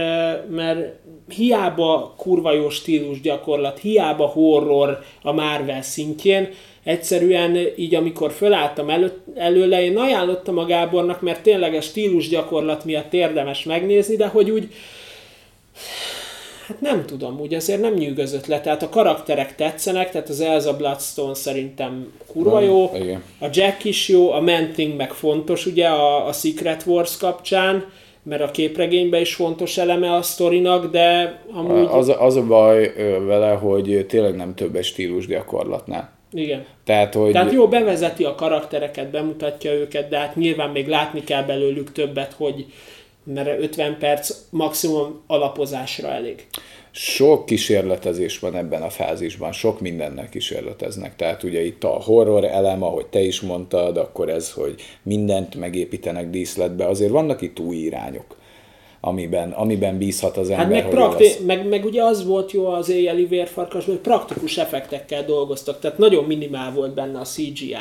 mert 0.51 0.79
hiába 1.29 2.15
kurva 2.17 2.53
jó 2.53 2.69
stílus 2.69 3.21
gyakorlat, 3.21 3.79
hiába 3.79 4.27
horror 4.27 5.03
a 5.23 5.33
Marvel 5.33 5.83
szintjén, 5.83 6.49
egyszerűen 6.83 7.59
így 7.77 7.95
amikor 7.95 8.33
fölálltam 8.33 8.91
elő, 8.91 9.13
előle, 9.35 9.83
én 9.83 9.97
ajánlottam 9.99 10.59
a 10.59 10.65
Gábornak, 10.65 11.21
mert 11.21 11.43
tényleg 11.43 11.75
a 11.75 11.81
stílus 11.81 12.29
gyakorlat 12.29 12.85
miatt 12.85 13.13
érdemes 13.13 13.65
megnézni, 13.65 14.17
de 14.17 14.27
hogy 14.27 14.51
úgy 14.51 14.69
hát 16.69 16.81
nem 16.81 17.07
tudom, 17.07 17.41
úgy 17.41 17.55
azért 17.55 17.81
nem 17.81 17.95
nyűgözött 17.95 18.47
le. 18.47 18.61
Tehát 18.61 18.83
a 18.83 18.89
karakterek 18.89 19.55
tetszenek, 19.55 20.11
tehát 20.11 20.29
az 20.29 20.41
Elsa 20.41 20.77
Bloodstone 20.77 21.35
szerintem 21.35 22.13
kurva 22.27 22.61
jó, 22.61 22.91
Igen. 22.95 23.23
a 23.41 23.47
Jack 23.53 23.85
is 23.85 24.09
jó, 24.09 24.31
a 24.31 24.41
Manting 24.41 24.97
meg 24.97 25.13
fontos 25.13 25.67
ugye 25.67 25.87
a, 25.87 26.27
a 26.27 26.33
Secret 26.33 26.83
Wars 26.87 27.17
kapcsán, 27.17 27.85
mert 28.29 28.43
a 28.43 28.51
képregényben 28.51 29.21
is 29.21 29.35
fontos 29.35 29.79
eleme 29.79 30.15
a 30.15 30.23
sztorinak, 30.23 30.91
de 30.91 31.39
amúgy... 31.53 31.89
Az, 31.91 32.13
az 32.19 32.37
a 32.37 32.47
baj 32.47 32.93
vele, 33.27 33.51
hogy 33.51 34.07
tényleg 34.09 34.37
nem 34.37 34.55
több 34.55 34.77
egy 34.77 34.85
stílus 34.85 35.27
gyakorlatnál. 35.27 36.11
Igen. 36.33 36.65
Tehát, 36.85 37.15
hogy... 37.15 37.33
Tehát 37.33 37.53
jó, 37.53 37.69
bevezeti 37.69 38.25
a 38.25 38.35
karaktereket, 38.35 39.11
bemutatja 39.11 39.73
őket, 39.73 40.09
de 40.09 40.19
hát 40.19 40.37
nyilván 40.37 40.71
még 40.71 40.89
látni 40.89 41.25
kell 41.25 41.43
belőlük 41.43 41.93
többet, 41.93 42.33
hogy 42.33 42.67
mert 43.25 43.61
50 43.63 43.97
perc 43.99 44.35
maximum 44.51 45.21
alapozásra 45.27 46.09
elég. 46.09 46.47
Sok 47.01 47.47
kísérletezés 47.47 48.39
van 48.39 48.57
ebben 48.57 48.83
a 48.83 48.91
fázisban, 48.91 49.53
sok 49.53 49.81
mindennel 49.81 50.29
kísérleteznek. 50.29 51.17
Tehát 51.17 51.43
ugye 51.43 51.65
itt 51.65 51.85
a 51.85 51.89
horror 51.89 52.45
elem, 52.45 52.83
ahogy 52.83 53.07
te 53.07 53.21
is 53.21 53.41
mondtad, 53.41 53.97
akkor 53.97 54.29
ez, 54.29 54.53
hogy 54.53 54.75
mindent 55.03 55.55
megépítenek 55.55 56.31
díszletbe, 56.31 56.87
azért 56.87 57.11
vannak 57.11 57.41
itt 57.41 57.61
új 57.61 57.77
irányok 57.77 58.37
amiben, 59.01 59.51
amiben 59.51 59.99
bízhat 59.99 60.37
az 60.37 60.51
ember, 60.51 60.67
Hát 60.67 60.83
meg, 60.83 60.89
prakti- 60.89 61.45
meg, 61.47 61.69
meg 61.69 61.85
ugye 61.85 62.03
az 62.03 62.27
volt 62.27 62.53
jó 62.53 62.67
az 62.67 62.89
éjjeli 62.89 63.25
vérfarkasban, 63.25 63.95
hogy 63.95 64.05
praktikus 64.05 64.57
effektekkel 64.59 65.25
dolgoztak, 65.25 65.81
tehát 65.81 65.99
nagyon 65.99 66.25
minimál 66.25 66.73
volt 66.73 66.95
benne 66.95 67.19
a 67.19 67.25
CGI. 67.25 67.75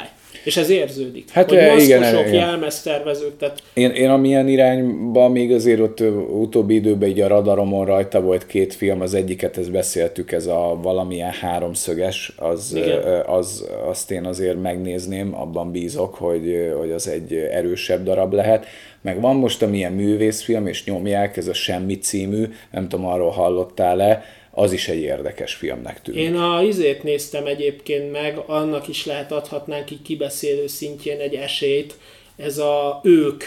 És 0.48 0.58
ez 0.58 0.70
érződik. 0.70 1.30
Hát, 1.30 1.50
hogy 1.50 1.58
eh, 1.58 1.74
maszkosok, 1.74 2.04
igen, 2.04 2.28
igen. 2.28 2.34
jelmeztervezők, 2.34 3.38
tehát 3.38 3.62
Én, 3.74 3.92
én 3.92 4.10
amilyen 4.10 4.48
irányba 4.48 5.30
még 5.30 5.52
azért 5.52 5.80
ott 5.80 6.00
utóbbi 6.30 6.76
időben 6.76 7.10
így 7.10 7.22
a 7.22 7.28
radaromon 7.28 7.86
rajta 7.86 8.22
volt 8.22 8.46
két 8.46 8.74
film, 8.74 9.02
az 9.02 9.14
egyiket 9.14 9.58
ezt 9.58 9.72
beszéltük, 9.72 10.32
ez 10.32 10.46
a 10.46 10.80
valamilyen 10.82 11.32
háromszöges, 11.32 12.34
az, 12.36 12.74
Igen. 12.76 13.24
az, 13.26 13.68
azt 13.88 14.12
én 14.12 14.26
azért 14.26 14.62
megnézném, 14.62 15.36
abban 15.36 15.72
bízok, 15.72 16.16
hogy, 16.16 16.72
hogy 16.80 16.92
az 16.92 17.08
egy 17.08 17.34
erősebb 17.34 18.04
darab 18.04 18.34
lehet. 18.34 18.66
Meg 19.02 19.22
van 19.22 19.36
most 19.36 19.64
amilyen 19.64 19.94
művészfilm, 19.94 20.68
és 20.68 20.86
nyomják, 20.86 21.38
ez 21.38 21.48
a 21.48 21.54
Semmi 21.54 21.98
című, 21.98 22.46
nem 22.72 22.88
tudom, 22.88 23.06
arról 23.06 23.30
hallottál-e, 23.32 24.24
az 24.60 24.72
is 24.72 24.88
egy 24.88 25.00
érdekes 25.02 25.54
filmnek 25.54 26.02
tűnik. 26.02 26.22
Én 26.22 26.36
a 26.36 26.62
izét 26.62 27.04
néztem 27.04 27.46
egyébként 27.46 28.12
meg, 28.12 28.38
annak 28.46 28.88
is 28.88 29.06
lehet 29.06 29.32
adhatnánk 29.32 29.92
így 29.92 30.02
kibeszélő 30.02 30.68
szintjén 30.68 31.20
egy 31.20 31.34
esélyt. 31.36 31.98
Ez 32.38 32.58
a 32.58 33.00
ők, 33.04 33.44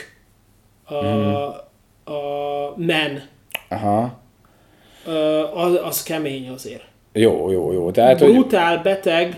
a, 0.84 1.04
Mhm. 1.04 1.28
a 2.16 2.74
men, 2.76 3.28
Aha. 3.68 4.20
Az, 5.54 5.78
az 5.84 6.02
kemény 6.02 6.48
azért. 6.48 6.84
Jó, 7.12 7.50
jó, 7.50 7.72
jó. 7.72 7.90
Tehát, 7.90 8.20
hogy 8.20 8.32
Brutál, 8.32 8.78
beteg, 8.82 9.28
ö, 9.28 9.34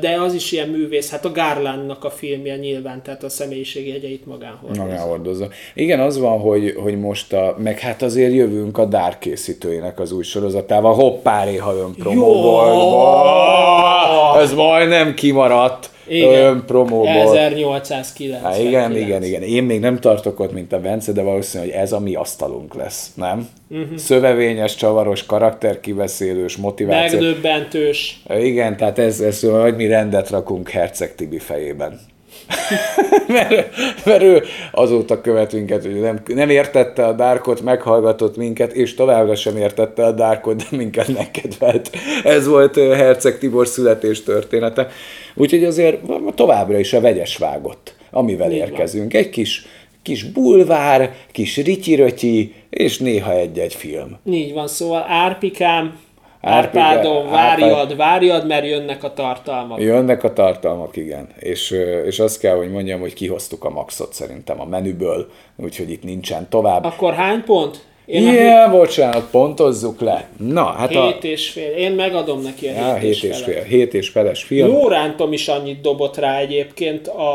de 0.00 0.20
az 0.20 0.34
is 0.34 0.52
ilyen 0.52 0.68
művész. 0.68 1.10
Hát 1.10 1.24
a 1.24 1.32
Garlandnak 1.32 2.04
a 2.04 2.10
filmje 2.10 2.56
nyilván, 2.56 3.02
tehát 3.02 3.22
a 3.22 3.28
személyiségjegyeit 3.28 4.26
magán 4.26 4.58
hordozza. 4.60 4.82
magán 4.82 4.98
hordozza. 4.98 5.48
Igen, 5.74 6.00
az 6.00 6.18
van, 6.18 6.38
hogy, 6.38 6.74
hogy 6.82 7.00
most 7.00 7.32
a, 7.32 7.56
meg 7.58 7.78
hát 7.78 8.02
azért 8.02 8.32
jövünk 8.32 8.78
a 8.78 8.84
Dark 8.84 9.18
készítőinek 9.18 10.00
az 10.00 10.12
új 10.12 10.22
sorozatával, 10.22 10.94
hoppáréha 10.94 11.74
önpromóból. 11.74 12.66
Jó! 12.66 14.40
Ez 14.40 14.52
majdnem 14.52 15.14
kimaradt 15.14 15.90
Igen. 16.08 16.44
önpromóból. 16.44 17.06
1890. 17.08 18.40
Há, 18.40 18.58
igen, 18.58 18.96
igen, 18.96 19.22
igen. 19.22 19.42
Én 19.42 19.62
még 19.62 19.80
nem 19.80 20.00
tartok 20.00 20.40
ott, 20.40 20.52
mint 20.52 20.72
a 20.72 20.80
Bence, 20.80 21.12
de 21.12 21.22
valószínű, 21.22 21.64
hogy 21.64 21.72
ez 21.72 21.92
a 21.92 22.00
mi 22.00 22.14
asztalunk 22.14 22.74
lesz, 22.74 23.10
nem? 23.14 23.48
Uh-huh. 23.70 23.96
Szövevényes, 23.96 24.74
csavaros, 24.74 25.26
karakterkiveszélős, 25.26 26.56
motiváció. 26.56 27.20
Megdöbbentős. 27.20 28.22
Igen, 28.38 28.76
tehát 28.76 28.98
ez, 28.98 29.20
ez 29.20 29.42
majd 29.42 29.76
mi 29.76 29.86
rendet 29.86 30.30
rakunk 30.30 30.68
Herceg 30.68 31.14
Tibi 31.14 31.38
fejében. 31.38 32.00
mert, 33.28 33.70
mert 34.04 34.22
ő 34.22 34.42
azóta 34.72 35.20
követ 35.20 35.52
minket, 35.52 35.82
hogy 35.82 36.00
nem, 36.00 36.20
nem 36.26 36.50
értette 36.50 37.06
a 37.06 37.12
Darkot, 37.12 37.60
meghallgatott 37.60 38.36
minket, 38.36 38.72
és 38.72 38.94
továbbra 38.94 39.34
sem 39.34 39.56
értette 39.56 40.04
a 40.04 40.12
Darkot, 40.12 40.56
de 40.56 40.76
minket 40.76 41.08
megkedvelt. 41.08 41.90
Ez 42.24 42.46
volt 42.46 42.76
Herceg 42.76 43.38
Tibor 43.38 43.66
születés 43.66 44.22
története. 44.22 44.88
Úgyhogy 45.34 45.64
azért 45.64 45.98
továbbra 46.34 46.78
is 46.78 46.92
a 46.92 47.00
vegyes 47.00 47.36
vágott, 47.36 47.94
amivel 48.10 48.52
Így 48.52 48.58
van. 48.58 48.68
érkezünk. 48.68 49.14
Egy 49.14 49.30
kis, 49.30 49.66
kis 50.02 50.24
bulvár, 50.24 51.14
kis 51.32 51.56
rityirötyi, 51.56 52.54
és 52.70 52.98
néha 52.98 53.32
egy-egy 53.32 53.74
film. 53.74 54.18
Így 54.30 54.52
van, 54.52 54.68
szóval 54.68 55.04
Árpikám, 55.08 55.98
Árpika- 56.44 56.82
Árpádom, 56.84 57.26
Árpád- 57.26 57.60
várjad, 57.60 57.96
várjad, 57.96 58.46
mert 58.46 58.66
jönnek 58.66 59.04
a 59.04 59.12
tartalmak. 59.12 59.80
Jönnek 59.80 60.24
a 60.24 60.32
tartalmak, 60.32 60.96
igen. 60.96 61.28
És, 61.38 61.74
és 62.06 62.18
azt 62.18 62.38
kell, 62.40 62.56
hogy 62.56 62.70
mondjam, 62.70 63.00
hogy 63.00 63.14
kihoztuk 63.14 63.64
a 63.64 63.70
maxot 63.70 64.12
szerintem 64.12 64.60
a 64.60 64.64
menüből, 64.64 65.30
úgyhogy 65.56 65.90
itt 65.90 66.02
nincsen 66.02 66.46
tovább. 66.48 66.84
Akkor 66.84 67.14
hány 67.14 67.42
pont? 67.44 67.84
Én 68.06 68.22
Ilyen, 68.22 68.34
a 68.36 68.38
yeah, 68.40 68.70
bocsánat, 68.70 69.30
pontozzuk 69.30 70.00
le. 70.00 70.28
Na, 70.38 70.64
hát 70.64 70.94
a... 70.94 71.04
hét 71.06 71.24
és 71.24 71.50
fél. 71.50 71.70
Én 71.76 71.92
megadom 71.92 72.40
neki 72.42 72.66
a 72.66 72.70
hét, 72.70 72.78
Ja, 72.80 72.96
és, 73.08 73.20
hét 73.20 73.30
és 73.30 73.38
felet. 73.38 73.54
fél, 73.54 73.62
hét 73.62 73.94
és 73.94 74.08
feles 74.08 74.42
film. 74.42 74.68
Lórántom 74.68 75.32
is 75.32 75.48
annyit 75.48 75.80
dobott 75.80 76.16
rá 76.16 76.38
egyébként 76.38 77.08
a 77.08 77.32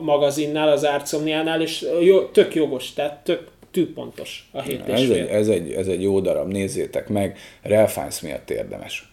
magazinnál, 0.00 0.68
az 0.68 0.86
Árcomniánál, 0.86 1.60
és 1.60 1.86
jó, 2.00 2.18
tök 2.20 2.54
jogos, 2.54 2.92
tehát 2.92 3.18
tök 3.24 3.46
tűpontos 3.74 4.48
a 4.52 4.60
hét 4.62 4.88
Ez 4.88 5.00
egy, 5.00 5.26
ez, 5.26 5.48
egy, 5.48 5.72
ez 5.72 5.86
egy 5.86 6.02
jó 6.02 6.20
darab, 6.20 6.52
nézzétek 6.52 7.08
meg. 7.08 7.38
Ralph 7.62 7.90
Fiennes 7.90 8.20
miatt 8.20 8.50
érdemes. 8.50 9.12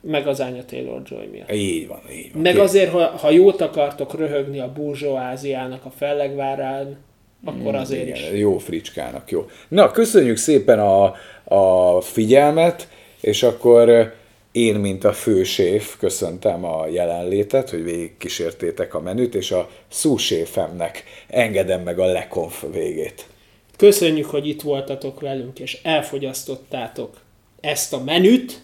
Meg 0.00 0.26
az 0.26 0.40
Anya 0.40 0.64
Taylor-Joy 0.64 1.26
miatt. 1.26 1.52
Így 1.52 1.86
van, 1.86 2.00
így 2.12 2.32
van. 2.32 2.42
Meg 2.42 2.52
Két- 2.52 2.62
azért, 2.62 2.90
ha, 2.90 3.04
ha 3.06 3.30
jót 3.30 3.60
akartok 3.60 4.18
röhögni 4.18 4.58
a 4.58 4.72
burzsóáziának 4.72 5.84
a 5.84 5.90
fellegvárán, 5.90 6.96
akkor 7.44 7.74
azért 7.74 8.08
is. 8.08 8.20
Igen, 8.20 8.36
jó 8.36 8.58
fricskának, 8.58 9.30
jó. 9.30 9.46
Na, 9.68 9.90
köszönjük 9.90 10.36
szépen 10.36 10.78
a, 10.78 11.14
a 11.44 12.00
figyelmet, 12.00 12.88
és 13.20 13.42
akkor 13.42 13.88
eh, 13.88 14.10
én, 14.52 14.74
mint 14.74 15.04
a 15.04 15.12
főséf, 15.12 15.96
köszöntem 15.98 16.64
a 16.64 16.86
jelenlétet, 16.86 17.70
hogy 17.70 17.84
végigkísértétek 17.84 18.94
a 18.94 19.00
menüt, 19.00 19.34
és 19.34 19.50
a 19.50 19.70
szúséfemnek 19.88 21.04
engedem 21.28 21.82
meg 21.82 21.98
a 21.98 22.06
lekonf 22.06 22.64
végét. 22.72 23.26
Köszönjük, 23.82 24.26
hogy 24.26 24.48
itt 24.48 24.62
voltatok 24.62 25.20
velünk, 25.20 25.58
és 25.58 25.78
elfogyasztottátok 25.82 27.20
ezt 27.60 27.92
a 27.92 28.02
menüt, 28.02 28.62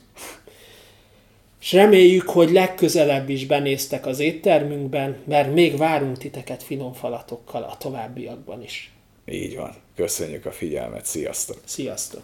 és 1.60 1.72
reméljük, 1.72 2.28
hogy 2.28 2.50
legközelebb 2.50 3.28
is 3.28 3.46
benéztek 3.46 4.06
az 4.06 4.18
éttermünkben, 4.18 5.16
mert 5.24 5.54
még 5.54 5.76
várunk 5.76 6.18
titeket 6.18 6.62
finom 6.62 6.92
falatokkal 6.92 7.62
a 7.62 7.76
továbbiakban 7.78 8.62
is. 8.62 8.92
Így 9.26 9.56
van. 9.56 9.74
Köszönjük 9.96 10.46
a 10.46 10.52
figyelmet, 10.52 11.06
sziasztok! 11.06 11.60
Sziasztok! 11.64 12.22